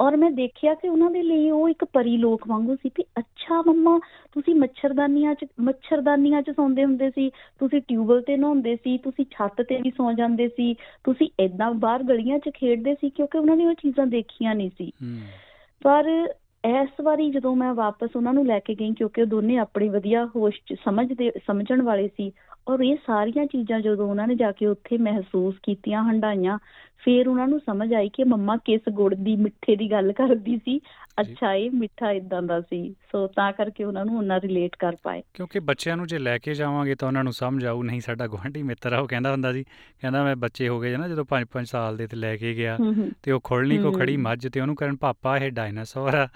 ਔਰ 0.00 0.16
ਮੈਂ 0.16 0.30
ਦੇਖਿਆ 0.30 0.74
ਕਿ 0.74 0.88
ਉਹਨਾਂ 0.88 1.10
ਦੇ 1.10 1.22
ਲਈ 1.22 1.50
ਉਹ 1.50 1.68
ਇੱਕ 1.68 1.84
ਪਰੀ 1.84 2.16
ਲੋਕ 2.16 2.48
ਵਾਂਗੂ 2.48 2.76
ਸੀ 2.76 2.88
ਕਿ 2.88 3.02
ਅੱਛਾ 3.18 3.62
ਮੰਮਾ 3.66 3.98
ਤੁਸੀਂ 4.32 4.54
ਮੱਛਰਦਾਨੀਆਂ 4.54 5.34
'ਚ 5.34 5.44
ਮੱਛਰਦਾਨੀਆਂ 5.60 6.42
'ਚ 6.42 6.50
ਸੌਂਦੇ 6.50 6.84
ਹੁੰਦੇ 6.84 7.10
ਸੀ 7.10 7.30
ਤੁਸੀਂ 7.30 7.80
ਟਿਊਬਲ 7.88 8.22
ਤੇ 8.22 8.36
ਨਹਾਉਂਦੇ 8.36 8.76
ਸੀ 8.76 8.98
ਤੁਸੀਂ 8.98 9.26
ਛੱਤ 9.30 9.62
ਤੇ 9.62 9.76
ਵੀ 9.82 9.90
ਸੌਂ 9.90 10.12
ਜਾਂਦੇ 10.12 10.48
ਸੀ 10.48 10.74
ਤੁਸੀਂ 11.04 11.28
ਇਦਾਂ 11.40 11.72
ਬਾਹਰ 11.72 12.02
ਗਲੀਆਂ 12.02 12.38
'ਚ 12.38 12.50
ਖੇਡਦੇ 12.54 12.94
ਸੀ 12.94 13.10
ਕਿਉਂਕਿ 13.10 13.38
ਉਹਨਾਂ 13.38 13.56
ਨੇ 13.56 13.66
ਉਹ 13.66 13.74
ਚੀਜ਼ਾਂ 13.74 14.06
ਦੇਖੀਆਂ 14.06 14.54
ਨਹੀਂ 14.54 14.70
ਸੀ। 14.78 14.92
ਪਰ 15.82 16.28
ਇਸ 16.64 16.88
ਵਾਰੀ 17.02 17.30
ਜਦੋਂ 17.30 17.56
ਮੈਂ 17.56 17.74
ਵਾਪਸ 17.74 18.10
ਉਹਨਾਂ 18.16 18.34
ਨੂੰ 18.34 18.46
ਲੈ 18.46 18.58
ਕੇ 18.58 18.74
ਗਈ 18.74 18.92
ਕਿਉਂਕਿ 18.92 19.22
ਉਹ 19.22 19.26
ਦੋਨੇ 19.26 19.56
ਆਪਣੀ 19.56 19.88
ਵਧੀਆ 19.88 20.26
ਹੋਸ਼ 20.26 20.60
ਚ 20.66 20.74
ਸਮਝਦੇ 20.84 21.30
ਸਮਝਣ 21.46 21.82
ਵਾਲੇ 21.82 22.08
ਸੀ 22.08 22.32
ਔਰ 22.68 22.80
ਇਹ 22.80 22.96
ਸਾਰੀਆਂ 23.06 23.46
ਚੀਜ਼ਾਂ 23.46 23.80
ਜਦੋਂ 23.80 24.08
ਉਹਨਾਂ 24.08 24.26
ਨੇ 24.26 24.34
ਜਾ 24.34 24.52
ਕੇ 24.52 24.66
ਉੱਥੇ 24.66 24.98
ਮਹਿਸੂਸ 24.98 25.54
ਕੀਤੀਆਂ 25.62 26.02
ਹੰਡਾਈਆਂ 26.04 26.58
ਫੇਰ 27.04 27.28
ਉਹਨਾਂ 27.28 27.48
ਨੂੰ 27.48 27.60
ਸਮਝ 27.60 27.94
ਆਈ 27.94 28.08
ਕਿ 28.08 28.24
ਮੰਮਾ 28.24 28.56
ਕਿਸ 28.56 28.80
ਗੁੜ 28.90 29.14
ਦੀ 29.14 29.36
ਮਿੱਠੇ 29.36 29.76
ਦੀ 29.76 29.90
ਗੱਲ 29.90 30.12
ਕਰਦੀ 30.12 30.56
ਸੀ। 30.56 30.80
ਅੱਛਾ 31.20 31.54
ਇਹ 31.54 31.70
ਮਿੱਠਾ 31.70 32.10
ਇਦਾਂ 32.10 32.42
ਦਾ 32.42 32.60
ਸੀ। 32.60 32.94
ਸੋ 33.12 33.26
ਤਾਂ 33.26 33.52
ਕਰਕੇ 33.52 33.84
ਉਹਨਾਂ 33.84 34.04
ਨੂੰ 34.04 34.18
ਉਹਨਾਂ 34.18 34.40
ਰਿਲੇਟ 34.40 34.76
ਕਰ 34.78 34.96
ਪਾਏ। 35.02 35.22
ਕਿਉਂਕਿ 35.34 35.60
ਬੱਚਿਆਂ 35.60 35.96
ਨੂੰ 35.96 36.06
ਜੇ 36.06 36.18
ਲੈ 36.18 36.38
ਕੇ 36.38 36.54
ਜਾਵਾਂਗੇ 36.54 36.94
ਤਾਂ 36.94 37.08
ਉਹਨਾਂ 37.08 37.24
ਨੂੰ 37.24 37.32
ਸਮਝ 37.32 37.66
ਆਊ 37.66 37.82
ਨਹੀਂ 37.82 38.00
ਸਾਡਾ 38.00 38.26
ਗਵਾਂਢੀ 38.26 38.62
ਮਿੱਤਰ 38.62 38.92
ਆ 38.92 38.98
ਉਹ 38.98 39.08
ਕਹਿੰਦਾ 39.08 39.32
ਹੁੰਦਾ 39.32 39.52
ਸੀ। 39.52 39.64
ਕਹਿੰਦਾ 40.00 40.24
ਮੈਂ 40.24 40.36
ਬੱਚੇ 40.36 40.68
ਹੋ 40.68 40.80
ਗਏ 40.80 40.96
ਨਾ 40.96 41.08
ਜਦੋਂ 41.08 41.24
5-5 41.24 41.64
ਸਾਲ 41.64 41.96
ਦੇ 41.96 42.06
ਤੇ 42.06 42.16
ਲੈ 42.16 42.36
ਕੇ 42.36 42.54
ਗਿਆ 42.54 42.78
ਤੇ 43.22 43.32
ਉਹ 43.32 43.40
ਖੁਰਲੀ 43.44 43.78
ਕੋ 43.78 43.92
ਖੜੀ 43.92 44.16
ਮੱਝ 44.16 44.48
ਤੇ 44.48 44.60
ਉਹਨੂੰ 44.60 44.76
ਕਰਨ 44.76 44.96
ਪਾਪਾ 44.96 45.38
ਇਹ 45.38 45.50
ਡਾਇਨਾਸੌਰ 45.50 46.14
ਆ। 46.14 46.28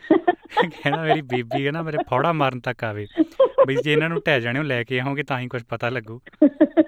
ਕਹਿੰਦਾ 0.70 1.02
ਮੇਰੀ 1.02 1.20
ਬੀਬੀ 1.20 1.66
ਹੈ 1.66 1.72
ਨਾ 1.72 1.82
ਮੇਰੇ 1.82 1.98
ਫੌੜਾ 2.10 2.32
ਮਾਰਨ 2.32 2.60
ਤੱਕ 2.60 2.84
ਆਵੇ। 2.84 3.06
ਬਈ 3.66 3.76
ਜੇ 3.82 3.92
ਇਹਨਾਂ 3.92 4.08
ਨੂੰ 4.08 4.20
ਟਹਿ 4.20 4.40
ਜਾਣਿਓ 4.40 4.62
ਲੈ 4.62 4.84
ਕੇ 4.84 5.00
ਆਉਂਗੇ 5.00 5.22
ਤਾਂ 5.22 5.40
ਹੀ 5.40 5.48
ਕੁਝ 5.48 5.62
ਪਤਾ 5.68 5.88
ਲੱਗੂ। 5.88 6.20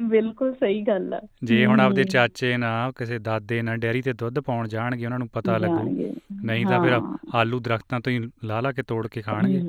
ਬਿਲਕੁਲ 0.00 0.54
ਸਹੀ 0.54 0.82
ਗੱਲ 0.82 1.14
ਆ। 1.14 1.20
ਜੇ 1.44 1.66
ਹੁਣ 1.66 1.80
ਆਪਦੇ 1.80 2.04
ਚਾਚੇ 2.04 2.56
ਨਾ 2.56 2.90
ਕਿਸੇ 2.90 3.18
ਦਾਦੇ 3.18 3.62
ਨਾਲ 3.62 3.76
ਡੈਰੀ 3.76 4.02
ਤੇ 4.02 4.12
ਦੁੱਧ 4.12 4.40
ਪਾਉਣ 4.40 4.68
ਜਾਣਗੇ 4.68 5.04
ਉਹਨਾਂ 5.04 5.18
ਨੂੰ 5.18 5.28
ਪਤਾ 5.28 5.58
ਲੱਗੂ। 5.58 6.14
ਨਹੀਂ 6.44 6.66
ਤਾਂ 6.66 6.84
ਫਿਰ 6.84 7.00
ਆਲੂ 7.34 7.60
ਦਰਖਤਾਂ 7.60 8.00
ਤੋਂ 8.00 8.12
ਹੀ 8.12 8.30
ਲਾ 8.44 8.60
ਲਾ 8.60 8.72
ਕੇ 8.72 8.82
ਤੋੜ 8.82 9.06
ਕੇ 9.06 9.22
ਖਾਣਗੇ। 9.22 9.62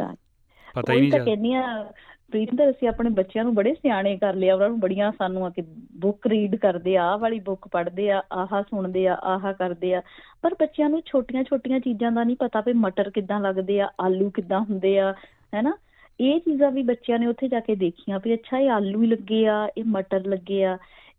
ਪਤਾ 0.75 0.93
ਹੀ 0.93 0.99
ਨਹੀਂ 0.99 1.11
ਚੱਲਦਾ 1.11 1.25
ਕਹਿੰਦੀਆਂ 1.25 1.83
ਪ੍ਰੀਤਿੰਦਰ 2.31 2.69
ਅਸੀਂ 2.71 2.87
ਆਪਣੇ 2.87 3.09
ਬੱਚਿਆਂ 3.09 3.43
ਨੂੰ 3.43 3.55
ਬੜੇ 3.55 3.73
ਸਿਆਣੇ 3.73 4.17
ਕਰ 4.17 4.33
ਲਿਆ 4.33 4.53
ਉਹਨਾਂ 4.55 4.69
ਨੂੰ 4.69 4.79
ਬੜੀਆਂ 4.79 5.11
ਸਾਨੂੰ 5.11 5.45
ਆ 5.45 5.49
ਕਿ 5.49 5.61
ਬੁੱਕ 5.95 6.27
ਰੀਡ 6.27 6.55
ਕਰਦੇ 6.55 6.97
ਆ 6.97 7.03
ਆਹ 7.03 7.17
ਵਾਲੀ 7.17 7.39
ਬੁੱਕ 7.39 7.67
ਪੜ੍ਹਦੇ 7.67 8.11
ਆ 8.11 8.21
ਆਹਾ 8.31 8.61
ਸੁਣਦੇ 8.61 9.07
ਆ 9.07 9.13
ਆਹਾ 9.13 9.53
ਕਰਦੇ 9.53 9.93
ਆ। 9.95 10.01
ਪਰ 10.41 10.53
ਬੱਚਿਆਂ 10.53 10.89
ਨੂੰ 10.89 11.01
ਛੋਟੀਆਂ-ਛੋਟੀਆਂ 11.05 11.79
ਚੀਜ਼ਾਂ 11.79 12.11
ਦਾ 12.11 12.23
ਨਹੀਂ 12.23 12.35
ਪਤਾ 12.35 12.61
ਵੀ 12.61 12.73
ਮਟਰ 12.73 13.09
ਕਿੱਦਾਂ 13.09 13.39
ਲੱਗਦੇ 13.41 13.81
ਆ 13.81 13.89
ਆਲੂ 13.99 14.29
ਕਿੱਦਾਂ 14.29 14.59
ਹੁੰਦੇ 14.59 14.99
ਆ 14.99 15.13
ਹੈਨਾ? 15.53 15.73
ਇਹ 16.19 16.39
ਚੀਜ਼ਾਂ 16.39 16.71
ਵੀ 16.71 16.83
ਬੱਚਿਆਂ 16.83 17.19
ਨੇ 17.19 17.27
ਉੱਥੇ 17.27 17.47
ਜਾ 17.47 17.59
ਕੇ 17.59 17.75
ਦੇਖੀਆਂ 17.75 18.19
ਵੀ 18.25 18.33
ਅੱਛਾ 18.33 18.59
ਇਹ 18.59 18.69
ਆਲੂ 18.69 19.01
ਲੱਗੇ 19.01 19.47
ਆ 19.47 19.67
ਇਹ 19.77 19.83
ਮਟਰ 19.87 20.27
ਲੱਗੇ 20.27 20.63
ਆ। 20.65 20.77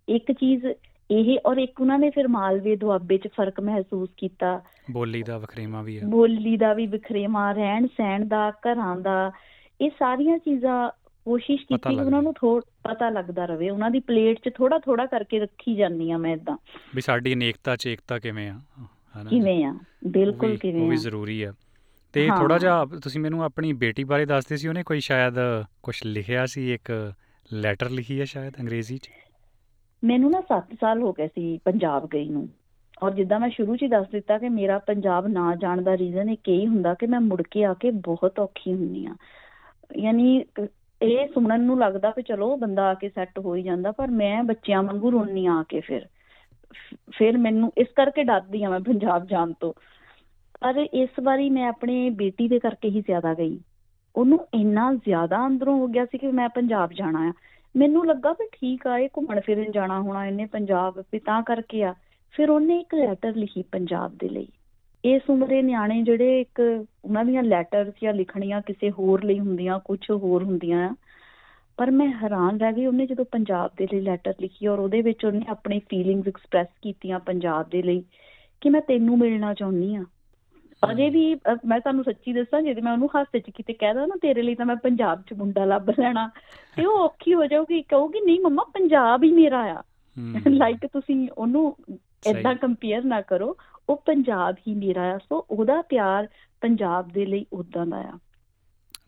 ਇੱਕ 0.09 0.33
ਚੀਜ਼ 0.33 0.67
ਇਹ 1.11 1.39
ਔਰ 1.47 1.57
ਇੱਕ 1.57 1.81
ਉਹਨਾਂ 1.81 1.99
ਨੇ 1.99 2.11
ਫਿਰ 2.11 2.29
ਮਾਲਵੇ 2.29 2.77
ਦੁਆਬੇ 2.77 3.19
'ਚ 3.19 3.29
ਫ਼ਰਕ 3.29 3.61
ਮਹਿਸੂਸ 3.61 4.09
ਕੀਤਾ। 4.17 4.63
ਬੋਲੀ 4.91 5.23
ਦਾ 5.23 5.39
ਵਖਰੇਵਾ 5.39 5.83
ਵੀ 5.83 5.99
ਹੈ 5.99 6.07
ਬੋਲੀ 6.07 6.57
ਦਾ 6.57 6.75
ਵੀ 6.75 6.87
ਵਿਖਰੇਵਾ 6.87 7.53
ਰਹਿਣ 7.53 7.87
ਸਹਿਣ 7.87 8.25
ਦਾ 8.25 8.51
ਘਰਾਂ 8.51 8.97
ਦਾ 8.97 9.33
ਇਹ 9.81 9.91
ਸਾਰੀਆਂ 9.99 10.39
ਚੀਜ਼ਾਂ 10.39 10.91
ਕੋਸ਼ਿਸ਼ 11.25 11.67
ਕੀਤੀ। 11.67 11.95
ਉਹਨਾਂ 11.95 12.23
ਨੂੰ 12.23 12.35
ਥੋੜਾ 12.35 12.95
ਪਤਾ 12.95 13.09
ਲੱਗਦਾ 13.11 13.45
ਰਵੇ। 13.47 13.71
ਉਹਨਾਂ 13.71 13.91
ਦੀ 13.91 14.01
ਪਲੇਟ 14.01 14.39
'ਚ 14.39 14.51
ਥੋੜਾ 14.55 14.79
ਥੋੜਾ 14.79 15.07
ਕਰਕੇ 15.07 15.39
ਰੱਖੀ 15.39 15.75
ਜਾਂਦੀ 15.75 16.11
ਆ 16.11 16.17
ਮੈਂ 16.17 16.33
ਇਦਾਂ 16.33 16.57
ਵੀ 16.95 17.01
ਸਾਡੀ 17.01 17.35
ਅਨੇਕਤਾ 17.35 17.77
ਚ 17.77 17.87
ਏਕਤਾ 17.87 18.19
ਕਿਵੇਂ 18.19 18.51
ਆ? 18.51 18.61
ਹਨਾ 18.85 19.31
ਕਿਵੇਂ 19.31 19.65
ਆ? 19.65 19.75
ਬਿਲਕੁਲ 20.07 20.57
ਕਿਵੇਂ 20.57 20.83
ਉਹ 20.83 20.89
ਵੀ 20.89 20.97
ਆ? 20.97 20.99
ਜ਼ਰੂਰੀ 20.99 21.43
ਆ। 21.43 21.53
ਤੇ। 22.13 22.29
ਥੋੜਾ 22.39 22.59
ਜਿਹਾ 22.59 22.85
ਤੁਸੀਂ 22.85 23.21
ਮੈਨੂੰ 23.21 23.45
ਆਪਣੀ 23.45 23.73
ਬੇਟੀ 23.73 24.05
ਬਾਰੇ 24.05 24.25
ਦੱਸਦੇ 24.25 24.57
ਸੀ 24.57 24.69
ਉਹਨੇ 24.69 24.83
ਕੋਈ 24.83 25.01
ਸ਼ਾਇਦ 25.01 25.35
ਕੁਝ 25.83 26.01
ਲਿਖਿਆ 26.05 26.47
ਸੀ 26.47 26.75
ਇੱਕ 26.75 27.13
ਲੈਟਰ 27.53 27.91
ਲਿਖੀ 27.91 28.21
ਹੈ 28.21 28.25
ਸ਼ਾਇਦ 28.25 28.53
ਅੰਗਰੇਜ਼ੀ 28.61 28.99
ਚ? 28.99 29.09
ਮੈਨੂੰ 30.05 30.31
ਨਾ 30.31 30.41
7 30.41 30.75
ਸਾਲ 30.81 31.03
ਹੋ 31.03 31.13
ਗਏ 31.13 31.27
ਸੀ 31.27 31.59
ਪੰਜਾਬ 31.59 32.09
ਗਈ 32.15 32.29
ਨੂੰ। 32.29 32.49
ਔਰ 33.03 33.11
ਜਿੱਦਾਂ 33.11 33.41
ਮੈਂ 33.41 33.51
ਸ਼ੁਰੂ 33.51 33.77
'ਚ 33.77 33.83
ਹੀ 33.83 33.89
ਦੱਸ 33.89 34.09
ਦਿੱਤਾ 34.09 34.39
ਕਿ 34.39 34.49
ਮੇਰਾ 34.49 34.79
ਪੰਜਾਬ 34.79 35.27
ਨਾ 35.27 35.57
ਜਾਣ 35.57 35.83
ਦਾ 35.83 35.97
ਰੀਜ਼ਨ 35.97 36.37
ਇਹ 36.49 36.67
ਹੁੰਦਾ 36.67 36.95
ਕਿ 36.95 37.07
ਮੈਂ 37.07 37.21
ਮੁੜ 37.21 37.43
ਕੇ 37.43 37.65
ਆ 37.65 37.75
ਕੇ 37.75 37.91
ਬਹੁਤ 37.91 38.39
ਔਖੀ 38.39 38.75
ਹੁੰਨੀ 38.75 39.07
ਆ 39.07 39.15
ਯਾਨੀ 39.97 40.45
ਕ- 40.55 40.69
ਇਹ 41.03 41.29
ਸੁਣਨ 41.29 41.61
ਨੂੰ 41.61 41.79
ਲੱਗਦਾ 41.79 42.11
ਕਿ 42.11 42.23
ਚਲੋ 42.23 42.57
ਬੰਦਾ 42.57 42.83
ਆ 42.91 42.95
ਕੇ 42.95 43.09
ਸੈੱਟ 43.09 43.39
ਹੋ 43.39 43.55
ਹੀ 43.55 43.63
ਜਾਂਦਾ 43.63 43.93
ਪਰ 43.93 44.09
ਮੈਂ 44.09 44.43
ਬੱਚਿਆਂ 44.45 44.83
ਵਾਂਗੂ 44.83 45.13
ਰੋਣੀ 45.13 45.47
ਆ 45.47 45.65
ਕੇ 45.69 45.81
ਫਿਰ। 45.81 46.07
ਫਿਰ 47.17 47.39
ਮੈਨੂੰ 47.39 47.73
ਇਸ 47.79 47.89
ਕਰਕੇ 47.97 48.25
ਡਰਦੀ 48.25 48.63
ਆ 48.65 48.71
ਮੈਂ 48.71 48.81
ਪੰਜਾਬ 48.81 49.27
ਜਾਣ 49.27 49.53
ਤੋਂ। 49.61 49.73
ਪਰ 50.63 50.87
ਇਸ 50.95 51.09
ਵਾਰੀ 51.23 51.51
ਮੈਂ 51.51 51.69
ਆਪਣੇ 51.69 52.11
ਬੇਟੀ 52.11 52.49
ਦੇ 52.49 52.59
ਕਰਕੇ 52.59 52.89
ਹੀ 52.89 53.01
ਜ਼ਿਆਦਾ 53.01 53.35
ਗਈ। 53.35 53.61
ਉਹਨੂੰ 54.17 54.47
ਇੰਨਾ 54.55 54.93
ਜ਼ਿਆਦਾ 54.93 55.47
ਅੰਦਰੋਂ 55.47 55.79
ਹੋ 55.79 55.87
ਗਿਆ 55.87 56.05
ਸੀ 56.05 56.19
ਕਿ 56.19 56.27
ਮੈਂ 56.27 56.49
ਪੰਜਾਬ 56.49 56.93
ਜਾਣਾ 56.93 57.29
ਆ। 57.29 57.33
ਮੈਨੂੰ 57.77 58.07
ਲੱਗਾ 58.07 58.33
ਵੀ 58.33 58.49
ਠੀਕ 58.53 58.87
ਆ, 58.87 58.99
ਇਹ 58.99 59.09
ਘੁੰਮਣ 59.17 59.41
ਫਿਰਨ 59.41 59.73
ਜਾਣਾ 59.73 60.01
ਹੋਣਾ, 60.01 60.27
ਇਹਨੇ 60.27 60.47
ਪੰਜਾਬ 60.47 61.05
ਵੀ 61.13 61.19
ਤਾਂ 61.19 61.43
ਕਰਕੇ 61.43 61.85
ਆ। 61.85 61.95
ਫਿਰ 62.33 62.51
ਉਹਨੇ 62.51 62.79
ਇੱਕ 62.79 62.95
ਲੈਟਰ 62.95 63.35
ਲਿਖੀ 63.35 63.63
ਪੰਜਾਬ 63.63 64.17
ਦੇ 64.19 64.29
ਲਈ। 64.29 64.49
ਇਸ 65.05 65.23
ਉਮਰੇ 65.31 65.63
ਨਿਆਣੇ 65.63 66.03
ਜਿਹੜੇ 66.03 66.41
ਇੱਕ 66.41 66.87
ਉਹਨਾਂ 67.05 67.25
ਦੀਆਂ 67.25 67.43
ਲੈਟਰਸ 67.43 67.95
ਜਾਂ 68.03 68.15
ਲਿਖਣੀਆਂ 68.15 68.61
ਕਿਸੇ 68.61 68.91
ਹੋਰ 68.91 69.25
ਲਈ 69.25 69.39
ਹੁੰਦੀਆਂ 69.39 69.79
ਕੁਝ 69.79 70.11
ਹੋਰ 70.11 70.43
ਹੁੰਦੀਆਂ 70.43 70.91
ਆ। 70.91 70.95
ਪਰ 71.77 71.91
ਮੈਂ 71.91 72.13
ਹੈਰਾਨ 72.23 72.61
ਰਹਿ 72.61 72.73
ਗਈ, 72.73 72.87
ਉਹਨੇ 72.87 73.07
ਜਦੋਂ 73.07 73.25
ਪੰਜਾਬ 73.25 73.71
ਦੇ 73.77 73.87
ਲਈ 73.93 74.01
ਲੈਟਰ 74.01 74.35
ਲਿਖੀ 74.41 74.67
ਔਰ 74.67 74.79
ਉਹਦੇ 74.79 75.03
ਵਿੱਚ 75.03 75.25
ਉਹਨੇ 75.25 75.43
ਆਪਣੀ 75.49 75.79
ਫੀਲਿੰਗਸ 75.79 76.29
ਐਕਸਪ੍ਰੈਸ 76.29 76.69
ਕੀਤੀਆਂ 76.83 77.19
ਪੰਜਾਬ 77.19 77.69
ਦੇ 77.71 77.83
ਲਈ 77.83 78.03
ਕਿ 78.61 78.71
ਮੈਂ 78.71 78.81
ਤੈਨੂੰ 78.81 79.19
ਮਿਲਣਾ 79.19 79.55
ਚਾਹੁੰਦੀ 79.55 79.95
ਆ। 79.95 80.05
ਅਜੇ 80.91 81.11
ਵੀ 81.11 81.35
ਮੈਂ 81.67 81.81
ਤੁਹਾਨੂੰ 81.81 82.05
ਸੱਚੀ 82.05 82.33
ਦੱਸਾਂ 82.33 82.63
ਜੇ 82.63 82.75
ਮੈਂ 82.75 82.93
ਉਹਨੂੰ 82.93 83.11
ਹਾਸੇ 83.15 83.39
'ਚ 83.39 83.51
ਕਿਤੇ 83.55 83.73
ਕਹਿਦਾ 83.73 84.07
ਨਾ 84.07 84.17
ਤੇਰੇ 84.23 84.43
ਲਈ 84.43 84.55
ਤਾਂ 84.55 84.67
ਮੈਂ 84.67 84.77
ਪੰਜਾਬ 84.77 85.23
'ਚ 85.23 85.33
ਮੁੰਡਾ 85.33 85.65
ਲੱਭ 85.65 85.91
ਲੈਣਾ। 85.91 86.31
ਤੇ 86.77 86.85
ਉਹ 86.85 86.99
ਔਖੀ 86.99 87.35
ਹੋ 87.35 87.47
ਜਾਊਗੀ 87.47 87.83
ਕਹੂਗੀ 87.83 88.21
ਨਹੀਂ 88.21 88.41
ਮੰਮਾ 88.41 88.65
ਪੰਜਾਬ 88.65 89.25
ਹੀ 89.25 89.33
ਮੇਰਾ 89.33 89.61
ਆ। 89.61 89.83
ਲਾਈਕ 90.49 90.87
ਤੁਸੀਂ 90.87 91.29
ਉਹਨੂੰ। 91.39 91.77
ਏਦਾਂ 92.27 92.55
ਕੰਪੇਅਰ 92.55 93.05
ਨਾ 93.05 93.21
ਕਰੋ 93.21 93.57
ਉਹ 93.89 94.03
ਪੰਜਾਬ 94.07 94.57
ਹੀ 94.69 94.75
ਮੇਰਾ 94.75 95.03
ਆ। 95.03 95.19
ਸੋ 95.19 95.47
ਉਹਦਾ 95.51 95.83
ਪਿਆਰ 95.83 96.29
ਪੰਜਾਬ 96.61 97.09
ਦੇ 97.09 97.27
ਲਈ 97.27 97.47
ਉਦਾਂ 97.53 97.87
ਦਾ 97.87 97.97
ਆ। 97.97 98.19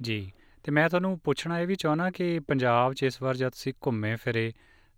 ਜੀ। 0.02 0.32
ਤੇ 0.62 0.72
ਮੈਂ 0.72 0.88
ਤੁਹਾਨੂੰ 0.88 1.20
ਪੁੱਛਣਾ 1.24 1.60
ਇਹ 1.60 1.66
ਵੀ 1.66 1.74
ਚਾਹਣਾ 1.74 2.10
ਕਿ 2.10 2.38
ਪੰਜਾਬ 2.38 2.92
'ਚ 2.92 3.02
ਇਸ 3.02 3.22
ਵਾਰ 3.22 3.36
ਜਦ 3.36 3.48
ਤੁਸੀਂ 3.48 3.72
ਘੁੰਮੇ 3.86 4.16
ਫਿਰੇ 4.16 4.52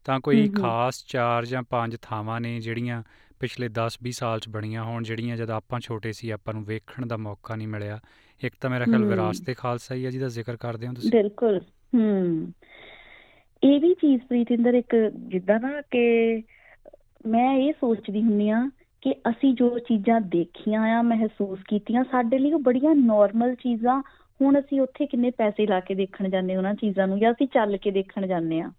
ਤਾਂ 0.05 0.21
ਕੋਈ। 0.21 0.49
ਖਾਸ 0.49 1.05
ਚਾਰ 1.07 1.45
ਜਾਂ 1.45 1.63
ਪੰਜ 1.63 1.97
ਥਾਵਾਂ 2.03 2.41
ਨੇ 2.41 2.61
ਜਿਹੜੀਆਂ 2.61 3.03
ਪਿਛਲੇ 3.41 3.69
10-20 3.69 4.11
ਸਾਲ 4.11 4.41
'ਚ 4.41 4.49
ਬਣੀਆਂ 4.49 4.85
ਹੋਣ 4.85 5.03
ਜਿਹੜੀਆਂ 5.03 5.37
ਜਦ 5.37 5.51
ਆਪਾਂ 5.51 5.81
ਛੋਟੇ 5.81 6.13
ਸੀ 6.13 6.31
ਆਪਾਂ 6.31 6.55
ਨੂੰ 6.55 6.65
ਵੇਖਣ 6.65 7.07
ਦਾ 7.07 7.17
ਮੌਕਾ 7.17 7.57
ਨਹੀਂ 7.57 7.69
ਮਿਲਿਆ। 7.69 7.99
ਇੱਕ 8.45 8.55
ਤਾਂ 8.61 8.71
ਮੇਰਾ 8.71 8.85
ਖਿਆਲ। 8.85 9.05
ਵਿਰਾਸਤ 9.05 9.57
ਖਾਲਸਾ 9.57 9.95
ਹੀ 9.95 10.07
ਹੈ 10.07 10.11
ਜਿਹਦਾ 10.11 10.29
ਜ਼ਿਕਰ 10.29 10.57
ਕਰਦੇ 10.57 10.87
ਹੋ 10.87 10.93
ਤੁਸੀਂ? 10.93 11.11
ਬਿਲਕੁਲ 11.11 11.61
ਹੂੰ। 11.95 12.53
ਇਹ 13.65 13.81
ਵੀ 13.81 13.95
ਚੀਜ਼ 13.95 14.23
ਪ੍ਰੀਤਿੰਦਰ 14.23 14.75
ਇੱਕ 14.75 14.97
ਜਿੱਦਾਂ 15.15 15.61
ਨਾ 15.61 15.81
ਕਿ 15.81 16.37
ਮੈਂ 17.27 17.55
ਇਹ 17.55 17.73
ਸੋਚਦੀ 17.73 18.23
ਹੁੰਨੀ 18.23 18.51
ਆ 18.51 18.71
ਕਿ 19.01 19.13
ਅਸੀਂ 19.13 19.55
ਜੋ 19.55 19.79
ਚੀਜ਼ਾਂ 19.79 20.21
ਦੇਖੀਆਂ 20.21 20.83
ਆ 20.83 21.03
ਮਹਿਸੂਸ 21.03 21.59
ਕੀਤੀਆਂ 21.69 22.05
ਸਾਡੇ 22.05 22.39
ਲਈ 22.39 22.53
ਉਹ 22.53 22.61
ਬੜੀਆਂ 22.61 22.95
ਨਾਰਮਲ 22.95 23.55
ਚੀਜ਼ਾਂ। 23.55 24.03
ਹੁਣ 24.41 24.61
ਅਸੀਂ 24.61 24.81
ਉੱਥੇ 24.81 25.07
ਕਿੰਨੇ 25.07 25.31
ਪੈਸੇ 25.31 25.67
ਲਾ 25.67 25.81
ਕੇ 25.81 25.95
ਦੇਖਣ 25.95 26.29
ਜਾਂਦੇ 26.29 26.57
ਉਹਨਾਂ 26.57 26.75
ਚੀਜ਼ਾਂ 26.75 27.07
ਨੂੰ 27.07 27.19
ਜਾਂ 27.19 27.33
ਅਸੀਂ 27.33 27.47
ਚੱਲ 27.47 27.77
ਕੇ 27.77 27.91
ਦੇਖਣ 27.91 28.27
ਜਾਂਦੇ 28.27 28.61
ਆ 28.61 28.73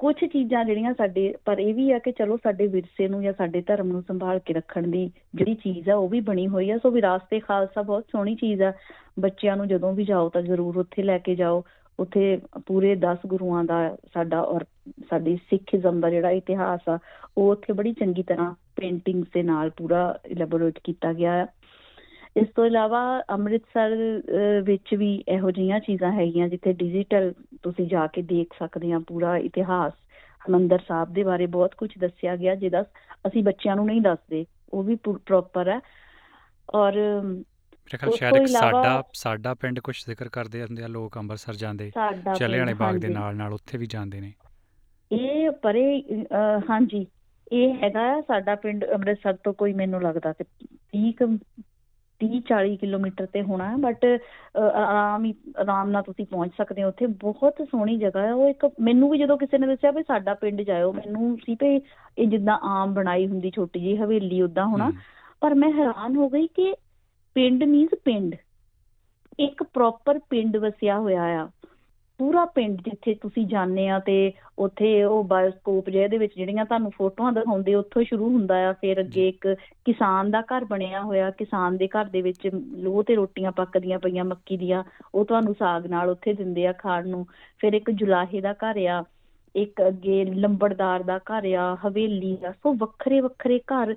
ਕੁਝ 0.00 0.14
ਚੀਜ਼ਾਂ 0.24 0.64
ਜਿਹੜੀਆਂ 0.64 0.94
ਸਾਡੇ, 0.94 1.34
ਪਰ 1.44 1.58
ਇਹ 1.58 1.74
ਵੀ 1.74 1.90
ਆ 1.92 1.98
ਕਿ 1.98 2.12
ਚਲੋ 2.12 2.36
ਸਾਡੇ 2.36 2.66
ਵਿਰਸੇ 2.66 3.08
ਨੂੰ 3.08 3.22
ਜਾਂ 3.22 3.32
ਸਾਡੇ 3.38 3.60
ਧਰਮ 3.60 3.86
ਨੂੰ 3.86 4.02
ਸੰਭਾਲ 4.02 4.38
ਕੇ 4.38 4.54
ਰੱਖਣ 4.54 4.86
ਦੀ 4.86 5.10
ਜਿਹੜੀ 5.34 5.54
ਚੀਜ਼ 5.54 5.90
ਆ, 5.90 5.96
ਉਹ 5.96 6.08
ਵੀ 6.08 6.20
ਬਣੀ 6.20 6.48
ਹੋਈ 6.48 6.70
ਆ। 6.70 6.78
ਸੋ 6.78 6.90
ਵਿਰਾਸਤੇ 6.90 7.40
ਖਾਲਸਾ, 7.40 7.82
ਬਹੁਤ 7.82 8.04
ਸੋਹਣੀ 8.12 8.34
ਚੀਜ਼ 8.34 8.62
ਆ। 8.62 8.72
ਬੱਚਿਆਂ 9.18 9.56
ਨੂੰ 9.56 9.68
ਜਦੋਂ 9.68 9.92
ਵੀ 9.92 10.04
ਜਾਓ 10.04 10.28
ਤਾਂ 10.28 10.42
ਜ਼ਰੂਰ 10.42 10.76
ਉੱਥੇ 10.76 11.02
ਲੈ 11.02 11.18
ਕੇ 11.18 11.34
ਜਾਓ। 11.34 11.64
ਉੱਥੇ 11.98 12.40
ਪੂਰੇ 12.66 12.94
10 12.94 13.18
ਗੁਰੂਆਂ 13.26 13.64
ਦਾ 13.64 13.96
ਸਾਡਾ 14.14 14.40
ਔਰ 14.40 14.64
ਸਾਡੀ 15.10 15.36
ਸਿੱਖੀਜ਼ਮ 15.36 16.00
ਦਾ 16.00 16.10
ਜਿਹੜਾ 16.10 16.30
ਇਤਿਹਾਸ 16.30 16.80
ਆ, 16.88 16.98
ਉਹ 17.38 17.50
ਉੱਥੇ 17.50 17.72
ਬੜੀ 17.72 17.92
ਚੰਗੀ 17.92 18.22
ਤਰ੍ਹਾਂ 18.22 18.54
ਪੇਂਟਿੰਗਸ 18.76 19.28
ਦੇ 19.34 19.42
ਨਾਲ 19.42 19.70
ਪੂਰਾ 19.70 20.18
ਇਲੈਬੋਰੇਟ 20.26 20.78
ਕੀਤਾ 20.84 21.12
ਗਿਆ 21.12 21.42
ਆ। 21.42 21.46
ਇਸ 22.36 22.48
ਤੋਂ 22.56 22.64
ਇਲਾਵਾ 22.66 23.00
ਅੰਮ੍ਰਿਤਸਰ 23.30 23.96
ਵਿੱਚ 24.62 24.94
ਵੀ 24.94 25.24
ਇਹੋ 25.28 25.50
ਜਿਹੀਆਂ 25.50 25.80
ਚੀਜ਼ਾਂ 25.80 26.12
ਹੈਗੀਆਂ 26.12 26.48
ਜਿੱਥੇ 26.48 26.72
ਡਿਜੀਟਲ 26.72 27.32
ਤੁਸੀਂ 27.62 27.86
ਜਾ 27.86 28.06
ਕੇ 28.06 28.22
ਦੇਖ 28.22 28.54
ਸਕਦੇ 28.58 28.92
ਆ 28.92 28.98
ਪੂਰਾ 28.98 29.36
ਇਤਿਹਾਸ 29.38 29.92
ਹਰਿਮੰਦਰ 30.40 30.78
ਸਾਹਿਬ 30.88 31.12
ਦੇ 31.12 31.22
ਬਾਰੇ 31.22 31.46
ਬਹੁਤ 31.46 31.74
ਕੁਝ 31.74 31.90
ਦੱਸਿਆ 31.98 32.36
ਗਿਆ 32.36 32.54
ਜਿਹਦਾ 32.54 32.82
ਅਸੀਂ 33.26 33.42
ਬੱਚਿਆਂ 33.44 33.76
ਨੂੰ 33.76 33.86
ਨਹੀਂ 33.86 34.00
ਦੱਸਦੇ 34.00 34.44
ਉਹ 34.72 34.82
ਵੀ 34.82 34.94
ਪ੍ਰੋਪਰ 35.04 35.68
ਹੈ 35.68 35.80
ਔਰ 36.74 36.92
ਖਿਆਲ 37.90 38.12
ਸ਼ਾਇਦ 38.12 38.46
ਸਾਡਾ 38.46 39.02
ਸਾਡਾ 39.12 39.54
ਪਿੰਡ 39.54 39.80
ਕੁਝ 39.80 39.96
ਜ਼ਿਕਰ 40.06 40.28
ਕਰਦੇ 40.28 40.62
ਹੁੰਦੇ 40.62 40.82
ਆ 40.82 40.86
ਲੋਕ 40.86 41.16
ਅੰਮ੍ਰਿਤਸਰ 41.18 41.54
ਜਾਂਦੇ 41.54 41.90
ਚੱਲੇ 42.38 42.58
ਵਾਲੇ 42.58 42.74
ਬਾਗ 42.74 42.96
ਦੇ। 42.96 43.08
ਨਾਲ 43.08 43.36
ਨਾਲ 43.36 43.52
ਉੱਥੇ 43.52 43.78
ਵੀ 43.78 43.86
ਜਾਂਦੇ 43.86 44.20
ਨੇ 44.20 44.32
ਇਹ 45.10 45.50
ਪਰੇ 45.50 46.02
ਹਾਂਜੀ 46.70 47.06
ਇਹ 47.52 47.74
ਹੈਗਾ 47.74 48.20
ਸਾਡਾ 48.20 48.54
ਪਿੰਡ 48.54 48.84
ਅੰਮ੍ਰਿਤਸਰ 48.84 49.36
ਤੋਂ 49.36 49.52
ਕੋਈ 49.54 49.72
ਮੈਨੂੰ 49.72 50.02
ਲੱਗਦਾ 50.02 50.32
ਕਿ 50.32 50.44
30 50.98 51.12
30 52.20 52.40
40 52.48 52.76
ਕਿਲੋਮੀਟਰ 52.76 53.26
ਤੇ 53.26 53.42
ਹੋਣਾ 53.42 53.76
ਬਟ 53.80 54.04
ਆਰਾਮ 54.56 55.24
ਹੀ 55.24 55.34
ਆਰਾਮ 55.58 55.90
ਨਾਲ 55.90 56.02
ਤੁਸੀਂ 56.02 56.26
ਪਹੁੰਚ 56.26 56.52
ਸਕਦੇ 56.56 56.82
ਹੋ 56.82 56.88
ਉੱਥੇ। 56.88 57.06
ਬਹੁਤ 57.06 57.62
ਸੋਹਣੀ 57.70 57.96
ਜਗ੍ਹਾ 57.96 58.22
ਹੈ। 58.22 58.34
ਉਹ 58.34 58.48
ਇੱਕ 58.48 58.66
ਮੈਨੂੰ 58.80 59.10
ਵੀ 59.10 59.18
ਜਦੋਂ 59.18 59.38
ਕਿਸੇ 59.38 59.58
ਨੇ 59.58 59.66
ਦੱਸਿਆ 59.66 59.90
ਵੀ 59.90 60.02
ਸਾਡਾ 60.02 60.34
ਪਿੰਡ 60.34 60.62
ਜਾਇਓ 60.62 60.92
ਮੈਨੂੰ 60.92 61.36
ਸੀ 61.36 61.54
ਤੇ 61.54 61.74
ਇਹ 62.18 62.26
ਜਿੱਦਾਂ 62.26 62.58
ਆਮ 62.62 62.94
ਬਣਾਈ 62.94 63.26
ਹੁੰਦੀ 63.26 63.50
ਛੋਟੀ 63.50 63.80
ਜਿਹੀ 63.80 63.96
ਹਵੇਲੀ 63.96 64.42
ਉਦਾਂ 64.42 64.66
ਹੋਣਾ। 64.66 64.90
ਪਰ 65.40 65.54
ਮੈਂ 65.54 65.72
ਹੈਰਾਨ 65.72 66.16
ਹੋ 66.16 66.28
ਗਈ 66.28 66.46
ਕਿ 66.46 66.74
ਪਿੰਡ 67.34 67.64
ਮੀਨਸ 67.64 67.98
ਪਿੰਡ। 68.04 68.34
ਇੱਕ 69.38 69.62
ਪ੍ਰੋਪਰ 69.62 70.18
ਪਿੰਡ 70.30 70.56
ਵਸਿਆ 70.56 70.98
ਹੋਇਆ 70.98 71.22
ਆ। 71.22 71.48
ਪੂਰਾ 72.20 72.44
ਪਿੰਡ 72.44 72.80
ਜਿੱਥੇ 72.80 73.14
ਤੁਸੀਂ 73.14 73.46
ਜਾਂਦੇ 73.46 73.88
ਆ 73.88 73.98
ਤੇ 73.98 74.14
ਉੱਥੇ 74.58 75.02
ਉਹ 75.04 75.22
ਬਾਇਓਸਕੋਪ 75.24 75.88
ਜਿਹੇ 75.90 76.08
ਦੇ 76.08 76.18
ਵਿੱਚ 76.18 76.34
ਜਿਹੜੀਆਂ 76.36 76.64
ਤੁਹਾਨੂੰ 76.64 76.90
ਫੋਟੋਆਂ 76.90 77.32
ਦਿਖਾਉਂਦੇ 77.32 77.74
ਉੱਥੋਂ 77.74 78.02
ਸ਼ੁਰੂ 78.04 78.28
ਹੁੰਦਾ 78.28 78.56
ਆ 78.68 78.72
ਫਿਰ 78.72 79.00
ਅੱਗੇ 79.00 79.28
ਇੱਕ 79.28 79.46
ਕਿਸਾਨ 79.84 80.30
ਦਾ 80.30 80.40
ਘਰ 80.42 80.64
ਬਣਿਆ 80.64 81.00
ਹੋਇਆ 81.02 81.30
ਕਿਸਾਨ 81.30 81.76
ਦੇ 81.76 81.88
ਘਰ 81.88 82.04
ਦੇ 82.04 82.22
ਵਿੱਚ 82.22 82.46
ਲੋਹ 82.78 83.02
ਤੇ 83.02 83.14
ਰੋਟੀਆਂ 83.14 83.52
ਪੱਕਦੀਆਂ 83.52 83.98
ਪਈਆਂ 83.98 84.24
ਮੱਕੀ 84.24 84.56
ਦੀਆਂ 84.56 84.82
ਉਹ 85.14 85.24
ਤੁਹਾਨੂੰ 85.24 85.54
ਸਾਗ 85.54 85.86
ਨਾਲ 85.86 86.10
ਉੱਥੇ 86.10 86.32
ਦਿੰਦੇ 86.34 86.66
ਆ 86.66 86.72
ਖਾਣ 86.72 87.08
ਨੂੰ 87.08 87.26
ਫਿਰ 87.60 87.72
ਇੱਕ 87.72 87.90
ਜੁਲਾਹੇ 87.90 88.40
ਦਾ 88.40 88.52
ਘਰ 88.64 88.86
ਆ 88.88 89.02
ਇੱਕ 89.54 89.82
ਅੱਗੇ 89.88 90.24
ਲੰਬੜਦਾਰ 90.24 91.02
ਦਾ 91.02 91.18
ਘਰ 91.18 91.52
ਆ 91.54 91.74
ਹਵੇਲੀ 91.86 92.36
ਆ 92.46 92.52
ਸੋ 92.52 92.72
ਵੱਖਰੇ 92.76 93.20
ਵੱਖਰੇ 93.20 93.58
ਘਰ 93.66 93.94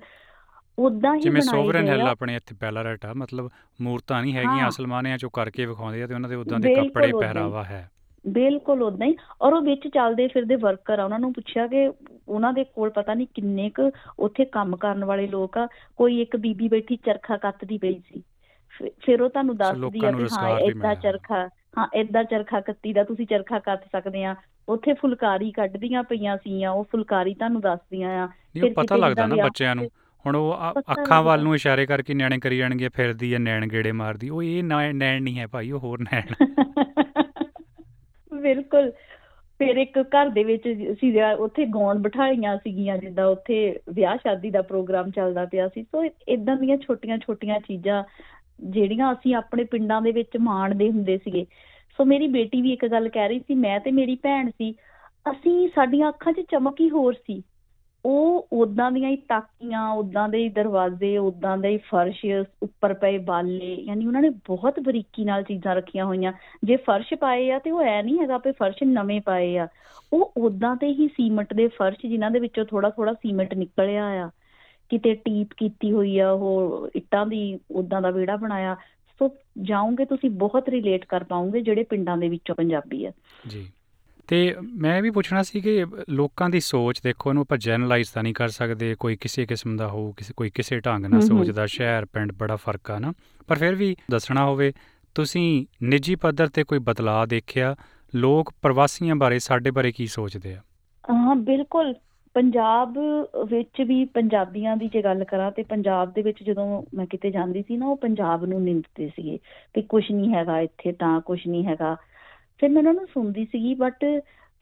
ਉਦਾਂ 0.78 1.14
ਹੀ 1.14 1.20
ਜਿਵੇਂ 1.20 1.40
ਸੋਵਰਨ 1.42 1.86
ਹਿੱਲ 1.88 2.00
ਆਪਣੇ 2.00 2.36
ਇੱਥੇ 2.36 2.54
ਬੈਲਾਰਟ 2.60 3.04
ਆ 3.06 3.12
ਮਤਲਬ 3.14 3.48
ਮੂਰਤਾਂ 3.80 4.20
ਨਹੀਂ 4.22 4.34
ਹੈਗੀਆਂ 4.34 4.62
ਹਾਂ। 4.62 4.68
ਅਸਲਮਾਨਿਆਂ 4.68 5.18
ਚੋਂ 5.18 5.30
ਕਰਕੇ 5.30 5.66
ਵਿਖਾਉਂਦੇ 5.66 6.02
ਆ 6.02 6.06
ਤੇ 6.06 6.14
ਉਹਨਾਂ 6.14 6.28
ਦੇ 6.28 6.34
ਉਦਾਂ 6.34 6.58
ਦੇ 6.60 6.74
ਕੱਪੜੇ। 6.74 7.12
ਪਹਿਰਾਵਾ 7.12 7.62
ਹੈ 7.64 7.88
ਬਿਲਕੁਲ 8.24 8.82
ਉਦਾਂ 8.82 9.06
ਹੀ 9.06 9.16
ਔਰ 9.42 9.52
ਉਹ 9.52 9.62
ਵਿੱਚ 9.62 9.88
ਚੱਲਦੇ 9.88 10.26
ਫਿਰਦੇ 10.28 10.56
ਵਰਕਰ 10.56 10.98
ਆ 10.98 11.04
ਉਹਨਾਂ 11.04 11.18
ਨੂੰ 11.18 11.32
ਪੁੱਛਿਆ 11.32 11.66
ਕਿ 11.66 11.86
ਉਹਨਾਂ 12.28 12.52
ਦੇ 12.52 12.64
ਕੋਲ 12.64 12.90
ਪਤਾ 12.90 13.14
ਨਹੀਂ 13.14 13.26
ਕਿੰਨੇ 13.34 13.70
ਕੁ 13.70 13.90
ਉੱਥੇ 14.18 14.44
ਕੰਮ 14.44 14.76
ਕਰਨ 14.76 15.04
ਵਾਲੇ 15.04 15.26
ਲੋਕ 15.26 15.58
ਆ 15.58 15.66
ਕੋਈ 15.96 16.20
ਇੱਕ 16.20 16.36
ਬੀਬੀ 16.36 16.68
ਬੈਠੀ 16.68 16.96
ਚਰਖਾ 16.96 17.36
ਕੱਤਦੀ 17.36 17.78
ਪਈ 17.78 18.00
ਸੀ 18.08 18.22
ਫਿਰ- 19.00 19.20
ਉਹ 19.22 19.28
ਤੁਹਾਨੂੰ 19.28 19.56
ਦੱਸਦੀ 19.56 20.00
ਆ 20.06 20.10
ਵੀ 20.10 20.26
ਹਾਂ 20.32 20.58
ਮਿਲਿਆ। 20.66 20.94
ਚਰਖਾ 20.94 21.48
ਹਾਂ 21.78 21.86
ਏਦਾਂ 21.94 22.24
ਚਰਖਾ 22.24 22.60
ਕੱਤੀ 22.60 22.92
ਦਾ 22.92 23.04
ਤੁਸੀਂ 23.04 23.26
ਚਰਖਾ 23.26 23.58
ਕੱਤ 23.58 23.84
ਸਕਦੇ 23.92 24.24
ਆ 24.24 24.34
ਉੱਥੇ 24.68 24.92
ਫੁਲਕਾਰੀ 24.94 25.50
ਕੱਢਦੀਆਂ 25.52 26.02
ਪਈਆਂ 26.02 26.36
ਸੀਆਂ 26.36 26.70
ਉਹ 26.70 26.84
ਫੁਲਕਾਰੀ 26.84 27.34
ਤੁਹਾਨੂੰ 27.34 27.60
ਦੱਸਦੀਆਂ 27.60 28.10
ਆ 28.22 28.26
ਫਿਰ 28.60 28.72
ਪਤਾ 28.72 28.96
ਲੱਗਦਾ 28.96 29.26
ਨਾ 29.26 29.36
ਬੱਚਿਆਂ 29.36 29.74
ਨੂੰ 29.76 29.88
ਹੁਣ 30.24 30.36
ਉਹ 30.36 30.54
ਅੱਖਾਂ 30.90 31.22
ਵੱਲ। 31.22 31.42
ਨੂੰ 31.42 31.54
ਇਸ਼ਾਰੇ 31.54 31.86
ਕਰਕੇ 31.86 32.14
ਨਿਆਣੇ 32.14 32.38
ਕਰੀ 32.38 32.58
ਜਾਣਗੇ 32.58 32.88
ਫਿਰਦੀ 32.88 33.32
ਆ 33.34 33.38
ਨੈਣ 33.38 33.66
ਗੇੜੇ 33.66 33.92
ਮਾਰਦੀ 33.92 34.28
ਉਹ 34.30 34.42
ਇਹ 34.42 34.62
ਨੈਣ 34.64 35.22
ਨਹੀਂ 35.22 35.38
ਹੈ 35.38 35.46
ਭਾਈ 35.46 35.70
ਉਹ 35.70 35.80
ਹੋਰ 35.80 35.98
ਨੈਣ 36.02 36.34
ਬਿਲਕੁਲ। 38.44 38.90
ਫਿਰ 39.60 39.76
ਇੱਕ 39.76 39.98
ਘਰ 39.98 40.28
ਦੇ 40.28 40.44
ਵਿੱਚ 40.44 40.62
ਸੀ 41.00 41.22
ਉੱਥੇ 41.22 41.66
ਗਾਉਣ 41.66 41.98
ਬਿਠਾਈਆਂ 41.98 42.56
ਸੀਗੀਆਂ, 42.56 42.98
ਜਿੱਦਾਂ 42.98 43.26
ਉੱਥੇ 43.26 43.78
ਵਿਆਹ 43.92 44.16
ਸ਼ਾਦੀ 44.16 44.50
ਦਾ 44.50 44.62
ਪ੍ਰੋਗਰਾਮ 44.62 45.10
ਚੱਲਦਾ 45.10 45.44
ਪਿਆ 45.44 45.68
ਸੀ। 45.68 45.82
ਸੋ 45.82 46.04
ਇਦਾਂ 46.28 46.56
ਦੀਆਂ 46.56 46.76
ਛੋਟੀਆਂ 46.76 47.18
ਛੋਟੀਆਂ 47.18 47.60
ਚੀਜ਼ਾਂ 47.60 48.04
ਜਿਹੜੀਆਂ 48.60 49.12
ਅਸੀਂ 49.12 49.34
ਆਪਣੇ 49.34 49.64
ਪਿੰਡਾਂ 49.64 50.02
ਦੇ 50.02 50.12
ਵਿੱਚ 50.12 50.36
ਮਾਣਦੇ 50.40 50.90
ਹੁੰਦੇ 50.90 51.18
ਸੀਗੇ। 51.18 51.44
ਸੋ 51.98 52.04
ਮੇਰੀ 52.04 52.26
ਬੇਟੀ 52.26 52.62
ਵੀ 52.62 52.72
ਇੱਕ 52.72 52.86
ਗੱਲ 52.86 53.08
ਕਹਿ 53.08 53.28
ਰਹੀ 53.28 53.38
ਸੀ, 53.38 53.54
ਮੈਂ 53.54 53.80
ਤੇ 53.80 53.90
ਮੇਰੀ 53.90 54.16
ਭੈਣ 54.22 54.50
ਸੀ। 54.50 54.74
ਅਸੀਂ, 55.30 55.68
ਸਾਡੀਆਂ 55.74 56.08
ਅੱਖਾਂ 56.08 56.32
'ਚ 56.32 56.40
ਚਮਕ 56.40 56.80
ਹੀ 56.80 56.90
ਹੋਰ 56.90 57.12
ਸੀ। 57.12 57.42
ਉਹ 58.06 58.48
ਉਦਾਂ 58.52 58.92
ਦੀਆਂ 58.92 59.10
ਹੀ 59.10 59.16
ਤਾਕੀਆਂ 59.16 59.90
ਉਦਾਂ 59.90 60.28
ਦੇ 60.28 60.38
ਹੀ 60.38 60.48
ਦਰਵਾਜ਼ੇ 60.48 61.18
ਉਦਾਂ 61.18 61.58
ਦੇ 61.58 61.68
ਹੀ 61.68 61.76
ਫਰਸ਼ 61.76 62.26
ਉੱਪਰ 62.62 62.94
ਪਏ 62.94 63.18
ਬਾਲੇ, 63.18 63.74
ਯਾਨੀ 63.74 64.06
ਉਹਨਾਂ 64.06 64.22
ਨੇ 64.22 64.30
ਬਹੁਤ 64.30 64.80
ਬਰੀਕੀ 64.80 65.24
ਨਾਲ 65.24 65.42
ਚੀਜ਼ਾਂ 65.42 65.74
ਰੱਖੀਆਂ 65.74 66.04
ਹੋਈਆਂ। 66.04 66.32
ਜੇ 66.64 66.76
ਫਰਸ਼ 66.76 67.14
ਪਾਏ 67.14 67.50
ਆ 67.50 67.58
ਤੇ 67.58 67.70
ਉਹ 67.70 67.82
ਐ 67.82 68.02
ਨਹੀਂ 68.02 68.18
ਹੈਗਾ 68.18 68.38
ਵੀ 68.38 68.52
ਫਰਸ਼ 68.52 68.76
ਨਵੇਂ 68.84 69.20
ਪਾਏ 69.20 69.56
ਆ। 69.56 69.68
ਉਹ 70.12 70.32
ਉਦਾਂ 70.36 70.76
ਤੇ 70.76 70.86
ਹੀ 70.86 71.08
ਸੀਮਟ 71.08 71.54
ਦੇ 71.54 71.68
ਫਰਸ਼ 71.68 72.06
ਜਿਨ੍ਹਾਂ 72.06 72.30
ਦੇ 72.30 72.38
ਵਿੱਚੋਂ 72.38 72.64
ਥੋੜਾ 72.64 72.90
ਥੋੜਾ 72.90 73.12
ਸੀਮਟ 73.12 73.54
ਨਿਕਲਿਆ 73.54 74.06
ਆ। 74.06 74.30
ਕਿਤੇ 74.88 75.14
ਟੀਪ 75.14 75.48
ਕੀਤੀ 75.56 75.92
ਹੋਈ 75.92 76.18
ਆ, 76.18 76.30
ਉਹ 76.30 76.88
ਇੱਟਾਂ 76.94 77.26
ਦੀ 77.26 77.58
ਉਦਾਂ 77.70 78.02
ਦਾ 78.02 78.10
ਵਿਹੜਾ 78.10 78.36
ਬਣਾਇਆ। 78.36 78.76
ਸੋ 79.18 79.30
ਜਾਓਗੇ 79.62 80.04
ਤੁਸੀਂ, 80.04 80.30
ਬਹੁਤ 80.30 80.68
ਰਿਲੇਟ 80.68 81.04
ਕਰ 81.04 81.24
ਪਾਓਗੇ 81.24 81.60
ਜਿਹੜੇ 81.60 81.84
ਪਿੰਡਾਂ 81.84 82.16
ਦੇ 82.16 82.28
ਵਿੱਚੋਂ 82.28 82.54
ਪੰਜਾਬੀ 82.54 83.04
ਆ। 83.04 83.12
ਜੀ। 83.48 83.72
ਤੇ 84.28 84.56
ਮੈਂ 84.60 85.02
ਵੀ 85.02 85.10
ਪੁੱਛਣਾ 85.10 85.42
ਸੀ 85.42 85.60
ਕਿ 85.60 85.86
ਲੋਕਾਂ 86.10 86.50
ਦੀ 86.50 86.60
ਸੋਚ 86.60 87.00
ਦੇਖੋ 87.02 87.30
ਇਹਨੂੰ 87.30 87.40
ਆਪਾਂ 87.40 87.58
ਜਨਰਲਾਈਜ਼ 87.58 88.08
ਤਾਂ 88.14 88.22
ਨਹੀਂ 88.22 88.34
ਕਰ 88.34 88.48
ਸਕਦੇ 88.48 88.94
ਕੋਈ 89.00 89.16
ਕਿਸੇ 89.16 89.46
ਕਿਸਮ 89.46 89.76
ਦਾ 89.76 89.88
ਹੋਊ 89.88 90.12
ਕਿਸੇ 90.12 90.34
ਕੋਈ 90.36 90.50
ਕਿਸੇ 90.50 90.80
ਢੰਗ 90.80 91.06
ਨਾਲ 91.06 91.20
ਸੋਚਦਾ 91.20 91.66
ਸ਼ਹਿਰ 91.66 92.04
ਪਿੰਡ 92.04 92.32
ਬੜਾ 92.32 92.56
ਫ਼ਰਕ 92.56 92.90
ਆ 92.90 92.98
ਨਾ। 92.98 93.12
ਪਰ 93.46 93.56
ਫਿਰ 93.56 93.74
ਵੀ 93.74 93.96
ਦੱਸਣਾ 94.10 94.44
ਹੋਵੇ 94.44 94.72
ਤੁਸੀਂ 95.14 95.66
ਨਿੱਜੀ 95.82 96.14
ਪੱਧਰ 96.14 96.48
ਤੇ 96.48 96.64
ਕੋਈ 96.64 96.78
ਬਦਲਾਅ 96.78 97.26
ਦੇਖਿਆ? 97.26 97.76
ਲੋਕ 98.14 98.52
ਪ੍ਰਵਾਸੀਆਂ 98.62 99.16
ਬਾਰੇ 99.16 99.38
ਸਾਡੇ 99.38 99.70
ਬਾਰੇ 99.70 99.92
ਕੀ 99.92 100.06
ਸੋਚਦੇ 100.06 100.54
ਆ? 100.54 100.60
ਹਾਂ 101.10 101.36
ਬਿਲਕੁਲ। 101.36 101.94
ਪੰਜਾਬ 102.34 102.98
ਵਿੱਚ 103.50 103.82
ਵੀ 103.82 104.04
ਪੰਜਾਬੀਆਂ 104.04 104.76
ਦੀ 104.76 104.88
ਜੇ 104.88 105.02
ਗੱਲ 105.02 105.24
ਕਰਾਂ 105.24 105.50
ਤੇ 105.52 105.62
ਪੰਜਾਬ 105.62 106.12
ਦੇ 106.12 106.22
ਵਿੱਚ 106.22 106.42
ਜਦੋਂ 106.42 106.82
ਮੈਂ 106.94 107.06
ਕਿਤੇ 107.06 107.30
ਜਾਂਦੀ 107.30 107.62
ਸੀ 107.62 107.76
ਨਾ 107.76 107.86
ਉਹ 107.86 107.96
ਪੰਜਾਬ 107.96 108.44
ਨੂੰ 108.44 108.62
ਨਿੰਦਦੇ 108.62 109.08
ਸੀਗੇ 109.08 109.38
ਕਿ 109.74 109.82
ਕੁਝ 109.82 110.04
ਨਹੀਂ 110.12 110.34
ਹੈਗਾ 110.34 110.60
ਇੱਥੇ 110.60 110.92
ਤਾਂ 110.92 111.20
ਕੁਝ 111.20 111.40
ਨਹੀਂ 111.48 111.66
ਹੈਗਾ। 111.66 111.96
ਫਿਰ 112.58 112.70
ਮੈਂ 112.70 112.78
ਉਹਨਾਂ 112.78 112.94
ਨੂੰ 112.94 113.06
ਸੁਣਦੀ 113.06 113.44
ਸੀਗੀ 113.44 113.74
ਬਟ 113.74 114.04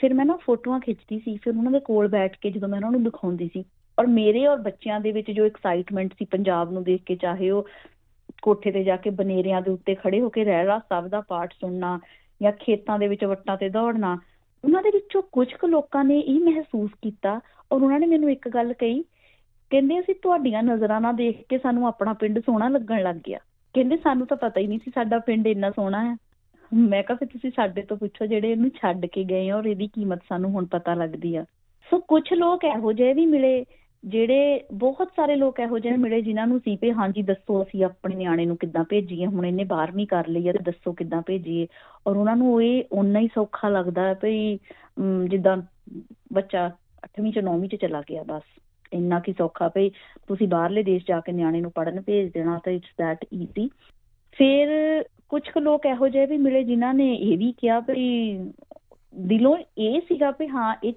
ਫਿਰ 0.01 0.15
ਮੈਂ 0.15 0.25
ਨਾ 0.25 0.37
ਫੋਟੋਆਂ 0.37 0.81
ਖਿੱਚਦੀ 0.81 1.19
ਸੀ, 1.19 1.37
ਫਿਰ 1.37 1.57
ਉਹਨਾਂ 1.57 1.73
ਦੇ 1.73 1.81
ਕੋਲ 1.81 2.09
ਬੈਠ 2.09 2.37
ਕੇ 2.37 2.51
ਜਦੋਂ 2.51 2.69
ਮੈਂ 2.69 2.79
ਉਹਨਾਂ 2.79 2.91
ਨੂੰ 2.91 3.03
ਦਿਖਾਉਂਦੀ 3.03 3.49
ਸੀ। 3.53 3.65
ਔਰ 3.99 4.07
ਮੇਰੇ 4.07 4.47
ਔਰ 4.47 4.57
ਬੱਚਿਆਂ 4.57 5.01
ਦੇ 5.01 5.13
ਵਿੱਚ 5.13 5.31
ਜੋ 5.31 5.45
ਐਕਸਾਈਟਮੈਂਟ 5.47 6.15
ਸੀ 6.19 6.25
ਪੰਜਾਬ 6.25 6.73
ਨੂੰ 6.73 6.83
ਦੇਖ 6.85 7.03
ਕੇ, 7.03 7.17
ਚਾਹੇ 7.17 7.51
ਉਹ 7.51 7.69
ਕੋਠੇ 8.43 8.71
ਤੇ 8.73 8.83
ਜਾ 8.85 8.97
ਕੇ 8.97 9.11
ਬਨੇਰਿਆਂ 9.11 9.61
ਦੇ 9.63 9.71
ਉੱਤੇ 9.71 9.95
ਖੜੇ 9.95 10.21
ਹੋ 10.21 10.29
ਕੇ 10.29 10.45
ਰਹਿ 10.45 10.67
ਰਾ 10.67 10.79
ਸਭ 10.79 11.09
ਦਾ 11.09 11.21
ਪਾਠ 11.21 11.53
ਸੁਣਨਾ 11.53 11.99
ਜਾਂ 12.41 12.53
ਖੇਤਾਂ 12.53 12.99
ਦੇ 12.99 13.09
ਵਿੱਚ 13.09 13.25
ਵੱਟਾਂ 13.25 13.57
ਤੇ 13.57 13.69
ਦੌੜਨਾ, 13.69 14.19
ਉਹਨਾਂ 14.65 14.83
ਦੇ 14.83 14.91
ਵਿੱਚੋਂ 14.91 15.23
ਕੁਝ 15.33 15.53
ਕੁ 15.55 15.67
ਲੋਕਾਂ 15.67 16.05
ਨੇ 16.05 16.19
ਇਹ 16.19 16.41
ਮਹਿਸੂਸ 16.41 16.91
ਕੀਤਾ 17.03 17.41
ਔਰ 17.73 17.83
ਉਹਨਾਂ 17.83 18.01
ਨੇ 18.01 18.07
ਮੈਨੂੰ 18.07 18.31
ਇੱਕ 18.31 18.49
ਗੱਲ 18.49 18.73
ਕਹੀ, 18.73 19.03
ਕਹਿੰਦੇ 19.71 19.99
ਅਸੀਂ 20.01 20.15
ਤੁਹਾਡੀਆਂ 20.23 20.63
ਨਜ਼ਰਾਂ 20.63 21.01
ਨਾਲ 21.01 21.15
ਦੇਖ 21.15 21.43
ਕੇ 21.49 21.59
ਸਾਨੂੰ 21.59 21.87
ਆਪਣਾ 21.87 22.13
ਪਿੰਡ 22.13 22.39
ਸੋਹਣਾ 22.39 22.69
ਲੱਗਣ 22.69 23.03
ਲੱਗ 23.03 23.17
ਗਿਆ। 23.27 23.39
ਕਹਿੰਦੇ 23.75 23.97
ਸਾਨੂੰ 23.97 24.27
ਤਾਂ 24.27 24.37
ਪਤਾ 24.37 24.61
ਹੀ 24.61 24.67
ਨਹੀਂ 24.67 24.79
ਸੀ 24.79 24.91
ਸਾਡਾ 24.95 25.19
ਪਿੰਡ 25.19 25.47
ਇੰਨਾ 25.47 25.71
ਸੋਹਣਾ 25.71 26.11
ਹੈ। 26.11 26.17
ਮੈਂ 26.73 27.03
ਕਿਹਾ 27.03 27.17
ਫਿਰ 27.17 27.29
ਤੁਸੀਂ 27.29 27.51
ਸਾਡੇ 27.57 27.83
ਤੋਂ 27.83 27.97
ਪੁੱਛੋ 27.97 28.27
ਜਿਹੜੇ 28.27 28.51
ਇਹਨੂੰ 28.53 28.71
ਛੱਡ 28.71 29.07
ਕੇ 29.07 29.25
ਗਏ 29.25 29.51
ਔਰ 29.51 29.65
ਇਹਦੀ 29.65 29.87
ਕੀਮਤ 29.87 30.21
ਸਾਨੂੰ 30.29 30.51
ਹੁਣ 30.51 30.67
ਪਤਾ 30.67 30.95
ਲੱਗਦੀ 30.95 31.35
ਆ। 31.37 31.45
ਸੋ 31.87 31.99
ਕੁਝ 32.09 32.23
ਲੋਕ 32.33 32.65
ਇਹੋ 32.65 32.93
ਜਿਹੇ 32.93 33.15
ਵੀ 33.15 33.27
ਮਿਲੇ 33.27 33.65
ਜਿਹੜੇ 34.05 34.61
ਬਹੁਤ 34.75 35.09
ਸਾਰੇ 35.17 35.35
ਲੋਕ 35.37 35.59
ਇਹੋ 35.61 35.79
ਜਿਹੇ 35.79 35.97
ਮਿਲੇ 35.97 36.21
ਜਿਨ੍ਹਾਂ 36.23 36.47
ਨੂੰ 36.47 36.59
ਸੀ 36.61 36.77
ਪੇ 36.77 36.93
ਹਾਂਜੀ 36.93 37.23
ਦੱਸੋ 37.23 37.63
ਅਸੀਂ 37.63 37.85
ਆਪਣੇ 37.85 38.15
ਨਿਆਣੇ 38.17 38.47
ਨੂੰ 38.47 38.57
ਕਿੱਦਾਂ 38.57 38.85
ਭੇਜੀਏ, 38.85 39.27
ਹੁਣ 39.27 39.47
ਇਹਨੇ 39.47 39.65
12ਵੀਂ 39.65 40.07
ਕਰ 40.07 40.29
ਲਈ 40.29 40.49
ਆ 40.49 40.53
ਤੇ 40.53 40.63
ਦੱਸੋ 40.65 40.93
ਕਿੱਦਾਂ 40.93 41.21
ਭੇਜੀਏ। 41.27 41.67
ਔਰ 42.07 42.17
ਉਹਨਾਂ 42.17 42.37
ਨੂੰ 42.37 42.63
ਇਹ 42.63 42.85
ਓਨਾ 42.93 43.21
ਹੀ 43.21 43.29
ਸੌਖਾ 43.35 43.69
ਲੱਗਦਾ 43.69 44.07
ਹੈ 44.09 44.15
ਭਈ 44.15 44.59
ਜਿੱਦਾਂ 45.29 45.57
ਬੱਚਾ 46.33 46.67
8ਵੀਂ 47.07 47.33
ਚ 47.33 47.45
9ਵੀਂ 47.45 47.69
ਚ 47.69 47.77
ਚਲਾ 47.77 48.03
ਗਿਆ 48.11 48.23
ਬਸ। 48.23 48.43
ਇੰਨਾ 48.93 49.19
ਕੀ 49.21 49.33
ਸੌਖਾ 49.33 49.69
ਭਈ 49.69 49.89
ਤੁਸੀਂ 50.29 50.49
ਬਾਹਰਲੇ 50.49 50.83
ਦੇਸ਼ 50.83 51.05
ਜਾ 51.09 51.21
ਕੇ 51.21 51.33
ਨਿਆਣੇ 51.33 51.61
ਨੂੰ 51.61 51.71
ਪੜਨ 51.71 52.01
ਭੇਜ 52.01 52.33
ਦੇਣਾ 52.33 52.59
ਤਾਂ 52.65 52.73
ਇਟਸ 52.73 52.95
ਦੈਟ 52.99 53.25
ਈਜ਼ੀ 53.35 53.69
ਫਿਰ 54.37 54.69
ਕੁਝ 55.33 55.49
ਕੁ 55.51 55.61
ਲੋਕ 55.61 55.87
ਇਹੋ 55.87 56.09
ਜਿਹੇ 56.09 56.27
ਵੀ 56.27 56.37
ਮਿਲੇ 56.37 56.65
ਜਿਨ੍ਹਾਂ 56.65 56.95
ਨੇ 56.95 57.15
ਇਹ 57.15 57.39
ਵੀ 57.39 57.53
ਕਿਹਾ 57.53 57.81
ਭਈ 57.81 58.37
ਦਿਲੋਂ 59.19 59.57
ਇਹ 59.79 60.01
ਸੀਗਾ 60.01 60.31
ਵੀ 60.31 60.49
ਹਾਂ, 60.49 60.75
ਇਹ 60.85 60.93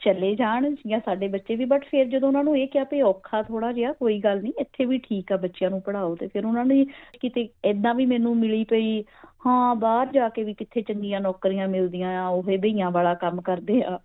ਚਲੇ 0.00 0.34
ਜਾਣ 0.34 0.74
ਜਾਂ 0.86 1.00
ਸਾਡੇ 1.04 1.28
ਬੱਚੇ 1.28 1.56
ਵੀ 1.56 1.64
ਬਟ 1.64 1.84
ਫਿਰ 1.84 2.04
ਜਦੋਂ 2.04 2.28
ਉਹਨਾਂ 2.28 2.44
ਨੂੰ 2.44 2.58
ਇਹ 2.58 2.68
ਕਿਹਾ 2.68 2.84
ਵੀ 2.92 3.02
ਔਖਾ 3.02 3.42
ਥੋੜਾ 3.42 3.72
ਜਿਹਾ, 3.72 3.92
ਕੋਈ 3.92 4.18
ਗੱਲ 4.20 4.42
ਨਹੀਂ, 4.42 4.52
ਇੱਥੇ 4.60 4.84
ਵੀ 4.84 4.98
ਠੀਕ 4.98 5.32
ਆ 5.32 5.36
ਬੱਚਿਆਂ 5.36 5.70
ਨੂੰ 5.70 5.80
ਪੜਾਓ 5.82 6.14
ਤੇ 6.14 6.26
ਫਿਰ 6.26 6.46
ਉਹਨਾਂ 6.46 6.64
ਨੇ 6.64 6.86
ਕਿਤੇ 7.20 7.48
ਇਦਾਂ 7.64 7.94
ਵੀ 7.94 8.06
ਮੈਨੂੰ 8.06 8.36
ਮਿਲੀ 8.36 8.64
ਪਈ 8.64 9.04
ਹਾਂ, 9.46 9.74
ਬਾਹਰ 9.74 10.06
ਜਾ 10.06 10.28
ਕੇ 10.28 10.42
ਵੀ 10.42 10.54
ਕਿੱਥੇ 10.54 10.82
ਚੰਗੀਆਂ 10.82 11.20
ਨੌਕਰੀਆਂ 11.20 11.68
ਮਿਲਦੀਆਂ 11.68 12.24
ਆ, 12.24 12.28
ਉਹ 12.28 12.42
ਭਈਆਂ 12.42 12.90
ਵਾਲਾ 12.90 13.14
ਕੰਮ 13.14 13.40
ਕਰਦੇ 13.40 13.82
ਆ। 13.82 13.98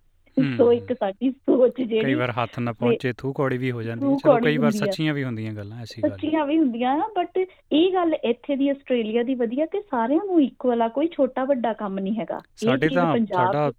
ਸੋ 0.56 0.72
ਇੱਕ 0.72 0.92
ਸਾਡੀ 0.92 1.30
ਸੋਚ 1.30 1.80
ਜਿਹੜੀ 1.80 2.00
ਕਈ 2.00 2.14
ਵਾਰ 2.14 2.30
ਹੱਥ 2.30 2.58
ਨਾ 2.58 2.72
ਪਹੁੰਚੇ 2.72 3.12
ਥੂ 3.12 3.32
ਕੌੜੀ 3.32 3.58
ਵੀ 3.58 3.70
ਹੋ 3.70 3.82
ਜਾਂਦੀ 3.82 4.06
ਹੈ। 4.06 4.16
ਚਲੋ 4.16 4.38
ਕਈ 4.40 4.56
ਵਾਰ 4.56 4.70
ਸੱਚੀਆਂ 4.70 5.14
ਵੀ 5.14 5.24
ਹੁੰਦੀਆਂ 5.24 5.52
ਗੱਲਾਂ 5.52 5.80
ਐਸੀ 5.82 6.02
ਗੱਲ 6.02 6.10
ਸੱਚੀਆਂ 6.10 6.46
ਵੀ 6.46 6.58
ਹੁੰਦੀਆਂ 6.58 6.92
ਆ 6.98 7.08
ਬਟ 7.16 7.38
ਇਹ 7.38 7.92
ਗੱਲ 7.92 8.14
ਇੱਥੇ 8.14 8.56
ਦੀ 8.56 8.68
ਆਸਟ੍ਰੇਲੀਆ 8.68 9.22
ਦੀ 9.22 9.34
ਵਧੀਆ 9.34 9.66
ਕਿ 9.66 9.80
ਸਾਰਿਆਂ 9.80 10.24
ਨੂੰ 10.26 10.42
ਇਕੁਅਲ 10.42 10.82
ਆ 10.82 10.88
ਕੋਈ 10.88 11.08
ਛੋਟਾ 11.08 11.44
ਵੱਡਾ 11.44 11.72
ਕੰਮ 11.72 11.98
ਨਹੀਂ 11.98 12.14
ਹੈਗਾ। 12.18 12.38
ਸਾਡੇ 12.56 12.88
ਤਾਂ 12.88 13.16
ਸਾਡਾ 13.34 13.70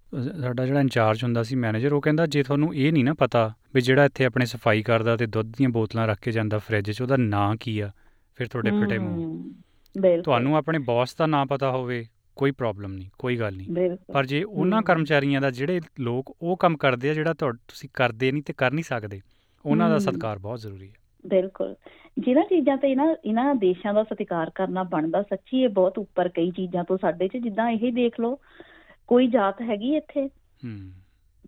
ਸਾਡਾ 0.42 0.66
ਜਿਹੜਾ 0.66 0.80
ਇੰਚਾਰਜ 0.80 1.24
ਹੁੰਦਾ 1.24 1.42
ਸੀ 1.42 1.56
ਮੈਨੇਜਰ 1.56 1.92
ਉਹ 1.92 2.00
ਕਹਿੰਦਾ 2.00 2.26
ਜੇ 2.26 2.42
ਤੁਹਾਨੂੰ 2.42 2.74
ਇਹ 2.74 2.92
ਨਹੀਂ 2.92 3.04
ਨਾ 3.04 3.14
ਪਤਾ 3.14 3.52
ਵੀ 3.74 3.80
ਜਿਹੜਾ 3.80 4.04
ਇੱਥੇ 4.04 4.24
ਆਪਣੇ 4.24 4.44
ਸਫ਼ਾਈ 4.46 4.82
ਕਰਦਾ 4.82 5.16
ਤੇ 5.16 5.26
ਦੁੱਧ 5.26 5.52
ਦੀਆਂ 5.56 5.68
ਬੋਤਲਾਂ 5.70 6.06
ਰੱਖ 6.06 6.18
ਕੇ 6.20 6.30
ਜਾਂਦਾ 6.30 6.58
ਫ੍ਰਿਜ 6.58 6.90
'ਚ 6.90 7.02
ਉਹਦਾ 7.02 7.16
ਨਾਂ 7.16 7.56
ਕੀ 7.60 7.80
ਆ? 7.80 7.90
ਫਿਰ 8.34 8.46
ਤੁਹਾਡੇ 8.46 8.70
ਫਿੱਟੇ 8.70 8.98
ਮੂੰਹ। 8.98 9.42
ਤੁਹਾਨੂੰ 10.24 10.56
ਆਪਣੇ 10.56 10.78
ਬੌਸ 10.78 11.14
ਦਾ 11.14 11.26
ਨਾਂ 11.26 11.46
ਪਤਾ 11.46 11.70
ਹੋਵੇ 11.70 12.04
ਕੋਈ 12.36 12.50
ਪ੍ਰੋਬਲਮ 12.50 12.92
ਨਹੀਂ 12.92 13.08
ਕੋਈ 13.18 13.36
ਗੱਲ 13.36 13.56
ਨਹੀਂ। 13.56 13.96
ਪਰ 14.12 14.26
ਜੇ 14.26 14.42
ਉਹਨਾਂ 14.42 14.82
ਕਰਮਚਾਰੀਆਂ 14.82 15.40
ਦਾ 15.40 15.50
ਜਿਹੜੇ 15.50 15.80
ਲੋਕ 16.00 16.36
ਉਹ 16.42 16.56
ਕੰਮ 16.56 16.76
ਕਰਦੇ 16.76 17.10
ਆ 17.10 17.14
ਜਿਹੜਾ 17.14 17.34
ਤੁਸੀਂ 17.68 17.88
ਕਰਦੇ 17.94 18.32
ਨਹੀਂ 18.32 18.42
ਤੇ 18.42 18.52
ਕਰ 18.52 18.72
ਨਹੀਂ 18.72 18.84
ਸਕਦੇ 18.84 19.20
ਉਹਨਾਂ 19.66 19.90
ਦਾ 19.90 19.98
ਸਤਿਕਾਰ 19.98 20.38
ਬਹੁਤ 20.38 20.60
ਜ਼ਰੂਰੀ 20.60 20.88
ਹੈ। 20.88 20.94
ਬਿਲਕੁਲ। 21.26 21.74
ਜਿਹਨਾਂ 22.18 22.42
ਚੀਜ਼ਾਂ 22.42 22.76
ਤੇ 22.76 22.90
ਇਹਨਾਂ 22.90 23.14
ਇਹਨਾਂ 23.24 23.54
ਦੇਸ਼ਾਂ 23.54 23.94
ਦਾ 23.94 24.04
ਸਤਿਕਾਰ 24.04 24.50
ਕਰਨਾ 24.54 24.82
ਬਣਦਾ 24.82 25.22
ਸੱਚੀ 25.22 25.62
ਇਹ 25.62 25.68
ਬਹੁਤ 25.68 25.98
ਉੱਪਰ 25.98 26.28
ਕਈ 26.28 26.50
ਚੀਜ਼ਾਂ 26.50 26.84
ਤੋਂ 26.84 26.98
ਸਾਡੇ 26.98 27.28
'ਚ 27.28 27.36
ਜਿੱਦਾਂ 27.36 27.70
ਇਹ 27.70 27.92
ਦੇਖ 27.92 28.20
ਲਓ 28.20 28.38
ਕੋਈ 29.06 29.26
ਜਾਤ 29.26 29.62
ਹੈਗੀ 29.62 29.96
ਇੱਥੇ। 29.96 30.26
ਹੂੰ। 30.64 30.90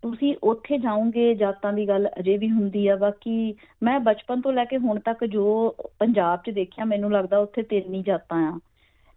ਤੁਸੀਂ 0.02 0.36
ਉੱਥੇ 0.42 0.78
ਜਾਓਗੇ 0.78 1.34
ਜਾਤਾਂ 1.34 1.72
ਦੀ 1.72 1.88
ਗੱਲ 1.88 2.08
ਅਜੇ 2.18 2.36
ਵੀ 2.38 2.50
ਹੁੰਦੀ 2.50 2.86
ਆ 2.88 2.96
ਬਾਕੀ 2.96 3.54
ਮੈਂ 3.82 4.00
ਬਚਪਨ 4.00 4.40
ਤੋਂ 4.40 4.52
ਲੈ 4.52 4.64
ਕੇ 4.64 4.78
ਹੁਣ 4.78 5.00
ਤੱਕ 5.00 5.24
ਜੋ 5.24 5.74
ਪੰਜਾਬ 5.98 6.40
'ਚ 6.46 6.50
ਦੇਖਿਆ 6.50 6.84
ਮੈਨੂੰ 6.84 7.12
ਲੱਗਦਾ 7.12 7.38
ਉੱਥੇ 7.38 7.62
ਤਿੰਨ 7.62 7.94
ਹੀ 7.94 8.02
ਜਾਤਾਂ 8.02 8.52
ਆ। 8.52 8.60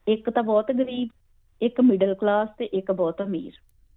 ਇੱਕ 0.08 0.30
ਤਾਂ 0.30 0.43
ਬਹੁਤ 0.43 0.71
ਗਰੀਬ 0.71 1.10
ਇੱਕ 1.62 1.82
ਮਿਡਲ 1.82 2.15
ਕਲਾਸ 2.15 2.50
ਤੇ 2.58 2.65
ਇੱਕ 2.65 2.91
ਬਹੁਤ 2.91 3.22
ਅਮੀਰ। 3.22 3.52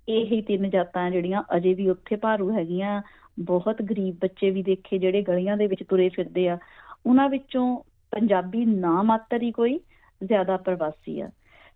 ਇਹ 0.08 0.26
ਹੀ 0.26 0.42
ਤਿੰਨ 0.42 0.70
ਜਾਤਾਂ 0.70 1.10
ਜਿਹੜੀਆਂ 1.10 1.42
ਅਜੇ 1.56 1.74
ਵੀ 1.74 1.88
ਉੱਥੇ 1.88 2.16
ਭਾਰੂ 2.16 2.52
ਹੈਗੀਆਂ 2.52 3.02
ਬਹੁਤ 3.38 3.82
ਗਰੀਬ 3.82 4.16
ਬੱਚੇ 4.20 4.50
ਵੀ 4.50 4.62
ਦੇਖੇ 4.62 4.98
ਜਿਹੜੇ 4.98 5.22
ਗਲੀਆਂ 5.22 5.56
ਦੇ 5.56 5.66
ਵਿੱਚ 5.66 5.82
ਤੁਰੇ 5.82 6.08
ਫਿਰਦੇ 6.08 6.48
ਆ। 6.48 6.58
ਉਹਨਾਂ 7.06 7.28
ਵਿੱਚੋਂ 7.28 7.82
ਪੰਜਾਬੀ 8.10 8.64
ਨਾ 8.64 9.02
ਮਾਤਰ 9.02 9.42
ਹੀ 9.42 9.52
ਕੋਈ 9.52 9.80
ਜ਼ਿਆਦਾ 10.24 10.56
ਪ੍ਰਵਾਸੀ 10.56 11.20
ਆ। 11.20 11.30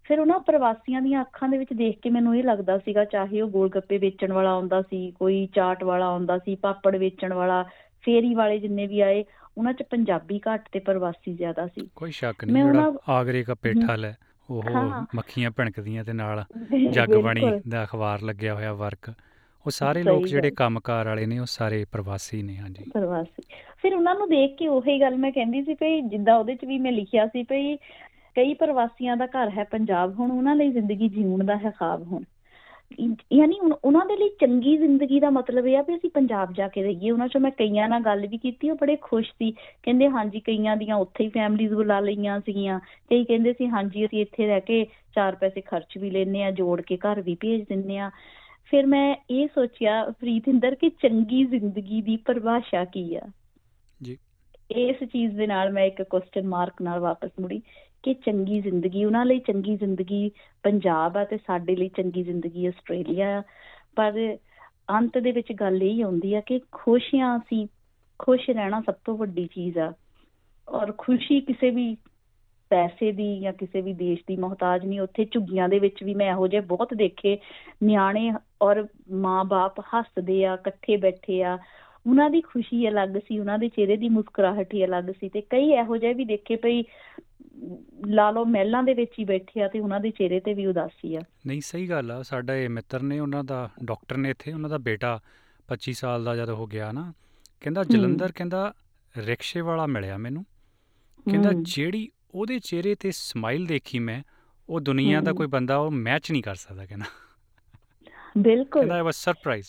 ਫਿਰ 0.05 0.20
ਉਹਨਾਂ 0.20 0.40
ਪ੍ਰਵਾਸੀਆਂ 0.40 1.03
ਦੀਆਂ 1.03 1.20
ਅੱਖਾਂ 1.20 1.49
ਦੇ 1.49 1.59
ਵਿੱਚ 1.59 1.73
ਦੇਖ 1.73 2.01
ਕੇ 2.01 2.11
ਮੈਨੂੰ 2.11 2.37
ਇਹ 2.37 2.44
ਲੱਗਦਾ 2.44 2.79
ਸੀਗਾ 2.79 3.05
ਚਾਹੇ 3.05 3.40
ਉਹ 3.40 3.49
ਗੋਲ 3.49 3.68
ਗੱਪੇ 3.68 3.99
ਵੇਚਣ 3.99 4.33
ਵਾਲਾ 4.33 4.51
ਆਉਂਦਾ 4.51 4.83
ਸੀ 4.83 5.11
ਕੋਈ 5.11 5.49
ਚਾਟ 5.55 5.85
ਵਾਲਾ 5.85 6.07
ਆਉਂਦਾ 6.07 6.38
ਸੀ 6.38 6.55
ਪਾਪੜ 6.55 6.97
ਵੇਚਣ 6.97 7.33
ਵਾਲਾ 7.33 7.62
ਫੇਰੀ 8.03 8.35
ਵਾਲੇ 8.35 8.59
ਜਿੰਨੇ 8.59 8.87
ਵੀ 8.87 9.01
ਆਏ 9.01 9.25
ਉਹਨਾਂ 9.59 9.73
'ਚ 9.73 9.83
ਪੰਜਾਬੀ 9.83 10.38
ਘੱਟ 10.38 10.64
ਤੇ 10.73 10.79
ਪ੍ਰਵਾਸੀ 10.79 11.35
ਜ਼ਿਆਦਾ 11.35 11.66
ਸੀ। 11.66 11.88
ਕੋਈ 11.97 12.11
ਸ਼ੱਕ 12.11 12.44
ਨਹੀਂ 12.44 12.64
ਜਿਹੜਾ 12.64 12.92
ਆਗਰੇ 13.09 13.44
ਦਾ 13.44 13.55
ਪੇਠਾ 13.55 13.97
ਲੈ। 13.97 14.12
ਉਹ 14.50 14.62
ਮੱਖੀਆਂ 15.14 15.50
ਭਣਕਦੀਆਂ 15.50 16.04
ਤੇ 16.04 16.12
ਨਾਲ 16.12 16.44
ਜੱਗ 16.92 17.14
ਬਣੀ 17.14 17.61
ਦਾ 17.68 17.85
ਅਖਬਾਰ 17.85 18.22
ਲੱਗਿਆ 18.22 18.54
ਹੋਇਆ 18.54 18.72
ਵਰਕ। 18.72 19.12
ਉਹ 19.66 19.70
ਸਾਰੇ 19.70 20.02
ਲੋਕ 20.02 20.26
ਜਿਹੜੇ 20.26 20.50
ਕੰਮਕਾਰ 20.50 21.07
ਵਾਲੇ 21.07 21.26
ਨੇ 21.26 21.38
ਉਹ 21.38 21.46
ਸਾਰੇ 21.46 21.85
ਪ੍ਰਵਾਸੀ 21.92 22.42
ਨੇ 22.42 22.57
ਹਾਂਜੀ। 22.57 22.85
ਪ੍ਰਵਾਸੀ। 22.94 23.42
ਫਿਰ 23.83 23.94
ਉਹਨਾਂ 23.94 24.14
ਨੂੰ 24.14 24.28
ਦੇਖ 24.28 24.57
ਕੇ 24.57 24.68
ਉਹੀ 24.68 25.00
ਗੱਲ 25.00 25.16
ਮੈਂ 25.16 25.33
ਕਹਿੰਦੀ 25.33 25.62
ਸੀ 25.62 25.74
ਭਈ 25.74 26.00
ਜਿੱਦਾਂ 26.00 26.35
ਉਹਦੇ 26.38 26.54
'ਚ 26.54 26.64
ਵੀ 26.64 26.78
ਮੈਂ 26.78 26.92
ਲਿਖਿਆ 26.92 27.26
ਸੀ 27.26 27.42
ਭਈ 27.42 27.76
ਕਈ 28.35 28.54
ਪ੍ਰਵਾਸੀਆਂ 28.54 29.16
ਦਾ 29.16 29.26
ਘਰ 29.26 29.50
ਹੈ 29.50 29.64
ਪੰਜਾਬ 29.64 30.20
ਹੁਣ 30.20 30.30
ਉਹਨਾਂ 30.30 30.57
ਲਈ 30.57 30.70
ਜ਼ਿੰਦਗੀ 30.70 31.09
ਜਿਉਣ 31.09 31.44
ਦਾ 31.44 31.57
ਹੈ 31.57 31.70
ਖਾਬ 31.70 32.02
ਹੁਣ। 32.02 32.24
ਯਾਨੀ 33.33 33.59
ਉਹਨਾਂ 33.85 34.07
ਦੇ 34.07 34.16
ਲਈ 34.16 34.29
ਚੰਗੀ 34.29 34.77
ਜ਼ਿੰਦਗੀ 34.77 35.20
ਦਾ 35.20 35.31
ਮਤਲਬ 35.31 35.66
ਇਹ 35.66 35.77
ਆ 35.77 35.83
ਵੀ 35.83 35.97
ਅਸੀਂ 35.97 36.11
ਪੰਜਾਬ 36.11 36.53
ਜਾ 36.53 36.68
ਕੇ 36.68 36.83
ਰਹੀਏ। 36.83 37.11
ਉਹਨਾਂ 37.11 37.29
ਚੋਂ 37.29 37.40
ਮੈਂ 37.40 37.51
ਕਈਆਂ 37.51 37.88
ਨਾਲ 37.88 38.01
ਗੱਲ 38.01 38.27
ਵੀ 38.27 38.38
ਕੀਤੀ 38.38 38.70
ਉਹ 38.70 38.77
ਬੜੇ 38.77 38.97
ਖੁਸ਼ 38.97 39.31
ਸੀ। 39.31 39.51
ਕਹਿੰਦੇ 39.83 40.09
ਹਾਂਜੀ 40.09 40.40
ਕਈਆਂ 40.40 40.77
ਦੀਆਂ 40.77 40.97
ਉੱਥੇ 40.97 41.25
ਹੀ 41.25 41.29
ਫੈਮਲੀਜ਼ 41.29 41.75
ਬੁਲਾ 41.75 42.01
ਲਈਆਂ 42.01 42.40
ਸੀਗੀਆਂ। 42.40 42.81
ਕਈ 43.11 43.25
ਕਹਿੰਦੇ 43.25 43.53
ਸੀ 43.53 43.66
ਹਾਂਜੀ 43.66 44.07
ਅਸੀਂ 44.07 44.20
ਇੱਥੇ 44.20 44.47
ਰਹਿ 44.47 44.61
ਕੇ 44.61 44.87
ਚਾਰ 45.14 45.35
ਪੈਸੇ 45.35 45.61
ਖਰਚ 45.61 45.99
ਵੀ 45.99 46.11
ਲੈਨੇ 46.11 46.44
ਆ 46.44 46.51
ਜੋੜ 46.51 46.81
ਕੇ 46.81 46.97
ਘਰ 46.97 47.20
ਵੀ 47.20 47.35
ਭੇਜ 47.35 47.64
ਦਿੰਨੇ 47.68 47.99
ਆ 47.99 48.11
ਫਿਰ 48.70 48.87
ਮੈਂ 48.87 49.16
ਇਹ 49.31 49.49
ਸੋਚਿਆ 49.55 50.05
ਪ੍ਰੀਤਿੰਦਰ 50.05 50.75
ਕਿ 50.75 50.88
ਚੰਗੀ 50.88 51.44
ਜ਼ਿੰਦਗੀ 51.44 52.03
ਦੀ 52.03 52.16
ਪਰਿਭਾਸ਼ਾ 52.16 52.85
ਕੀ 52.85 53.14
ਆ? 53.14 53.23
ਜੀ। 54.03 54.18
ਇਸ 54.70 54.97
ਚੀਜ਼ 55.05 55.37
ਦੇ 55.37 55.47
ਨਾਲ 55.47 55.73
ਮੈਂ 55.73 55.85
ਇੱਕ 55.85 56.03
ਕੁਐਸਚਨ 56.03 56.47
ਮਾਰਕ 56.47 56.83
ਨਾਲ 56.83 57.01
ਵਾਪਸ 57.01 57.31
ਮੁੜੀ। 57.40 57.62
ਕਿ 58.05 58.14
ਚੰਗੀ 58.14 58.61
ਜ਼ਿੰਦਗੀ, 58.61 59.05
ਉਹਨਾਂ 59.05 59.27
ਲਈ 59.27 59.38
ਚੰਗੀ 59.38 59.77
ਜ਼ਿੰਦਗੀ 59.77 60.31
ਪੰਜਾਬ 60.62 61.17
ਆ 61.17 61.25
ਤੇ 61.25 61.37
ਸਾਡੇ 61.37 61.77
ਲਈ 61.77 61.88
ਚੰਗੀ 61.88 62.23
ਜ਼ਿੰਦਗੀ 62.23 62.67
ਆਸਟ੍ਰੇਲੀਆ 62.67 63.38
ਆ। 63.38 63.43
ਪਰ 63.97 64.37
ਅੰਤ 64.90 65.19
ਦੇ 65.19 65.33
ਵਿੱਚ 65.33 65.53
ਗੱਲ 65.53 65.83
ਇਹ 65.83 66.05
ਆਉਂਦੀ 66.05 66.35
ਆ 66.35 66.40
ਕਿ 66.40 66.61
ਖੁਸ਼ੀਆਂ 66.73 67.38
ਸੀ 67.38 67.69
ਖੁਸ਼ 68.19 68.51
ਰਹਿਣਾ 68.51 68.83
ਸਭ 68.87 68.95
ਤੋਂ 69.05 69.19
ਵੱਡੀ 69.19 69.47
ਚੀਜ਼ 69.47 69.79
ਆ। 69.79 69.93
ਔਰ 70.69 70.93
ਖੁਸ਼ੀ 70.99 71.40
ਕਿਸੇ 71.40 71.71
ਵੀ 71.71 71.97
ਪੈਸੇ 72.71 73.12
ਦੀ 73.12 73.40
ਜਾਂ 73.40 73.53
ਕਿਸੇ 73.53 73.81
ਵੀ 73.81 73.93
ਦੇਸ਼ 73.93 74.23
ਦੀ 74.27 74.37
ਮੁਹਤਾਜ 74.37 74.85
ਨਹੀਂ, 74.85 75.01
ਉੱਥੇ 75.01 75.25
ਝੁੱਗੀਆਂ 75.25 75.69
ਦੇ 75.69 75.79
ਵਿੱਚ 75.79 76.03
ਵੀ 76.05 76.14
ਮੈਂ 76.14 76.31
ਇਹੋ 76.31 76.49
ਜਿਹੇ 76.49 76.62
ਬਹੁਤ 76.62 76.95
ਦੇਖੇ। 76.95 77.38
ਨਿਆਣੇ 77.83 78.33
ਔਰ 78.62 78.87
ਮਾਂ-ਬਾਪ 79.12 79.81
ਹੱਸਦੇ 79.81 80.45
ਆ, 80.45 80.55
ਇਕੱਠੇ 80.55 80.97
ਬੈਠੇ 80.97 81.43
ਆ 81.43 81.59
ਉਹਨਾਂ 82.07 82.31
ਦੀ 82.31 82.40
ਖੁਸ਼ੀ 82.40 82.88
ਅਲੱਗ 82.88 83.09
ਸੀ 83.19 83.38
ਉਹਨਾਂ 83.38 83.59
ਦੇ 83.59 83.69
ਚਿਹਰੇ 83.69 83.97
ਦੀ 83.97 84.09
ਮੁਸਕਰਾਹਟ 84.09 84.75
ਹੀ 84.75 84.85
ਅਲੱਗ 84.85 85.05
ਸੀ 85.05 85.29
ਤੇ 85.29 85.40
ਕਈ 85.40 85.71
ਇਹੋ 85.71 85.97
ਜਿਹੇ 85.97 86.14
ਵੀ 86.14 86.25
ਦੇਖੇ 86.25 86.57
ਪਈ 86.57 86.85
ਲਾ 88.07 88.31
ਲਓ 88.31 88.45
ਮਹਿਲਾਂ 88.45 88.83
ਦੇ 88.83 88.95
ਵਿੱਚ 88.95 89.12
ਹੀ 89.19 89.25
ਬੈਠੇ 89.25 89.62
ਆ 89.62 89.69
ਤੇ 89.69 89.81
ਉਹਨਾਂ 89.81 90.01
ਦੇ 90.01 90.11
ਚਿਹਰੇ 90.11 90.40
ਤੇ 90.40 90.55
ਵੀ 90.55 90.67
ਉਦਾਸੀ 90.67 91.14
ਆ। 91.17 91.21
ਨਹੀਂ 91.47 91.61
ਸਹੀ 91.61 91.88
ਗੱਲ 91.88 92.11
ਆ 92.11 92.23
ਸਾਡਾ 92.23 92.57
ਇਹ 92.57 92.69
ਮਿੱਤਰ 92.69 93.03
ਨੇ 93.03 93.21
ਉਹਨਾਂ 93.21 93.45
ਦਾ 93.45 93.71
ਡਾਕਟਰ 93.85 94.17
ਨੇ 94.17 94.31
ਇੱਥੇ 94.31 94.53
ਉਹਨਾਂ 94.53 94.71
ਦਾ 94.71 94.79
ਬੇਟਾ 94.79 95.21
25 95.69 95.93
ਸਾਲ 95.93 96.25
ਦਾ 96.25 96.37
ਜਦ 96.37 96.51
ਹੋ 96.51 96.67
ਗਿਆ 96.67 96.93
ਨਾ 96.93 97.12
ਕਹਿੰਦਾ 97.61 97.85
ਜਲੰਧਰ 97.85 98.33
ਕਹਿੰਦਾ 98.33 98.75
ਰਿਕਸ਼ੇ 99.19 99.61
ਵਾਲਾ 99.61 99.87
ਮਿਲਿਆ 99.87 100.17
ਮੈਨੂੰ। 100.17 100.45
ਕਹਿੰਦਾ 101.31 101.51
ਜਿਹੜੀ 101.53 102.09
ਉਹਦੇ 102.35 102.59
ਚਿਹਰੇ 102.59 102.95
ਤੇ 102.95 103.11
ਸਮਾਈਲ 103.11 103.67
ਦੇਖੀ 103.67 103.99
ਮੈਂ 103.99 104.23
ਉਹ 104.69 104.81
ਦੁਨੀਆ 104.81 105.21
ਦਾ। 105.21 105.33
ਕੋਈ 105.33 105.47
ਬੰਦਾ 105.47 105.77
ਉਹ 105.77 105.90
ਮੈਚ 105.90 106.33
ਨਹੀਂ 106.33 106.43
ਕਰ 106.43 106.55
ਸਕਦਾ 106.55 106.87
ਕਹਿੰਦਾ। 106.87 107.07
ਬਿਲਕੁਲ। 108.38 108.83
ਕਹਿੰਦਾ 108.83 108.95
ਆਈ 108.95 109.03
ਵਾਸ 109.03 109.17
ਸਰਪ੍ਰਾਈਜ਼ 109.17 109.67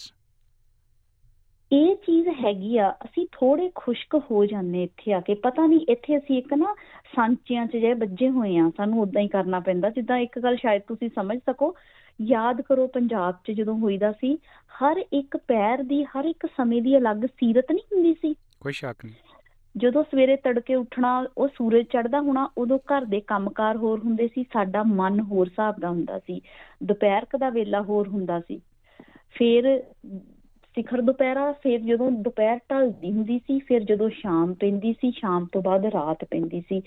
ਇਹ 1.71 1.95
ਚੀਜ਼ 1.95 2.27
ਹੈਗੀ 2.45 2.77
ਆ 2.77 2.89
ਅਸੀਂ 3.05 3.25
ਥੋੜੇ 3.31 3.71
ਖੁਸ਼ਕ 3.75 4.15
ਹੋ 4.31 4.45
ਜਾਂਦੇ 4.45 4.83
ਇੱਥੇ 4.83 5.13
ਆ 5.13 5.19
ਕੇ। 5.19 5.33
ਪਤਾ 5.33 5.65
ਨਹੀਂ 5.67 5.85
ਇੱਥੇ 5.89 6.17
ਅਸੀਂ 6.17 6.37
ਇੱਕ 6.37 6.53
ਨਾ 6.53 6.75
ਸਾਂਚਿਆਂ 7.15 7.65
'ਚ 7.67 7.77
ਜੇ 7.77 7.93
ਵੱਜੇ 7.93 8.29
ਹੋਏ 8.29 8.57
ਆ 8.57 8.71
ਸਾਨੂੰ 8.77 9.01
ਉਦਾਂ 9.01 9.21
ਹੀ 9.21 9.27
ਕਰਨਾ 9.27 9.59
ਪੈਂਦਾ। 9.59 9.89
ਜਿੱਦਾਂ 9.89 10.17
ਇੱਕ 10.17 10.39
ਗੱਲ 10.39 10.55
ਸ਼ਾਇਦ 10.55 10.81
ਤੁਸੀਂ 10.87 11.09
ਸਮਝ 11.15 11.37
ਸਕੋ 11.37 11.75
ਯਾਦ 12.21 12.61
ਕਰੋ 12.61 12.87
ਪੰਜਾਬ 12.87 13.35
'ਚ 13.43 13.51
ਜਦੋਂ 13.51 13.77
ਹੋਈਦਾ 13.77 14.11
ਸੀ 14.11 14.37
ਹਰ 14.69 15.03
ਇੱਕ 15.13 15.37
ਪੈਰ 15.37 15.83
ਦੀ 15.83 16.03
ਹਰ 16.03 16.25
ਇੱਕ 16.25 16.45
ਸਮੇਂ 16.57 16.81
ਦੀ 16.81 16.97
ਅਲੱਗ 16.97 17.17
ਸੀਰਤ 17.17 17.71
ਨਹੀਂ 17.71 17.95
ਹੁੰਦੀ 17.95 18.13
ਸੀ। 18.13 18.35
ਕੋਈ 18.61 18.73
ਸ਼ੱਕ 18.73 19.05
ਨਹੀਂ। 19.05 19.15
ਜਦੋਂ 19.77 20.03
ਸਵੇਰੇ 20.03 20.35
ਤੜਕੇ 20.35 20.75
ਉੱਠਣਾ 20.75 21.25
ਉਹ 21.37 21.47
ਸੂਰਜ 21.47 21.85
ਚੜ੍ਹਦਾ 21.85 22.21
ਹੋਣਾ 22.21 22.49
ਉਦੋਂ 22.57 22.79
ਘਰ 22.79 23.05
ਦੇ 23.05 23.19
ਕੰਮਕਾਰ 23.19 23.77
ਹੋਰ 23.77 23.99
ਹੁੰਦੇ 23.99 24.27
ਸੀ 24.27 24.43
ਸਾਡਾ 24.43 24.83
ਮਨ 24.83 25.19
ਹੋਰ 25.19 25.47
ਹਿਸਾਬ 25.47 25.75
ਦਾ 25.79 25.89
ਹੁੰਦਾ 25.89 26.19
ਸੀ। 26.19 26.41
ਦੁਪਹਿਰ 26.83 27.25
ਦਾ 27.39 27.49
ਵੇਲਾ 27.49 27.81
ਹੋਰ 27.81 28.07
ਹੁੰਦਾ 28.07 28.39
ਸੀ। 28.39 28.61
ਫਿਰ 29.33 29.83
ਸਿਖਰ 30.75 31.01
ਦੁਪਹਿਰਾ 31.01 31.51
ਫਿਰ 31.51 31.79
ਜਦੋਂ 31.79 32.09
ਦੁਪਹਿਰ 32.11 32.57
ਢਲਦੀ 32.71 33.11
ਹੁੰਦੀ 33.11 33.39
ਸੀ, 33.39 33.59
ਫਿਰ 33.59 33.83
ਜਦੋਂ 33.83 34.09
ਸ਼ਾਮ 34.09 34.53
ਪੈਂਦੀ 34.53 34.93
ਸੀ, 34.93 35.11
ਸ਼ਾਮ 35.11 35.45
ਤੋਂ 35.45 35.61
ਬਾਅਦ 35.61 35.85
ਰਾਤ 35.85 36.23
ਪੈਂਦੀ 36.23 36.61
ਸੀ। 36.69 36.81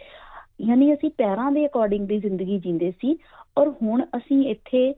ਯਾਨੀ 0.61 0.93
ਅਸੀਂ 0.95 1.11
ਪੈਰਾਂ 1.11 1.51
ਦੇ 1.53 1.67
ਅਕੋਰਡਿੰਗ 1.67 2.07
ਦੀ 2.09 2.19
ਜ਼ਿੰਦਗੀ 2.19 2.59
ਜੀਂਦੇ 2.59 2.91
ਸੀ 2.91 3.17
ਔਰ 3.59 3.69
ਹੁਣ 3.83 4.05
ਅਸੀਂ 4.17 4.51
ਇੱਥੇ 4.51 4.95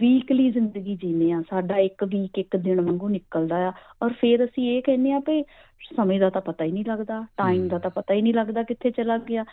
ਵੀਕਲੀ 0.00 0.50
ਜ਼ਿੰਦਗੀ 0.50 0.94
ਜੀਂਦੇ 0.96 1.32
ਆ 1.32 1.42
ਸਾਡਾ 1.50 1.76
ਇੱਕ 1.76 2.04
ਵੀਕ 2.04 2.38
ਇੱਕ 2.38 2.56
ਦਿਨ 2.56 2.80
ਵਾਂਗੂ 2.80 3.08
ਨਿਕਲਦਾ 3.08 3.68
ਆ। 3.68 3.72
ਔਰ 4.02 4.12
ਫਿਰ 4.12 4.44
ਅਸੀਂ 4.44 4.76
ਇਹ 4.76 4.82
ਕਹਿੰਦੇ 4.82 5.12
ਆ 5.12 5.18
ਭਈ 5.18 5.42
ਸਮੇਂ 5.96 6.20
ਦਾ 6.20 6.30
ਤਾਂ 6.30 6.40
ਪਤਾ 6.40 6.64
ਹੀ 6.64 6.72
ਨਹੀਂ 6.72 6.84
ਲੱਗਦਾ 6.84 7.24
ਟਾਈਮ 7.36 7.68
ਦਾ 7.68 7.78
ਤਾਂ 7.78 7.90
ਪਤਾ 7.90 8.14
ਹੀ 8.14 8.22
ਨਹੀਂ 8.22 8.34
ਲੱਗਦਾ 8.34 8.62
ਕਿੱਥੇ 8.62 8.90
ਚਲਾ 8.90 9.18
ਗਿਆ। 9.18 9.44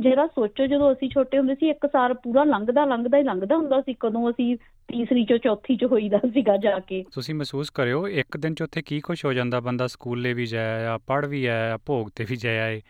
ਜਿਹੜਾ 0.00 0.26
ਸੋਚੋ 0.26 0.66
ਜਦੋਂ 0.66 0.92
ਅਸੀਂ 0.92 1.08
ਛੋਟੇ 1.10 1.38
ਹੁੰਦੇ 1.38 1.54
ਸੀ 1.54 1.70
ਇੱਕ 1.70 1.86
ਸਾਲ 1.86 2.14
ਪੂਰਾ 2.14 2.44
ਲੰਘਦਾ 2.44 2.84
ਲੰਘਦਾ 2.84 3.18
ਹੀ 3.18 3.22
ਲੰਘਦਾ 3.22 3.56
ਹੁੰਦਾ 3.56 3.80
ਸੀ 3.80 3.94
ਕਦੋਂ 4.00 4.30
ਅਸੀਂ 4.30 4.56
ਤੀਸਰੀ 4.88 5.24
ਚੋਂ 5.24 5.38
ਚੌਥੀ 5.38 5.76
ਚ 5.76 5.84
ਹੋਈਦਾ 5.84 6.18
ਸੀਗਾ 6.18 6.56
ਜਾ 6.56 6.78
ਕੇ। 6.78 7.04
ਤੁਸੀਂ 7.12 7.34
ਮਹਿਸੂਸ 7.34 7.70
ਕਰਿਓ 7.70 8.08
ਇੱਕ 8.08 8.36
ਦਿਨ 8.36 8.54
ਚ 8.54 8.62
ਉੱਥੇ 8.62 8.82
ਕੀ 8.82 9.00
ਕੁਝ 9.00 9.24
ਹੋ 9.24 9.32
ਜਾਂਦਾ 9.32 9.60
ਬੰਦਾ 9.60 9.86
ਸਕੂਲੇ 9.86 10.32
ਵੀ 10.34 10.46
ਜਾਇਆ 10.46 10.94
ਆ 10.94 10.98
ਪੜ੍ਹ 10.98 11.26
ਵੀ 11.26 11.46
ਆਇਆ 11.46 11.78
ਭੋਗ 11.86 12.08
ਤੇ 12.16 12.26
ਵੀ 12.30 12.36
ਜਾਇਆ 12.36 12.68
ਏ 12.68 12.80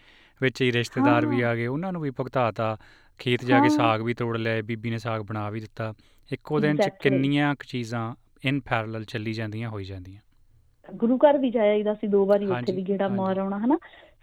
ਵਿੱਚ 0.42 0.62
ਹੀ 0.62 0.72
ਰਿਸ਼ਤੇਦਾਰ 0.72 1.26
ਵੀ। 1.26 1.42
ਆ 1.42 1.54
ਗਏ 1.54 1.66
ਉਹਨਾਂ 1.66 1.92
ਨੂੰ 1.92 2.02
ਵੀ 2.02 2.10
ਭੁਗਤਾਤਾ 2.10 2.76
ਖੇਤ 3.18 3.44
ਜਾ 3.44 3.60
ਕੇ। 3.60 3.68
ਸਾਗ 3.68 4.02
ਵੀ 4.02 4.14
ਤੋੜ 4.14 4.36
ਲਿਆ 4.36 4.62
ਬੀਬੀ 4.62 4.90
ਨੇ 4.90 4.98
ਸਾਗ 4.98 5.20
ਬਣਾ 5.20 5.50
ਵੀ 5.50 5.60
ਦਿੱਤਾ। 5.60 5.92
ਇੱਕੋ 6.30 6.60
ਦਿਨ 6.60 6.76
ਚ. 6.76 6.88
ਕਿੰਨੀਆਂ 7.00 7.54
ਕੁ 7.54 7.64
ਚੀਜ਼ਾਂ 7.68 8.14
ਇਨ 8.44 8.60
ਪੈਰਲਲ 8.60 9.04
ਚੱਲੀ 9.04 9.32
ਜਾਂਦੀਆਂ 9.32 9.68
ਹੋਈ 9.70 9.84
ਜਾਂਦੀਆਂ 9.84 10.94
ਗੁਰੂ 10.94 11.16
ਘਰ 11.18 11.38
ਵੀ 11.38 11.50
ਜਾਇਦਾ 11.50 11.94
ਸੀ 11.94 12.06
ਦੋ 12.06 12.24
ਵਾਰੀ 12.26 12.46
ਉੱਥੇ 12.46 12.72
ਵੀ 12.72 12.84
ਹਾਂਜੀ। 12.92 13.14
ਮਾਰ 13.16 13.38
ਆਉਣਾ 13.38 13.58
ਹਨਾ 13.58 13.78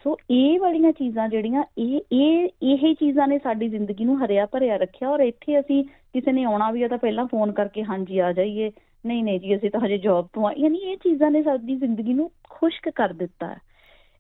ਸੋ 0.06 0.18
ਇਹ 0.32 0.60
ਵਾਲੀਆਂ 0.60 0.92
ਚੀਜ਼ਾਂ 0.92 1.30
ਜਿਹੜੀਆਂ 1.30 1.64
ਇਹ 1.78 2.00
ਇਹ 2.12 2.50
ਇਹ 2.64 2.96
ਚੀਜ਼ਾਂ 2.96 3.28
ਨੇ 3.28 3.38
ਸਾਡੀ 3.40 3.70
ਜ਼ਿੰਦਗੀ 3.70 4.06
ਨੂੰ 4.06 4.26
ਹਰਿਆ 4.26 4.46
ਭਰਿਆ 4.46 4.78
ਰੱਖਿਆ 4.78 5.10
ਔਰ 5.10 5.20
ਇੱਥੇ 5.20 5.60
ਅਸੀਂ 5.60 5.84
ਕਿਸੇ 5.84 6.32
ਨੇ 6.32 6.44
ਆਉਣਾ 6.44 6.72
ਵੀ 6.72 6.84
ਆ 6.84 6.88
ਤਾਂ 6.88 6.98
ਪਹਿਲਾਂ 6.98 7.26
ਫੋਨ 7.26 7.52
ਕਰਕੇ 7.52 7.84
ਹਾਂਜੀ 7.84 8.20
ਆ 8.20 8.32
ਜਾਈਏ 8.34 8.72
ਨਹੀਂ 9.06 9.24
ਨਹੀਂ 9.24 9.40
ਜੀ 9.40 9.56
ਅਸੀਂ 9.56 9.72
ਤਾਂ 9.72 9.80
ਹਜੇ 9.86 9.98
ਜੌਬ 9.98 10.28
ਤੋਂ 10.34 10.48
ਆ 10.48 10.52
ਯਾਨੀ 10.58 10.78
ਇਹ 10.78 10.98
ਚੀਜ਼ਾਂ 10.98 11.32
ਨੇ 11.32 11.44
ਸਾਡੀ 11.44 11.76
ਜ਼ਿੰਦਗੀ 11.76 12.14
ਨੂੰ 12.14 12.32
ਖੁਸ਼ਕ 12.50 12.90
ਕਰ 12.90 13.14
ਦਿੱਤਾ 13.14 13.56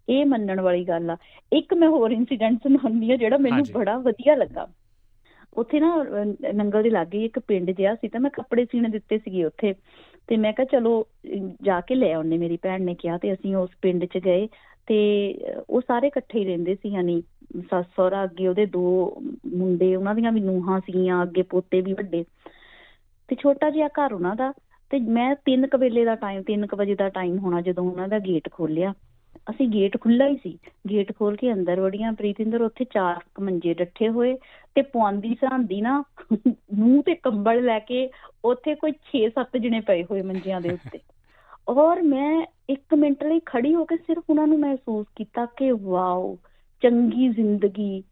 ਇਹ 0.09 0.25
ਮੰਨਣ 0.25 0.61
ਵਾਲੀ 0.61 0.83
ਗੱਲ 0.83 1.09
ਆ 1.09 1.17
ਇੱਕ 1.53 1.73
ਮੈਂ 1.73 1.89
ਹੋਰ 1.89 2.11
ਇਨਸੀਡੈਂਟ 2.11 2.63
ਸੁਣਾਉਣੀ 2.63 3.11
ਆ 3.11 3.15
ਜਿਹੜਾ 3.15 3.37
ਮੈਨੂੰ। 3.37 3.65
ਬੜਾ 3.71 3.97
ਵਧੀਆ 3.97 4.35
ਲੱਗਾ 4.35 4.67
ਉੱਥੇ 5.59 5.79
ਨਾ 5.79 6.03
ਅਹ, 6.03 6.53
ਨੰਗਲ 6.53 6.83
ਦੇ 6.83 6.89
ਲਾਗੇ 6.89 7.25
ਇੱਕ 7.25 7.39
ਪਿੰਡ 7.39 7.71
ਜਿਹਾ 7.71 7.95
ਸੀ 7.95 8.07
ਤਾਂ 8.07 8.19
ਮੈਂ 8.19 8.31
ਕੱਪੜੇ 8.31 8.65
ਸੀਨੇ 8.65 8.89
ਦਿੱਤੇ 8.89 9.17
ਸੀਗੇ 9.17 9.43
ਉੱਥੇ। 9.43 9.75
ਤੇ 10.27 10.37
ਮੈਂ 10.37 10.53
ਕਿਹਾ 10.53 10.65
ਚਲੋ 10.71 11.01
ਅਹ, 11.01 11.49
ਜਾ 11.61 11.81
ਕੇ 11.81 11.95
ਲੈ 11.95 12.13
ਆਉਣੇ 12.13 12.37
ਮੇਰੀ 12.37 12.57
ਭੈਣ 12.61 12.83
ਨੇ 12.83 12.95
ਕਿਹਾ 12.95 13.17
ਤੇ 13.17 13.33
ਅਸੀਂ 13.33 13.55
ਉਸ 13.55 13.69
ਪਿੰਡ 13.81 14.05
'ਚ 14.05 14.17
ਗਏ। 14.17 14.47
ਤੇ 14.87 15.33
ਅਹ, 15.33 15.61
ਉਹ 15.69 15.81
ਸਾਰੇ 15.81 16.07
ਇਕੱਠੇ 16.07 16.39
ਹੀ 16.39 16.45
ਰਹਿੰਦੇ 16.45 16.75
ਸੀ 16.75 16.89
ਯਾਨੀ 16.89 17.23
ਸੱਸ 17.71 17.85
ਸਹੁਰਾ 17.85 18.23
ਅੱਗੇ 18.23 18.47
ਉਹਦੇ 18.47 18.65
ਦੋ 18.65 19.17
ਮੁੰਡੇ 19.55 19.95
ਉਹਨਾਂ 19.95 20.15
ਦੀਆਂ 20.15 20.31
ਵੀ 20.31 20.39
ਨੂੰਹਾਂ 20.39 20.79
ਸੀਗੀਆਂ 20.79 21.23
ਅੱਗੇ 21.23 21.41
ਪੋਤੇ 21.41 21.81
ਵੀ 21.81 21.93
ਵੱਡੇ। 21.93 22.25
ਤੇ 23.27 23.35
ਛੋਟਾ 23.35 23.69
ਜਿਹਾ 23.69 23.87
ਘਰ 23.87 24.13
ਉਹਨਾਂ 24.13 24.35
ਦਾ। 24.35 24.53
ਤੇ 24.89 24.99
ਮੈਂ 24.99 25.35
3 25.35 25.67
ਕੁ 25.67 25.77
ਵੇਲੇ 25.77 26.05
ਦਾ 26.05 26.15
ਟਾਈਮ 26.15 26.43
3 26.43 26.65
ਕੁ 26.67 26.77
ਵਜੇ 26.77 26.95
ਦਾ 26.95 27.09
ਟਾਈਮ 27.09 27.37
ਹੋਣਾ 27.37 27.61
ਜਦੋਂ 27.61 27.91
ਉਹਨਾਂ 27.91 28.07
ਦਾ 28.07 28.19
ਗੇਟ 28.19 28.49
ਖੋਲਿਆ 28.51 28.93
ਅਸੀਂ 29.49 29.67
ਗੇਟ 29.67 30.01
ਖੁੱਲਾ 30.01 30.27
ਹੀ 30.27 30.35
ਸੀ। 30.35 30.57
ਗੇਟ 30.89 31.11
ਖੋਲ 31.17 31.35
ਕੇ 31.35 31.53
ਅੰਦਰ 31.53 31.79
ਵੜੀਆਂ 31.79 32.13
ਪ੍ਰੀਤਿੰਦਰ 32.13 32.61
ਉੱਥੇ 32.61 32.85
ਚਾਰ 32.85 33.19
ਮੰਜੇ 33.39 33.73
ਡੱਠੇ 33.73 34.09
ਹੋਏ 34.09 34.37
ਤੇ 34.75 34.81
ਪਵਾਂਦੀ 34.81 35.35
ਸਰਾਂਦੀ 35.35 35.81
ਨਾ 35.81 36.03
ਮੂੰਹ 36.73 37.03
ਤੇ 37.03 37.15
ਕੰਬਲ 37.15 37.63
ਲੈ 37.65 37.79
ਕੇ 37.79 38.09
ਉੱਥੇ 38.45 38.75
ਕੋਈ 38.75 38.91
6-7 39.13 39.57
ਜਣੇ 39.59 39.79
ਪਏ 39.79 40.03
ਹੋਏ 40.03 40.21
ਮੰਜਿਆਂ 40.21 40.61
ਦੇ 40.61 40.69
ਉੱਤੇ। 40.69 40.99
ਔਰ 41.69 42.01
ਮੈਂ 42.01 42.45
1 42.71 42.95
ਮਿੰਟ 42.97 43.23
ਲਈ 43.23 43.39
ਖੜੀ 43.45 43.73
ਹੋ 43.75 43.85
ਕੇ 43.85 43.97
ਸਿਰਫ 43.97 44.23
ਉਹਨਾਂ 44.29 44.47
ਨੂੰ 44.47 44.59
ਮਹਿਸੂਸ 44.59 45.07
ਕੀਤਾ 45.15 45.45
ਕਿ 45.45 45.71
ਵਾਓ 45.71 46.37
ਚੰਗੀ 46.83 47.29
ਜ਼ਿੰਦਗੀ। 47.29 48.03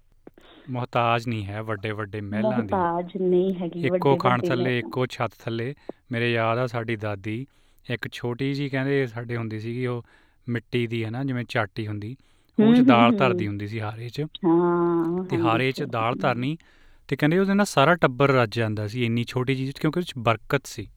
ਮੁਹਤਾਜ 0.70 1.28
ਨਹੀਂ 1.28 1.46
ਹੈ 1.46 1.62
ਵੱਡੇ 1.62 1.92
ਵੱਡੇ 1.92 2.22
ਮਹਿਲਾਂ 2.22 2.52
ਦੀ। 2.52 2.58
ਮੁਹਤਾਜ 2.58 3.18
ਨਹੀਂ 3.22 3.54
ਹੈਗੀ 3.56 3.86
ਇੱਕੋ 3.86 4.10
ਵੱਡੇ 4.10 4.18
ਖਾਣ 4.18 4.32
ਵੱਡੇ 4.32 4.48
ਥੱਲੇ। 4.48 4.80
ਇੱਕੋ 4.80 5.06
ਛੱਤ 5.06 5.32
ਥੱਲੇ। 5.46 5.74
ਮੇਰੇ 6.12 6.32
ਯਾਦ 6.32 6.58
ਆ 6.58 6.68
ਸਾਡੀ 6.68 6.96
ਦਾਦੀ 6.96 7.46
ਇੱਕ 7.90 8.08
ਛੋਟੀ 8.12 8.54
ਜੀ 8.54 8.70
ਕਹਿੰਦੇ 8.70 9.06
ਸਾਡੇ 9.08 9.38
ਹੁੰਦੀ 9.38 9.60
ਸੀਗੀ 9.60 9.86
ਉਹ 9.86 10.04
ਮਿੱਟੀ 10.50 10.88
ਦੀ 10.88 11.06
ਹੈ 11.06 11.10
ਨਾ 11.10 11.24
ਜਿਵੇਂ 11.24 11.46
ਚਾਟੀ 11.50 11.88
ਹੁੰਦੀ 11.88 12.16
ਉਹ 12.60 12.76
ਚ 12.76 12.80
ਦਾਲ। 12.80 13.18
ਧਰਦੀ 13.18 13.48
ਹੁੰਦੀ 13.48 13.68
ਸੀ 13.68 13.80
ਹਾਰੇ 13.80 14.10
ਚ। 14.10 14.22
ਹਾਂ 14.22 15.24
ਤੇ 15.24 15.38
ਹਾਰੇ 15.38 15.72
ਚ 15.72 15.84
ਦਾਲ 15.84 16.16
ਧਰਨੀ 16.16 16.58
ਤੇ 17.08 17.16
ਕਹਿੰਦੇ 17.16 17.40
ਉਹਦੇ 17.40 17.54
ਨਾਲ 17.54 17.66
ਸਾਰਾ 17.66 17.96
ਟੱਬਰ 17.96 18.30
ਰੱਜ 18.30 18.56
ਜਾਂਦਾ 18.56 18.88
ਸੀ 18.88 19.06
ਇੰਨੀ 19.06 19.24
ਛੋਟੀ 19.24 19.56
ਚੀਜ਼ 19.56 19.72
ਕਿਉਂਕਿ 19.72 20.00
ਉਹਦੇ 20.00 20.06
ਚ 20.06 20.24
ਬਰਕਤ 20.24 20.62
ਸੀ। 20.66 20.88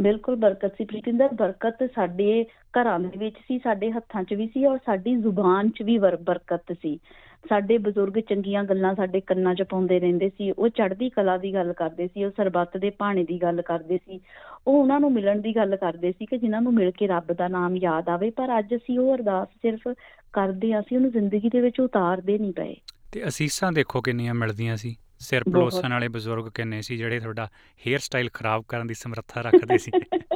ਬਿਲਕੁਲ 0.00 0.36
ਬਰਕਤ 0.36 0.72
ਸੀ 0.72 0.84
ਪ੍ਰੀਤਿੰਦਰ 0.84 1.28
ਬਰਕਤ 1.34 1.90
ਸਾਡੇ 1.94 2.44
ਘਰਾਂ 2.44 3.00
ਦੇ 3.00 3.18
ਵਿੱਚ 3.18 3.36
ਸੀ 3.36 3.58
ਸਾਡੇ 3.58 3.90
ਹੱਥਾਂ 3.90 4.22
'ਚ 4.22 4.34
ਵੀ 4.34 4.46
ਸੀ 4.46 4.64
ਔਰ 4.64 4.78
ਸਾਡੀ 4.86 5.14
ਜ਼ੁਬਾਨ 5.14 5.70
'ਚ 5.70 5.82
ਵੀ 5.82 5.98
ਬਰਕਤ 5.98 6.72
ਸੀ। 6.72 7.00
ਸਾਡੇ 7.48 7.78
ਬਜ਼ੁਰਗ 7.78 8.18
ਚੰਗੀਆਂ 8.18 8.64
ਗੱਲਾਂ 8.64 8.94
ਸਾਡੇ 8.94 9.20
ਕੰਨਾਂ 9.20 9.54
'ਚ 9.54 9.62
ਪਾਉਂਦੇ 9.62 10.00
ਰਹਿੰਦੇ 10.00 10.28
ਸੀ 10.28 10.50
ਉਹ 10.50 10.68
ਚੜ੍ਹਦੀ 10.68 11.08
ਕਲਾ 11.08 11.36
ਦੀ 11.36 11.54
ਗੱਲ 11.54 11.72
ਕਰਦੇ 11.72 12.06
ਸੀ 12.06 12.24
ਉਹ 12.24 12.30
ਸਰਬੱਤ 12.30 12.76
ਦੇ 12.76 12.90
ਭਾਣੇ 12.90 13.24
ਦੀ 13.24 13.42
ਗੱਲ 13.42 13.62
ਕਰਦੇ 13.62 13.98
ਸੀ 13.98 14.20
ਉਹ 14.66 14.82
ਉਹਨਾਂ 14.82 15.00
ਨੂੰ 15.00 15.12
ਮਿਲਣ 15.12 15.40
ਦੀ 15.40 15.56
ਗੱਲ 15.56 15.76
ਕਰਦੇ 15.76 16.12
ਸੀ 16.12 16.26
ਕਿ 16.26 16.38
ਜਿਨ੍ਹਾਂ 16.38 16.62
ਨੂੰ 16.62 16.74
ਮਿਲ 16.74 16.90
ਕੇ 16.90 17.06
ਰੱਬ 17.06 17.32
ਦਾ 17.32 17.48
ਨਾਮ 17.48 17.76
ਯਾਦ 17.76 18.08
ਆਵੇ 18.08 18.30
ਪਰ 18.30 18.58
ਅੱਜ 18.58 18.74
ਅਸੀਂ 18.74 18.98
ਉਹ 18.98 19.14
ਅਰਦਾਸ 19.14 19.48
ਸਿਰਫ 19.48 19.94
ਕਰਦੇ 20.32 20.72
ਹਾਂ 20.72 20.80
ਅਸੀਂ 20.80 20.96
ਉਹਨੂੰ 20.96 21.10
ਜ਼ਿੰਦਗੀ 21.10 21.48
ਦੇ 21.48 21.60
ਵਿੱਚ 21.60 21.80
ਉਤਾਰਦੇ 21.80 22.38
ਨਹੀਂ 22.38 22.52
ਪਏ 22.52 22.76
ਤੇ 23.12 23.28
ਅਸੀਸਾਂ 23.28 23.72
ਦੇਖੋ 23.72 24.00
ਕਿੰਨੀਆਂ 24.00 24.34
ਮਿਲਦੀਆਂ 24.34 24.76
ਸੀ 24.76 24.96
ਸਿਰ। 25.18 25.44
ਪਲੋਸਣ 25.44 25.90
ਵਾਲੇ 25.90 26.08
ਬਜ਼ੁਰਗ 26.08 26.48
ਕਿੰਨੇ 26.54 26.82
ਸੀ 26.82 26.96
ਜਿਹੜੇ 26.96 27.20
ਤੁਹਾਡਾ 27.20 27.48
ਹੇਅਰ 27.86 27.98
ਸਟਾਈਲ 27.98 28.28
ਖਰਾਬ 28.32 28.64
ਕਰਨ 28.68 28.86
ਦੀ 28.86 28.94
ਸਮਰੱਥਾ 28.94 29.40
ਰੱਖਦੇ 29.40 29.78
ਸੀ 29.78 29.90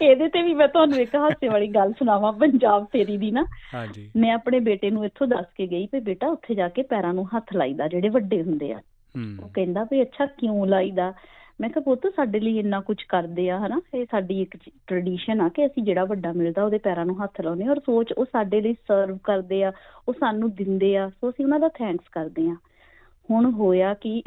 ਇਹਦੇ 0.00 0.28
ਤੇ 0.28 0.42
ਵੀ 0.42 0.54
ਮੈਂ 0.54 0.68
ਤੁਹਾਨੂੰ 0.68 0.98
ਇੱਕ 0.98 1.14
ਹਾਸੇ 1.14 1.48
ਵਾਲੀ 1.48 1.66
ਗੱਲ 1.66 1.92
ਸੁਣਾਵਾਂ 1.92 2.32
ਪੰਜਾਬ 2.32 2.84
ਫੇਰੀ 2.92 3.16
ਦੀ 3.16 3.30
ਨਾ। 3.30 3.44
ਹਾਂਜੀ। 3.74 4.10
ਮੈਂ 4.16 4.32
ਆਪਣੇ 4.32 4.60
ਬੇਟੇ 4.60 4.90
ਨੂੰ 4.90 5.04
ਇੱਥੋਂ 5.04 5.26
ਦੱਸ 5.26 5.46
ਕੇ 5.56 5.66
ਗਈ 5.66 5.88
ਵੀ 5.92 6.00
ਬੇਟਾ 6.00 6.28
ਉੱਥੇ 6.28 6.54
ਜਾ 6.54 6.68
ਕੇ 6.68 6.82
ਪੈਰਾਂ 6.82 7.14
ਨੂੰ 7.14 7.26
ਹੱਥ 7.36 7.54
ਲਾਈਦਾ 7.56 7.88
ਜਿਹੜੇ 7.88 8.08
ਵੱਡੇ 8.08 8.42
ਹੁੰਦੇ 8.42 8.72
ਆ। 8.72 8.80
ਉਹ 9.42 9.48
ਕਹਿੰਦਾ 9.48 9.84
ਵੀ 9.84 10.02
ਅੱਛਾ 10.02 10.26
ਕਿਉਂ 10.26 10.66
ਲਾਈਦਾ? 10.66 11.12
ਮੈਂ 11.60 11.68
ਕਿਹਾ 11.70 11.82
ਪੁੱਤ 11.82 12.06
ਸਾਡੇ 12.16 12.40
ਲਈ 12.40 12.58
ਇੰਨਾ 12.58 12.80
ਕੁਝ 12.80 12.96
ਕਰਦੇ 13.08 13.48
ਆ 13.50 13.58
ਹਨਾ? 13.58 13.80
ਇਹ 13.94 14.06
ਸਾਡੀ 14.10 14.40
ਇੱਕ 14.42 14.56
ਟ੍ਰੈਡੀਸ਼ਨ 14.86 15.40
ਆ 15.40 15.48
ਕਿ 15.48 15.66
ਅਸੀਂ 15.66 15.82
ਜਿਹੜਾ 15.82 16.04
ਵੱਡਾ 16.04 16.32
ਮਿਲਦਾ 16.32 16.64
ਉਹਦੇ 16.64 16.78
ਪੈਰਾਂ 16.78 17.06
ਨੂੰ 17.06 17.22
ਹੱਥ 17.24 17.40
ਲਾਉਂਦੇ 17.40 17.64
ਆ 17.64 17.70
ਔਰ 17.70 17.80
ਸੋਚ 17.86 18.12
ਉਹ 18.12 18.24
ਸਾਡੇ 18.24 18.60
ਲਈ 18.60 18.74
ਸਰਵ 18.74 19.18
ਕਰਦੇ 19.24 19.62
ਆ 19.64 19.72
ਉਹ 20.08 20.14
ਸਾਨੂੰ 20.20 20.50
ਦਿੰਦੇ 20.50 20.96
ਆ 20.96 21.08
ਸੋ 21.08 21.30
ਅਸੀਂ 21.30 21.44
ਉਹਨਾਂ 21.44 21.60
ਦਾ 21.60 21.68
ਥੈਂਕਸ 21.68 22.08
ਕਰਦੇ 22.12 22.48
ਆ 22.48 22.54
ਹੁਣ 23.30 23.50
ਹੋਇਆ 23.52 23.94
ਕਿ 23.94 24.22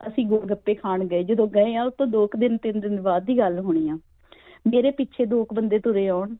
ਅਸੀਂ 0.00 0.26
ਗੋਲਗੱਪੇ 0.26 0.74
ਖਾਣ 0.74 1.04
ਗਏ 1.04 1.24
ਜਦੋਂ 1.24 1.48
ਗਏ 1.48 1.74
ਆ 1.74 1.82
ਉਸ 1.84 1.92
ਤੋਂ 1.98 2.06
ਦੋ 2.06 2.26
ਕੁ 2.26 2.38
ਦਿਨ 2.38 2.56
ਤਿੰਨ 2.56 2.80
ਦਿਨ 2.80 3.00
ਬਾਅਦ 3.00 3.24
ਦੀ 3.24 3.38
ਗੱਲ 3.38 3.58
ਹੋਣੀ 3.58 3.88
ਆ। 3.88 3.98
ਮੇਰੇ 4.66 4.90
ਪਿੱਛੇ 4.90 5.26
ਦੋ 5.26 5.44
ਕੁ 5.44 5.54
ਬੰਦੇ 5.54 5.78
ਤੁਰੇ 5.78 6.08
ਆਉਣ। 6.08 6.34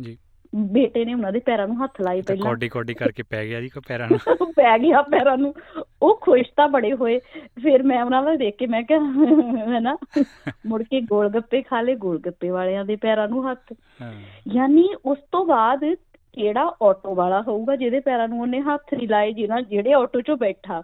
ਜੀ। 0.00 0.18
ਬੇਟੇ 0.54 1.04
ਨੇ 1.04 1.14
ਉਹਨਾਂ 1.14 1.32
ਦੇ 1.32 1.38
ਪੈਰਾਂ 1.38 1.68
ਨੂੰ 1.68 1.84
ਹੱਥ 1.84 2.00
ਲਾਏ 2.00 2.22
ਪਹਿਲਾਂ। 2.22 2.50
ਕੋਡੀ 2.50 2.68
ਕੋਡੀ 2.68 2.94
ਕਰਕੇ 2.94 3.22
ਪੈ 3.22 3.46
ਗਿਆ 3.46 3.60
ਜੀ 3.60 3.68
ਕੋ 3.68 3.80
ਪੈਰਾਂ 3.88 4.08
ਨੂੰ। 4.10 4.52
ਪੈ 4.52 4.78
ਗਿਆ 4.78 5.02
ਪੈਰਾਂ 5.02 5.38
ਨੂੰ। 5.38 5.54
ਉਹ 6.02 6.18
ਖੁਸ਼ 6.22 6.50
ਤਾਂ 6.56 6.68
ਬੜੇ 6.68 6.92
ਹੋਏ। 6.92 7.20
ਫਿਰ 7.62 7.82
ਮੈਂ 7.82 8.04
ਉਹਨਾਂ 8.04 8.22
ਵੱਲ 8.22 8.36
ਦੇਖ 8.36 8.56
ਕੇ 8.56 8.66
ਮੈਂ 8.66 8.82
ਕਿਹਾ 8.82 9.00
ਹੈਨਾ 9.74 9.96
ਮੁੜ 10.66 10.82
ਕੇ 10.82 11.00
ਗੋਲ 11.00 11.28
ਗੱਪੇ 11.28 11.62
ਖਾ 11.62 11.80
ਲਏ 11.80 11.94
ਗੋਲ 11.94 12.18
ਗੱਪੇ 12.18 12.50
ਵਾਲਿਆਂ 12.50 12.84
ਦੇ 12.84 12.96
ਪੈਰਾਂ 12.96 13.28
ਨੂੰ 13.28 13.50
ਹੱਥ। 13.50 13.74
ਯਾਨੀ 14.54 14.88
ਉਸ 15.04 15.18
ਤੋਂ 15.32 15.46
ਬਾਅਦ 15.46 15.80
ਕਿਹੜਾ 16.32 16.76
ਆਟੋ 16.82 17.14
ਵਾਲਾ 17.14 17.42
ਹੋਊਗਾ 17.42 17.76
ਜਿਹਦੇ 17.76 18.00
ਪੈਰਾਂ 18.00 18.28
ਨੂੰ 18.28 18.40
ਉਹਨੇ 18.40 18.60
ਹੱਥ 18.60 18.94
ਨਹੀਂ 18.94 19.08
ਲਾਏ 19.08 19.32
ਜਿਹਨਾਂ 19.32 19.62
ਜਿਹੜੇ 19.62 19.92
ਆਟੋ 19.92 20.18
'ਚੋਂ 20.18 20.36
ਬੈਠਾ। 20.36 20.82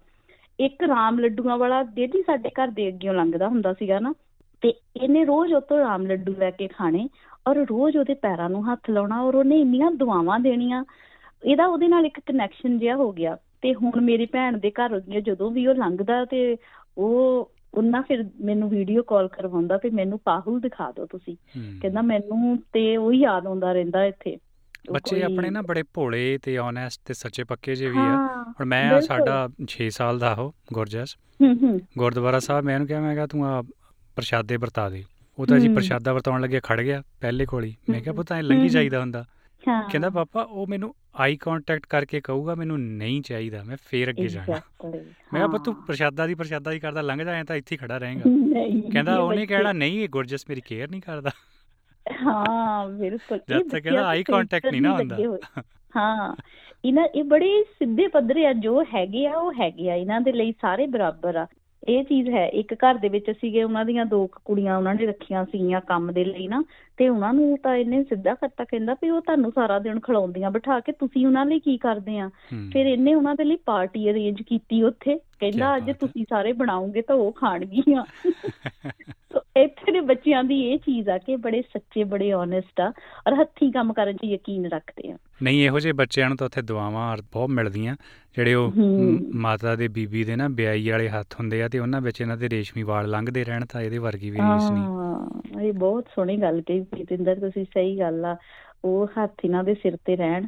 ਇੱਕ 0.60 0.82
ਰਾਮ 0.82 1.18
ਲੱਡੂਆਂ 1.18 1.58
ਵਾਲਾ 1.58 1.82
ਡੇਲੀ 1.82 2.22
ਸਾਡੇ 2.22 2.48
ਘਰ 2.48 2.68
ਦੇ 2.68 2.88
ਅੱਗੇੋਂ 2.88 3.14
ਲੰਘਦਾ 3.14 3.48
ਹੁੰਦਾ 3.48 3.72
ਸੀਗਾ 3.72 3.98
ਨਾ। 3.98 4.14
ਤੇ 4.60 4.68
ਇਹਨੇ 4.96 5.24
ਰੋਜ਼ 5.24 5.54
ਉਤੋਂ 5.54 5.78
ਰਾਮ 5.78 6.06
ਲੱਡੂ 6.06 6.34
ਲੈ 6.38 6.50
ਕੇ 6.50 6.68
ਖਾਣੇ 6.68 7.08
ਔਰ 7.48 7.56
ਰੋਜ਼ 7.56 7.96
ਉਹਦੇ 7.96 8.14
ਪੈਰਾਂ 8.14 8.50
ਨੂੰ 8.50 8.72
ਹੱਥ 8.72 8.90
ਲਾਉਣਾ 8.90 9.22
ਔਰ 9.22 9.34
ਉਹਨੇ 9.34 9.60
ਇੰਨੀਆਂ 9.60 9.90
ਦੁਆਵਾਂ 9.90 10.40
ਦੇਣੀਆਂ। 10.40 10.84
ਇਹਦਾ 11.44 11.66
ਉਹਦੇ 11.66 11.88
ਨਾਲ 11.88 12.06
ਇੱਕ 12.06 12.20
ਕਨੈਕਸ਼ਨ 12.20 12.78
ਜਿਹਾ 12.78 12.96
ਹੋ 12.96 13.12
ਗਿਆ 13.12 13.38
ਤੇ 13.62 13.74
ਹੁਣ 13.74 14.00
ਮੇਰੀ 14.00 14.26
ਭੈਣ 14.26 14.58
ਦੇ 14.58 14.70
ਘਰ 14.70 15.00
ਜਦੋਂ 15.00 15.50
ਵੀ 15.50 15.66
ਉਹ 15.66 15.74
ਲੰਘਦਾ 15.74 16.24
ਤੇ 16.24 16.56
ਉਹ 16.98 17.50
ਉਹਨਾਂ 17.74 18.02
ਫਿਰ 18.02 18.24
ਮੈਨੂੰ 18.40 18.70
ਵੀਡੀਓ 18.70 19.02
ਕਾਲ 19.02 19.28
ਕਰਵਾਉਂਦਾ 19.28 19.78
ਤੇ 19.78 19.90
ਮੈਨੂੰ 19.90 20.18
ਪਾਹੁਲ 20.18 20.60
ਦਿਖਾ 20.60 20.90
ਦਿਓ 20.90 21.06
ਤੁਸੀਂ। 21.06 21.36
ਕਹਿੰਦਾ 21.82 22.02
ਮੈਨੂੰ 22.02 22.58
ਤੇ 22.72 22.96
ਉਹ 22.96 23.12
ਯਾਦ 23.12 23.46
ਆਉਂਦਾ 23.46 23.72
ਰਹਿੰਦਾ 23.72 24.04
ਇੱਥੇ। 24.04 24.38
ਬੱਚੇ 24.92 25.22
ਆਪਣੇ 25.22 25.50
ਨਾ 25.50 25.62
ਬੜੇ 25.62 25.82
ਭੋਲੇ 25.94 26.38
ਤੇ 26.42 26.58
ਓਨੈਸਟ 26.58 27.00
ਤੇ 27.04 27.14
ਸੱਚੇ 27.14 27.44
ਪੱਕੇ 27.44 27.74
ਜਿਹੇ 27.74 27.90
ਵੀ 27.90 27.98
ਆ। 27.98 28.42
ਹੁਣ 28.42 28.64
ਮੈਂ। 28.64 29.00
ਸਾਡਾ 29.00 29.48
6 29.66 29.88
ਸਾਲ 29.90 30.18
ਦਾ 30.18 30.36
ਗੁਰਜਸ। 30.72 31.16
ਹੂੰ 31.42 31.56
ਹੂੰ। 31.62 31.80
ਗੁਰਦੁਆਰਾ 31.98 32.38
ਸਾਹਿਬ 32.38 32.64
ਮੈਂ 32.64 32.74
ਇਹਨੂੰ 32.74 32.88
ਕਿਹਾ 32.88 33.00
ਮੈਂ 33.00 33.14
ਕਿਹਾ 33.14 33.26
ਤੂੰ 33.26 33.46
ਆ 33.46 33.62
ਪ੍ਰਸ਼ਾਦੇ 34.16 34.56
ਵਰਤਾ 34.56 34.90
ਦੇ। 34.90 35.04
ਉਹ 35.38 35.46
ਤਾਂ 35.46 35.58
ਜੀ। 35.58 35.68
ਪ੍ਰਸ਼ਾਦਾ 35.68 36.12
ਵਰਤਾਉਣ 36.12 36.40
ਲੱਗੇ 36.40 36.60
ਖੜ 36.62 36.80
ਗਿਆ 36.80 37.02
ਪਹਿਲੇ 37.20 37.46
ਕੋਲ 37.46 37.64
ਹੀ। 37.64 37.76
ਮੈਂ 37.88 38.00
ਕਿਹਾ। 38.00 38.14
ਪੁੱਤ 38.14 38.32
ਐ 38.32 38.42
ਲੰਗੀ। 38.42 38.68
ਜਾਈਦਾ 38.68 39.00
ਹੁੰਦਾ। 39.00 39.24
ਹਾਂ। 39.68 39.88
ਕਹਿੰਦਾ 39.90 40.10
ਪਾਪਾ 40.10 40.42
ਉਹ 40.42 40.66
ਮੈਨੂੰ 40.66 40.94
ਆਈ 41.16 41.36
ਕੰਟੈਕਟ 41.36 41.86
ਕਰਕੇ 41.86 42.20
ਕਹੂਗਾ 42.20 42.54
ਮੈਨੂੰ 42.54 42.80
ਨਹੀਂ 42.80 43.22
ਚਾਹੀਦਾ। 43.22 43.62
ਮੈਂ 43.62 43.76
ਫੇਰ 43.88 44.10
ਅੱਗੇ 44.10 44.28
ਜਾਣਾ। 44.28 44.60
ਮੈਂ 44.90 45.00
ਕਿਹਾ 45.14 45.46
ਪੁੱਤ 45.46 45.64
ਤੂੰ। 45.64 45.74
ਪ੍ਰਸ਼ਾਦਾ 45.74 46.26
ਦੀ 46.26 46.34
ਪ੍ਰਸ਼ਾਦਾ 46.34 46.70
ਹੀ 46.70 46.80
ਕਰਦਾ 46.80 47.00
ਲੰਘ 47.00 47.22
ਜਾਏ 47.22 47.44
ਤਾਂ 47.44 47.56
ਇੱਥੇ 47.56 47.76
ਖੜਾ 47.76 47.98
ਰਹੇਗਾ। 47.98 48.22
ਨਹੀਂ 48.26 48.90
ਕਹਿੰਦਾ 48.90 49.18
ਉਹਨੇ 49.18 49.46
ਕਹਿਣਾ 49.46 49.72
ਨਹੀਂ 49.72 50.00
ਇਹ 50.00 50.08
ਗੁਰਜਸ 50.08 50.44
ਮੇਰੀ 50.48 50.60
ਕੇਅਰ 50.60 50.90
ਨਹੀਂ 50.90 51.00
ਕਰਦਾ। 51.00 51.30
ਹਾਂ 52.22 52.88
ਬਿਲਕੁਲ। 52.88 53.38
ਜਦ 53.48 53.68
ਤੱਕ 53.68 53.82
ਕਹਿੰਦਾ 53.82 54.12
eye 54.12 54.34
contact 54.34 54.70
ਨਹੀਂ 54.72 54.82
ਨਾ 54.82 54.92
ਹੁੰਦਾ। 54.92 55.16
ਹਾਂ 55.96 56.36
ਇਹਨਾਂ 56.84 57.04
ਇਹ 57.04 57.24
ਬੜੇ 57.24 57.64
ਸਿੱਧੇ 57.64 58.08
ਪੱਧਰੇ 58.08 58.46
ਆ 58.46 58.52
ਜੋ 58.52 58.82
ਹੈਗੇ 58.82 59.26
ਆ 59.26 59.36
ਉਹ 59.36 59.52
ਹੈਗੇ 59.52 59.90
ਆ। 59.90 59.94
ਇਹਨਾਂ 59.94 60.20
ਦੇ 60.20 60.32
ਲਈ 60.32 60.52
ਸਾਰੇ 60.52 60.86
ਬਰਾਬਰ 60.86 61.36
ਆ। 61.36 61.46
ਇਹ 61.88 62.02
ਚੀਜ਼ 62.04 62.28
ਹੈ, 62.30 62.46
ਇੱਕ 62.50 62.72
ਘਰ 62.74 62.94
ਦੇ 62.94 63.08
ਵਿੱਚ 63.08 63.30
ਸੀਗੇ 63.30 63.62
ਉਹਨਾਂ 63.62 63.84
ਦੀਆਂ 63.84 64.04
ਦੋ 64.06 64.26
ਕੁ 64.26 64.40
ਕੁੜੀਆਂ 64.44 64.76
ਉਹਨਾਂ 64.76 64.94
ਨੇ 64.94 65.06
ਰੱਖੀਆਂ 65.06 65.44
ਸੀਗੀਆਂ 65.44 65.80
ਕੰਮ 65.80 66.12
ਦੇ 66.12 66.24
ਲਈ 66.24 66.46
ਨਾ 66.48 66.62
ਤੇ 66.96 67.08
ਉਹਨਾਂ 67.08 67.32
ਨੂੰ 67.34 67.58
ਤਾਂ 67.62 67.74
ਇਹਨੇ 67.76 68.02
ਸਿੱਧਾ 68.04 68.34
ਕਰਤਾ 68.34 68.64
ਕਹਿੰਦਾ 68.64 68.94
ਵੀ 68.94 69.10
ਉਹ 69.10 69.20
ਤੁਹਾਨੂੰ 69.20 69.52
ਸਾਰਾ 69.54 69.78
ਦਿਨ 69.78 70.00
ਖਿਲਾਉਂਦੀਆਂ 70.00 70.50
ਬਿਠਾ 70.50 70.80
ਕੇ 70.80 70.92
ਤੁਸੀਂ 70.92 71.26
ਉਹਨਾਂ 71.26 71.46
ਲਈ 71.46 71.58
ਕੀ 71.60 71.76
ਕਰਦੇ 71.78 72.18
ਆ। 72.18 72.28
ਫਿਰ 72.72 72.86
ਇਹਨੇ 72.86 73.14
ਉਹਨਾਂ 73.14 73.34
ਦੇ 73.34 73.44
ਲਈ 73.44 73.56
ਪਾਰਟੀ 73.56 74.10
ਅਰੇਂਜ 74.10 74.42
ਕੀਤੀ 74.42 74.82
ਉੱਥੇ। 74.82 75.18
ਕਹਿੰਦਾ 75.40 75.76
ਅੱਜ। 75.76 75.90
ਤੁਸੀਂ 76.00 76.24
ਸਾਰੇ 76.30 76.52
ਬਣਾਓਗੇ 76.52 77.02
ਤਾਂ 77.02 77.16
ਉਹ 77.16 77.32
ਖਾਣਗੀਆਂ। 77.32 78.04
ਇੱਥੇ 79.56 79.92
ਦੇ 79.92 80.00
ਬੱਚਿਆਂ 80.00 80.44
ਦੀ 80.44 80.60
ਇਹ 80.64 80.78
ਚੀਜ਼ 80.78 81.08
ਆ 81.08 81.18
ਕਿ 81.18 81.36
ਬੜੇ 81.36 81.62
ਸੱਚੇ 81.62 82.04
ਬੜੇ 82.04 82.32
ਓਨੈਸਟ 82.32 82.80
ਆ 82.80 82.92
ਔਰ 83.26 83.34
ਹੱਥੀਂ 83.34 83.72
ਕੰਮ 83.72 83.92
ਕਰਨ 83.92 84.16
'ਚ 84.16 84.24
ਯਕੀਨ 84.24 84.66
ਰੱਖਦੇ 84.66 85.10
ਆ। 85.10 85.16
ਨਹੀਂ 85.42 85.64
ਇਹੋ 85.66 85.80
ਜਿਹੇ 85.80 85.92
ਬੱਚਿਆਂ 85.92 86.28
ਨੂੰ 86.28 86.36
ਤਾਂ 86.36 86.46
ਉੱਥੇ 86.46 86.62
ਦੁਆਵਾਂ 86.62 87.16
ਬਹੁਤ 87.32 87.50
ਮਿਲਦੀਆਂ। 87.50 87.96
ਜਿਹੜੇ 88.36 88.54
ਉਹ 88.54 88.72
ਮਾਤਾ 89.34 89.74
ਦੇ 89.76 89.88
ਬੀਬੀ 89.88 90.24
ਦੇ 90.24 90.36
ਨਾ 90.36 90.48
ਬਿਆਈ 90.48 90.88
ਵਾਲੇ 90.90 91.08
ਹੱਥ 91.08 91.34
ਹੁੰਦੇ 91.40 91.62
ਆ 91.62 91.68
ਤੇ 91.68 91.78
ਉਹਨਾਂ 91.78 92.00
ਵਿੱਚ 92.00 92.20
ਇਹਨਾਂ 92.20 92.36
ਦੇ 92.36 92.48
ਰੇਸ਼ਮੀ 92.48 92.82
ਵਾਲ 92.82 93.08
ਲੰਘਦੇ 93.10 93.44
ਰਹਿਣ 93.44 93.64
ਤਾਂ 93.64 93.80
ਇਹਦੇ 93.82 93.98
ਵਰਗੀ 93.98 94.30
ਵੀ 94.30 94.36
ਰੀਸ 94.36 94.70
ਨਹੀਂ। 94.70 95.66
ਇਹ 95.66 95.72
ਬਹੁਤ 95.72 96.08
ਸੋਹਣੀ 96.14 96.36
ਗੱਲ 96.36 96.60
ਕਹੀ 96.60 96.80
ਪ੍ਰੀਤਿੰਦਰ 96.86 97.40
ਤੁਸੀਂ 97.40 97.64
ਸਹੀ 97.64 97.98
ਗੱਲ 97.98 98.24
ਆ। 98.24 98.36
ਉਹ 98.84 99.06
ਹੱਥ 99.06 99.44
ਇਹਨਾਂ 99.44 99.64
ਦੇ 99.64 99.74
ਸਿਰ 99.74 99.96
ਤੇ 99.96 100.16
ਰਹਿਣ 100.16 100.46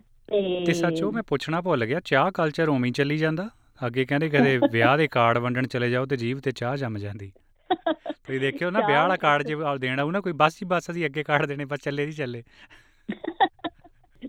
ਤੇ 0.67 0.73
ਸੱਚੋ 0.73 1.13
ਮੈਂ 1.13 1.23
ਪੁੱਛਣਾ 1.23 1.61
ਭੁੱਲ 1.61 1.87
ਗਿਆ 1.87 2.01
ਚਾਹ 2.05 2.31
ਕਲਚਰ 2.31 2.69
ਉਵੇਂ 2.69 2.87
ਹੀ 2.87 2.93
ਚੱਲੀ 2.93 3.17
ਜਾਂਦਾ? 3.17 3.49
ਅੱਗੇ 3.87 4.05
ਕਹਿੰਦੇ 4.05 4.29
ਕਦੇ 4.29 4.59
ਵਿਆਹ 4.73 4.97
ਦੇ 4.99 5.07
ਕਾਰਡ 5.07 5.39
ਵੰਡਣ 5.39 5.67
ਚਲੇ 5.67 5.91
ਜਾਓ 5.91 6.07
ਤੇ 6.07 6.17
ਜੀਭ 6.17 6.39
ਤੇ 6.39 6.51
ਚਾਹ 6.51 6.77
ਜੰਮ 6.77 6.99
ਜਾਂਦੀ। 6.99 7.33
ਤੁਸੀਂ 8.09 8.41
ਦੇਖਿਓ 8.41 8.71
ਨਾ 8.71 8.81
ਵਿਆਹ 8.87 9.01
ਵਾਲਾ 9.03 9.17
ਕਾਰਡ 9.17 9.43
ਜੇ 9.43 9.57
ਦੇਣਾ 9.79 10.03
ਉਹ 10.03 10.13
ਨਾ 10.13 10.21
ਕੋਈ 10.21 10.33
ਬਸ 10.37 10.57
ਹੀ 10.57 10.67
ਬਸ 10.67 10.91
ਅਸੀਂ 10.91 11.07
ਅੱਗੇ 11.07 11.23
ਕਾਰਡ 11.23 11.47
ਦੇਣੇ 11.47 11.65
ਬਸ 11.65 11.79
ਚੱਲੇ 11.83 12.07
ਜੀ 12.07 12.13
ਚੱਲੇ। 12.13 12.43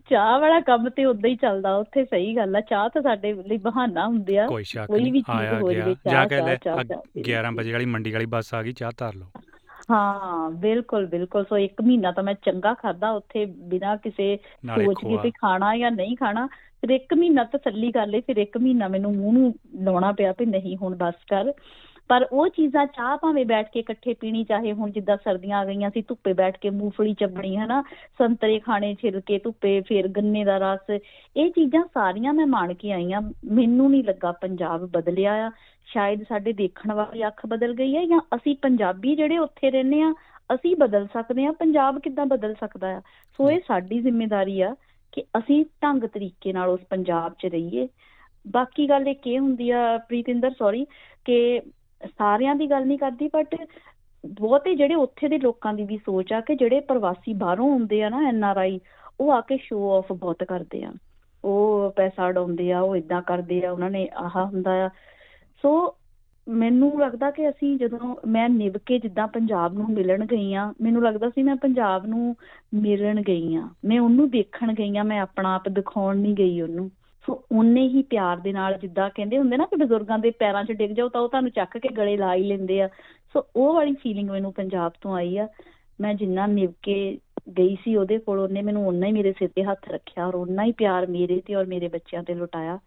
ਚਾਹ 0.10 0.40
ਵਾਲਾ 0.40 0.60
ਕੰਮ 0.60 0.90
ਤੇ 0.90 1.06
ਉਦਾਂ 1.06 1.30
ਹੀ 1.30 1.36
ਚੱਲਦਾ 1.36 1.76
ਉੱਥੇ 1.76 2.06
ਸਹੀ 2.06 2.36
ਗੱਲ 2.36 2.56
ਆ। 2.56 2.62
ਚਾਹ 2.62 2.90
ਤਾਂ 2.90 3.02
ਸਾਡੇ 3.02 3.34
ਲਈ 3.34 3.58
ਬਹਾਨਾ 3.58 4.08
ਹੁੰਦੇ 4.08 4.38
ਆ। 4.40 4.48
ਕੋਈ 4.48 4.64
ਵੀ 4.92 5.12
ਨਹੀਂ 5.12 5.24
ਚੀਜ਼ 5.24 5.62
ਹੋ 5.62 5.74
ਜਾਵੇ, 5.74 5.96
ਜਾ 6.12 6.26
ਕੇ 6.26 6.36
ਲੈ 6.36 6.56
ਚਾਹ, 6.56 6.80
ਅੱਗ- 6.82 6.94
ਚਾਹ। 6.94 7.22
11 7.22 7.52
ਵਜੇ 7.56 7.72
ਵਾਲੀ 7.72 7.86
ਮੰਡੀ 7.86 8.12
ਵਾਲੀ 8.12 8.26
ਬੱਸ 8.26 8.54
ਆ 8.54 8.64
ਗਈ 8.64 8.72
ਚਾਹ 8.72 8.92
ਧਰ 8.98 9.14
ਲਓ। 9.16 9.32
ਹਾਂ 9.90 10.50
ਬਿਲਕੁਲ 10.54 11.06
ਬਿਲਕੁਲ। 11.06 11.46
ਸੋ 11.46 11.58
ਇੱਕ 11.58 11.82
ਮਹੀਨਾ 11.82 12.12
ਤਾਂ 12.12 12.24
ਮੈਂ 12.24 12.34
ਚੰਗਾ 12.44 12.74
ਖਾਦਾ 12.74 13.10
ਉੱਥੇ 13.12 13.46
ਬਿਨਾਂ 13.70 13.96
ਕਿਸੇ 13.98 14.36
ਸੋਚ 14.68 15.02
ਕੇ 15.02 15.18
ਵੀ 15.18 15.32
ਖਾਣਾ 15.32 15.76
ਜਾਂ 15.78 15.92
ਨਹੀਂ 15.92 16.16
ਖਾਣਾ 16.18 16.46
ਫਿਰ 16.82 16.90
ਇੱਕ 16.90 17.14
ਮਹੀਨਾ 17.14 17.44
ਤਸੱਲੀ 17.54 17.92
ਕਰ 17.92 18.08
ਲਈ 18.08 18.22
ਫਿਰ 18.22 18.38
ਇੱਕ 18.38 18.58
ਮਹੀਨਾ 18.58 18.88
ਮੈਨੂੰ 18.88 19.16
ਮੂੰਹ 19.16 19.34
ਨੂੰ 19.34 19.54
ਲਾਉਣਾ 19.84 20.12
ਪਿਆ 20.12 20.34
ਵੀ 20.40 20.46
ਨਹੀਂ 20.46 20.76
ਹੁਣ 20.78 20.96
ਬਸ 20.96 21.16
ਕਰ। 21.28 21.52
ਪਰ 22.10 22.28
ਉਹ 22.32 22.48
ਚੀਜ਼ਾਂ 22.48 22.86
ਚਾਹ 22.86 23.18
ਭਾਵੇਂ 23.18 23.46
ਬੈਠ 23.46 23.72
ਕੇ 23.72 23.80
ਇਕੱਠੇ 23.80 24.14
ਪੀਣੀ, 24.14 24.44
ਚਾਹੇ 24.44 24.74
ਹੁਣ 24.74 24.92
ਜਿੱਦਾਂ 24.92 25.18
ਸਰਦੀਆਂ 25.18 25.60
ਆ 25.60 25.66
ਗਈਆਂ 25.66 25.90
ਸੀ, 25.90 26.02
ਧੁੱਪੇ 26.02 26.34
ਬੈਠ 26.34 26.58
ਕੇ 26.58 26.70
ਮੂੰਗਫਲੀ 26.70 27.14
ਚੱਬਣੀ, 27.14 27.58
ਹਨਾ, 27.58 27.84
ਸੰਤਰੇ 28.18 28.60
ਖਾਣੇ 28.60 28.96
ਛਿਲ 29.02 29.20
ਕੇ 29.20 29.40
ਧੁੱਪੇ, 29.40 29.82
ਫਿਰ 29.82 30.08
ਗੰਨੇ 30.08 30.44
ਦਾ 30.44 30.58
ਰਸ, 30.58 31.02
ਇਹ 31.38 31.52
ਚੀਜ਼ਾਂ 31.52 31.84
ਸਾਰੀਆਂ 31.94 32.34
ਮੈਂ 32.34 32.48
ਮਾਣ 32.48 32.74
ਕੇ 32.74 32.92
ਆਈ 32.92 33.14
ਆ। 33.14 33.20
ਮੈਨੂੰ 33.46 33.92
ਨਹੀਂ 33.92 34.04
ਲੱਗਾ 34.04 34.32
ਪੰਜਾਬ 34.32 34.86
ਬਦਲਿਆ 34.86 35.48
ਆ। 35.48 35.52
ਸ਼ਾਇਦ 35.86 36.24
ਸਾਡੇ 36.30 36.54
ਦੇਖਣ 36.54 36.94
ਵਾਲੀ 36.94 37.28
ਅੱਖ 37.28 37.46
ਬਦਲ 37.46 37.74
ਗਈ 37.74 37.96
ਹੈ 37.96 38.06
ਜਾਂ 38.06 38.20
ਅਸੀਂ 38.36 38.56
ਪੰਜਾਬੀ 38.62 39.16
ਜਿਹੜੇ 39.16 39.38
ਉੱਥੇ 39.38 39.72
ਰਹਿੰਦੇ 39.72 40.02
ਆ, 40.02 40.14
ਅਸੀਂ 40.54 40.76
ਬਦਲ 40.76 41.08
ਸਕਦੇ 41.08 41.46
ਆ। 41.46 41.52
ਪੰਜਾਬ 41.52 42.00
ਕਿੱਦਾਂ 42.00 42.26
ਬਦਲ 42.26 42.54
ਸਕਦਾ 42.54 42.88
ਆ? 42.88 43.02
ਸੋ 43.38 43.52
ਇਹ 43.52 43.60
ਸਾਡੀ 43.68 44.00
ਜ਼ਿੰਮੇਵਾਰੀ 44.00 44.62
ਆ 44.62 44.76
ਕਿ 45.12 45.24
ਅਸੀਂ 45.38 45.66
ਢੰਗ 45.84 46.04
ਤਰੀਕੇ 46.04 46.54
ਨਾਲ 46.54 46.70
ਉਸ 46.70 46.80
ਪੰਜਾਬ 46.90 47.34
'ਚ 47.40 47.46
ਰਹੀਏ। 47.46 47.88
ਬਾਕੀ 48.48 48.90
ਗੱਲ 48.90 49.08
ਇੱਕ 49.08 49.28
ਇਹ 49.28 49.40
ਹੁੰਦੀ 49.40 49.70
ਆ, 49.70 49.98
ਪ੍ਰੀਤਿੰਦਰ 49.98 50.52
ਸੌਰੀ 50.52 50.86
ਕਿ 51.26 51.62
ਸਾਰਿਆਂ 52.08 52.56
ਦੀ 52.56 52.70
ਗੱਲ 52.70 52.88
ਨਹੀਂ 52.88 52.98
ਕਰਦੀ 52.98 53.28
ਬਟ 53.28 53.56
ਬਹੁਤੇ 54.40 54.76
ਜਿਹੜੇ 54.76 54.96
ਉੱਥੇ 54.96 55.28
ਦੇ 55.28 55.38
ਲੋਕਾਂ 55.38 55.74
ਦੀ 55.74 55.84
ਵੀ 55.84 55.98
ਸੋਚ 55.98 56.34
ਆ 56.34 56.42
ਕਿ 56.42 56.56
ਜਿਹੜੇ 56.56 56.80
ਪ੍ਰਵਾਸੀ 56.80 57.34
ਬਾਹਰੋਂ 57.34 57.72
ਆਉਂਦੇ 57.72 58.04
ਆ 58.04 58.10
ਨਾ 58.10 58.28
ਐਨ 58.28 58.44
ਆਰ 58.44 58.58
ਆਈ 58.58 58.80
ਉਹ 59.20 59.32
ਆ 59.32 59.42
ਕੇ 59.42 59.58
ਸ਼ੋਅ 59.58 59.98
ਆਫ 59.98 60.14
ਬਹੁਤ 60.14 60.44
ਕਰਦੇ 60.44 60.84
ਆ। 60.84 60.94
ਉਹ 61.46 61.92
ਪੈਸਾ 61.96 62.28
ਉਡਾਉਂਦੇ 62.28 62.72
ਆ, 62.72 62.80
ਉਹ 62.80 62.96
ਇਦਾਂ 62.96 63.22
ਕਰਦੇ 63.22 63.66
ਆ, 63.66 63.72
ਉਹਨਾਂ 63.72 63.90
ਨੇ 63.90 64.10
ਆਹ 64.14 64.46
ਹੁੰਦਾ 64.46 64.86
ਆ। 64.86 64.90
ਸੋ 65.62 65.96
ਮੈਨੂੰ 66.50 67.02
ਲੱਗਦਾ 67.02 67.32
ਕਿ 67.32 67.50
ਅਸੀਂ 67.50 67.78
ਜਦੋਂ 67.78 68.16
ਮੈਂ 68.28 68.50
ਨਿਭ 68.50 68.74
ਕੇ 68.86 69.00
ਜਿੱਦਾਂ 69.00 69.28
ਪੰਜਾਬ 69.28 69.74
ਨੂੰ 69.74 69.86
ਮਿਲਣ 69.90 70.26
ਗਈ 70.26 70.54
ਆ, 70.54 70.74
ਮੈਨੂੰ 70.82 71.04
ਲੱਗਦਾ 71.04 71.30
ਸੀ 71.30 71.44
ਮੈਂ 71.44 71.56
ਪੰਜਾਬ 71.56 72.06
ਨੂੰ 72.06 72.36
ਮਿਲਣ 72.74 73.22
ਗਈ 73.22 73.56
ਆ। 73.56 73.70
ਮੈਂ 73.86 74.00
ਉਹਨੂੰ 74.00 74.30
ਦੇਖਣ 74.30 74.74
ਗਈ 74.74 74.98
ਆ, 74.98 75.04
ਮੈਂ 75.04 75.20
ਆਪਣਾ 75.20 75.56
ਆਪ 75.56 75.70
ਦਿਖਾਉਣ 75.70 76.18
ਨਹੀਂ 76.18 76.34
ਗਈ 76.34 76.62
ਉਹਨੂੰ। 76.62 76.92
ਸੋ 77.30 77.44
ਉਨੇ 77.52 77.88
ਹੀ 77.88 78.04
ਪਿਆਰ 78.04 78.38
ਦੇ 78.38 78.54
ਨਾਲ 78.54 78.78
ਜਿੱਦਾਂ 78.78 79.10
ਕਹਿੰਦੇ 79.10 79.38
ਹੁੰਦੇ 79.38 79.58
ਨਾ 79.58 79.66
ਕਿ 79.66 79.76
ਬਜ਼ੁਰਗਾਂ 79.76 80.20
ਦੇ 80.20 80.32
ਪੈਰਾਂ 80.32 80.64
'ਚ 80.64 80.72
ਡਿੱਗ 80.72 80.92
ਜਾਓ 80.92 81.10
ਤਾਂ 81.10 81.22
ਉਹ 81.22 81.30
ਤੁਹਾਨੂੰ 81.30 81.52
ਚੱਕ 81.52 81.78
ਕੇ 81.78 81.90
ਗਲੇ 81.90 82.18
ਲਾ 82.18 82.36
ਹੀ 82.36 82.44
ਲੈਂਦੇ 82.44 82.82
ਆ। 82.82 82.90
ਸੋ 83.34 83.46
ਉਹ 83.56 83.74
ਵਾਲੀ 83.74 83.94
ਫੀਲਿੰਗ 83.94 84.30
ਮੈਨੂੰ 84.30 84.54
ਪੰਜਾਬ 84.54 84.92
ਤੋਂ 85.02 85.16
ਆਈ 85.16 85.38
ਆ। 85.38 85.48
ਮੈਂ 86.02 86.14
ਜਿੰਨਾ 86.14 86.46
ਨਿਭ 86.46 86.72
ਕੇ 86.82 87.18
ਗਈ 87.58 87.78
ਸੀ 87.84 87.96
ਉਹਦੇ 87.96 88.18
ਕੋਲ 88.18 88.40
ਉਹਨੇ 88.40 88.62
ਮੈਨੂੰ 88.62 88.88
ਓਨਾ 88.88 89.08
ਹੀ 89.08 89.12
ਮੇਰੇ 89.12 89.34
ਸਿਰ 89.34 89.50
ਤੇ 89.56 89.64
ਹੱਥ 89.64 89.90
ਰੱਖਿਆ 89.90 90.28
ਔਰ 90.28 90.36
ਓਨਾ 90.36 90.64
ਹੀ 90.64 90.72
ਪਿਆਰ 90.72 91.08
ਮੇਰੇ 91.08 91.42
ਤੇ 91.46 91.56
ਔਰ 91.56 91.66
ਮੇਰੇ 91.66 91.88
ਬੱਚਿਆਂ 91.88 92.24
ਤੇ 92.24 92.34
ਲੁਟਾਇਆ। 92.34 92.80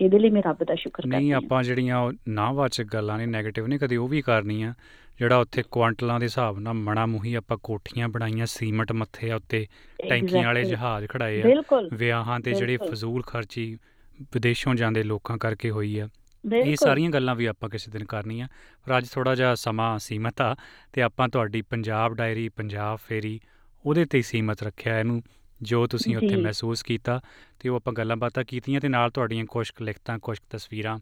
ਇਹਦੇ 0.00 0.18
ਲਈ 0.18 0.30
ਮੈਂ 0.30 0.42
ਰੱਬ 0.42 0.64
ਦਾ 0.64 0.74
ਸ਼ੁਕਰ 0.74 1.02
ਕਰਦੀ 1.02 1.16
ਨਹੀਂ 1.16 1.32
ਹਾਂ। 1.32 1.38
ਆਪਾਂ 1.38 1.62
ਜਿਹੜੀਆਂ 1.62 2.12
ਨਾਵਾਚਕ 2.28 2.84
ਗੱਲਾਂ 2.84 3.18
ਨੇ 3.18 3.38
네ਗੇਟਿਵ 3.38 3.66
ਨੇ 3.66 3.78
ਕਦੇ 3.78 3.96
ਉਹ 3.96 4.08
ਵੀ 4.08 4.22
ਕਰਨੀਆਂ। 4.22 4.74
ਜਿਹੜਾ 5.20 5.36
ਉੱਥੇ 5.36 5.62
ਕੁਆਂਟਲਾਂ 5.70 6.20
ਦੇ 6.20 6.24
ਹਿਸਾਬ 6.24 6.58
ਨਾਲ 6.58 6.74
ਮਣਾ 6.74 7.06
ਮੁਹੀ 7.06 7.34
ਆਪਾਂ 7.34 7.56
ਕੋਠੀਆਂ 7.62 8.08
ਬਣਾਈਆਂ 8.08 8.46
ਸੀਮਟ 8.46 8.92
ਮੱਥੇ 8.92 9.32
ਉੱਤੇ 9.32 9.66
ਟੈਂਕੀਆਂ 10.08 10.44
ਵਾਲੇ. 10.44 10.64
ਜਹਾਜ਼ 10.64 11.06
ਖੜਾਏ 11.06 11.42
ਆ 11.42 11.62
ਵਿਆਹਾਂ 11.94 12.40
ਤੇ 12.40 12.52
ਜਿਹੜੇ। 12.52 12.76
ਫਜ਼ੂਲ 12.76 13.22
ਖਰਚੀ 13.22 13.78
ਵਿਦੇਸ਼ੋਂ 14.20 14.74
ਜਾਂਦੇ 14.74 15.02
ਲੋਕਾਂ 15.02 15.38
ਕਰਕੇ 15.38 15.70
ਹੋਈ 15.70 15.98
ਆ 15.98 16.08
ਇਹ 16.54 16.76
ਸਾਰੀਆਂ 16.76 17.10
ਗੱਲਾਂ 17.10 17.34
ਵੀ 17.34 17.46
ਆਪਾਂ 17.46 17.68
ਕਿਸੇ 17.68 17.90
ਦਿਨ 17.90 18.04
ਕਰਨੀਆਂ 18.04 18.48
ਪਰ 18.86 18.98
ਅੱਜ 18.98 19.08
ਥੋੜਾ 19.08 19.34
ਜਿਹਾ 19.34 19.54
ਸਮਾਂ 19.54 19.98
ਸੀਮਤ 19.98 20.40
ਆ 20.40 20.56
ਤੇ 20.92 21.02
ਆਪਾਂ 21.02 21.28
ਤੁਹਾਡੀ 21.28 21.62
ਪੰਜਾਬ 21.62 22.14
ਡਾਇਰੀ 22.14 22.48
ਪੰਜਾਬ 22.48 22.98
ਫੇਰੀ 23.08 23.40
ਉਹਦੇ 23.86 24.04
ਤੇ 24.04 24.22
ਸੀਮਤ 24.22 24.62
ਰੱਖਿਆ 24.62 25.00
ਇਹਨੂੰ 25.00 25.22
ਜੋ 25.62 25.86
ਤੁਸੀਂ 25.86 26.16
ਉੱਥੇ। 26.16 26.36
ਮਹਿਸੂਸ 26.36 26.82
ਕੀਤਾ 26.82 27.20
ਤੇ 27.60 27.68
ਉਹ 27.68 27.76
ਆਪਾਂ 27.76 27.92
ਗੱਲਾਂ 27.92 28.16
ਬਾਤਾਂ 28.16 28.44
ਕੀਤੀਆਂ 28.44 28.80
ਤੇ 28.80 28.88
ਨਾਲ 28.88 29.10
ਤੁਹਾਡੀਆਂ 29.10 29.44
ਕੁਝ 29.44 29.70
ਲਿਖਤਾਂ 29.80 30.18
ਕੁਝ 30.18 30.38
ਤਸਵੀਰਾਂ 30.50 30.98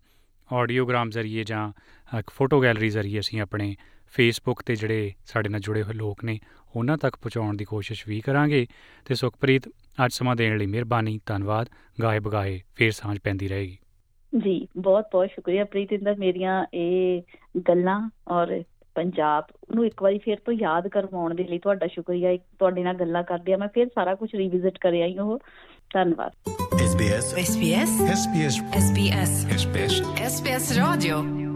ਆਡੀਓਗ੍ਰਾਮ 0.52 1.10
ਜ਼ਰੀਏ 1.10 1.44
ਜਾਂ 1.44 1.72
ਇੱਕ 2.18 2.30
ਫੋਟੋ 2.30 2.62
ਗੈਲਰੀ 2.62 2.88
ਜ਼ਰੀਏ 2.88 3.20
ਅਸੀਂ 3.20 3.40
ਆਪਣੇ 3.40 3.76
ਫੇਸਬੁੱਕ 4.06 4.62
ਤੇ 4.62 4.76
ਜਿਹੜੇ 4.76 5.12
ਸਾਡੇ 5.26 5.48
ਨਾਲ 5.48 5.60
ਜੁੜੇ 5.60 5.82
ਹੋਏ 5.82 5.94
ਲੋਕ 5.94 6.24
ਨੇ 6.24 6.38
ਉਹਨਾਂ 6.76 6.98
ਤੱਕ 6.98 7.16
ਪਹੁੰਚਾਉਣ 7.16 7.56
ਦੀ 7.56 7.64
ਕੋਸ਼ਿਸ਼ 7.64 8.08
ਵੀ 8.08 8.20
ਕਰਾਂਗੇ। 8.20 8.66
ਤੇ 9.04 9.14
ਸੁਖਪ੍ਰੀਤ 9.14 9.68
ਅੱਜ 9.68 10.12
ਸਮਾਂ 10.12 10.36
ਦੇਣ 10.36 10.58
ਲਈ 10.58 10.66
ਮਿਹਰਬਾਨੀ 10.66 11.20
ਧੰਨਵਾਦ। 11.26 11.66
ਗਾਏ 12.02 12.18
ਬਗਾਏ 12.18 12.60
ਫੇਰ 12.74 12.90
ਸਾਂਝ 12.90 13.18
ਪੈਂਦੀ 13.18 13.48
ਰਹੇਗੀ। 13.48 13.78
ਜੀ 14.38 14.68
ਬਹੁਤ 14.76 15.04
ਬਹੁਤ 15.12 15.28
ਸ਼ੁਕਰੀਆ 15.28 15.64
ਪ੍ਰੀਤਿੰਦਰ 15.64 16.16
ਮੇਰੀਆਂ 16.18 16.66
ਇਹ 16.74 17.22
ਗੱਲਾਂ 17.68 18.10
ਔਰ 18.28 18.62
ਪੰਜਾਬ 18.94 19.44
ਨੂੰ 19.74 19.86
ਇੱਕ 19.86 20.02
ਵਾਰੀ 20.02 20.18
ਫੇਰ 20.18 20.36
ਤੋਂ 20.36 20.54
ਯਾਦ 20.54 20.88
ਕਰਵਾਉਣ 20.88 21.34
ਦੇ 21.34 21.44
ਲਈ 21.44 21.58
ਤੁਹਾਡਾ 21.58 21.86
ਸ਼ੁਕਰੀਆ। 21.86 22.30
ਇੱਕ 22.30 22.42
ਤੁਹਾਡੇ 22.58 22.82
ਨਾਲ 22.82 22.94
ਗੱਲਾਂ 22.94 23.22
ਕਰਦੀ 23.22 23.52
ਆ 23.52 23.56
ਮੈਂ 23.56 23.68
ਫੇਰ 23.68 23.86
ਸਾਰਾ 23.86 24.14
ਕੁਝ 24.14 24.34
ਰੀਵਿਜ਼ਿਟ 24.34 24.78
ਕਰ 24.78 24.88
ਆਈ 24.88 25.18
ਉਹ। 25.18 25.38
ਧੰਨਵਾਦ। 25.94 26.32
SBS 26.74 27.26
SBS 27.38 27.90
SBS 28.08 28.54
SBS 28.72 29.32
SBS 29.50 29.94
SBS 30.26 30.66
Radio 30.78 31.55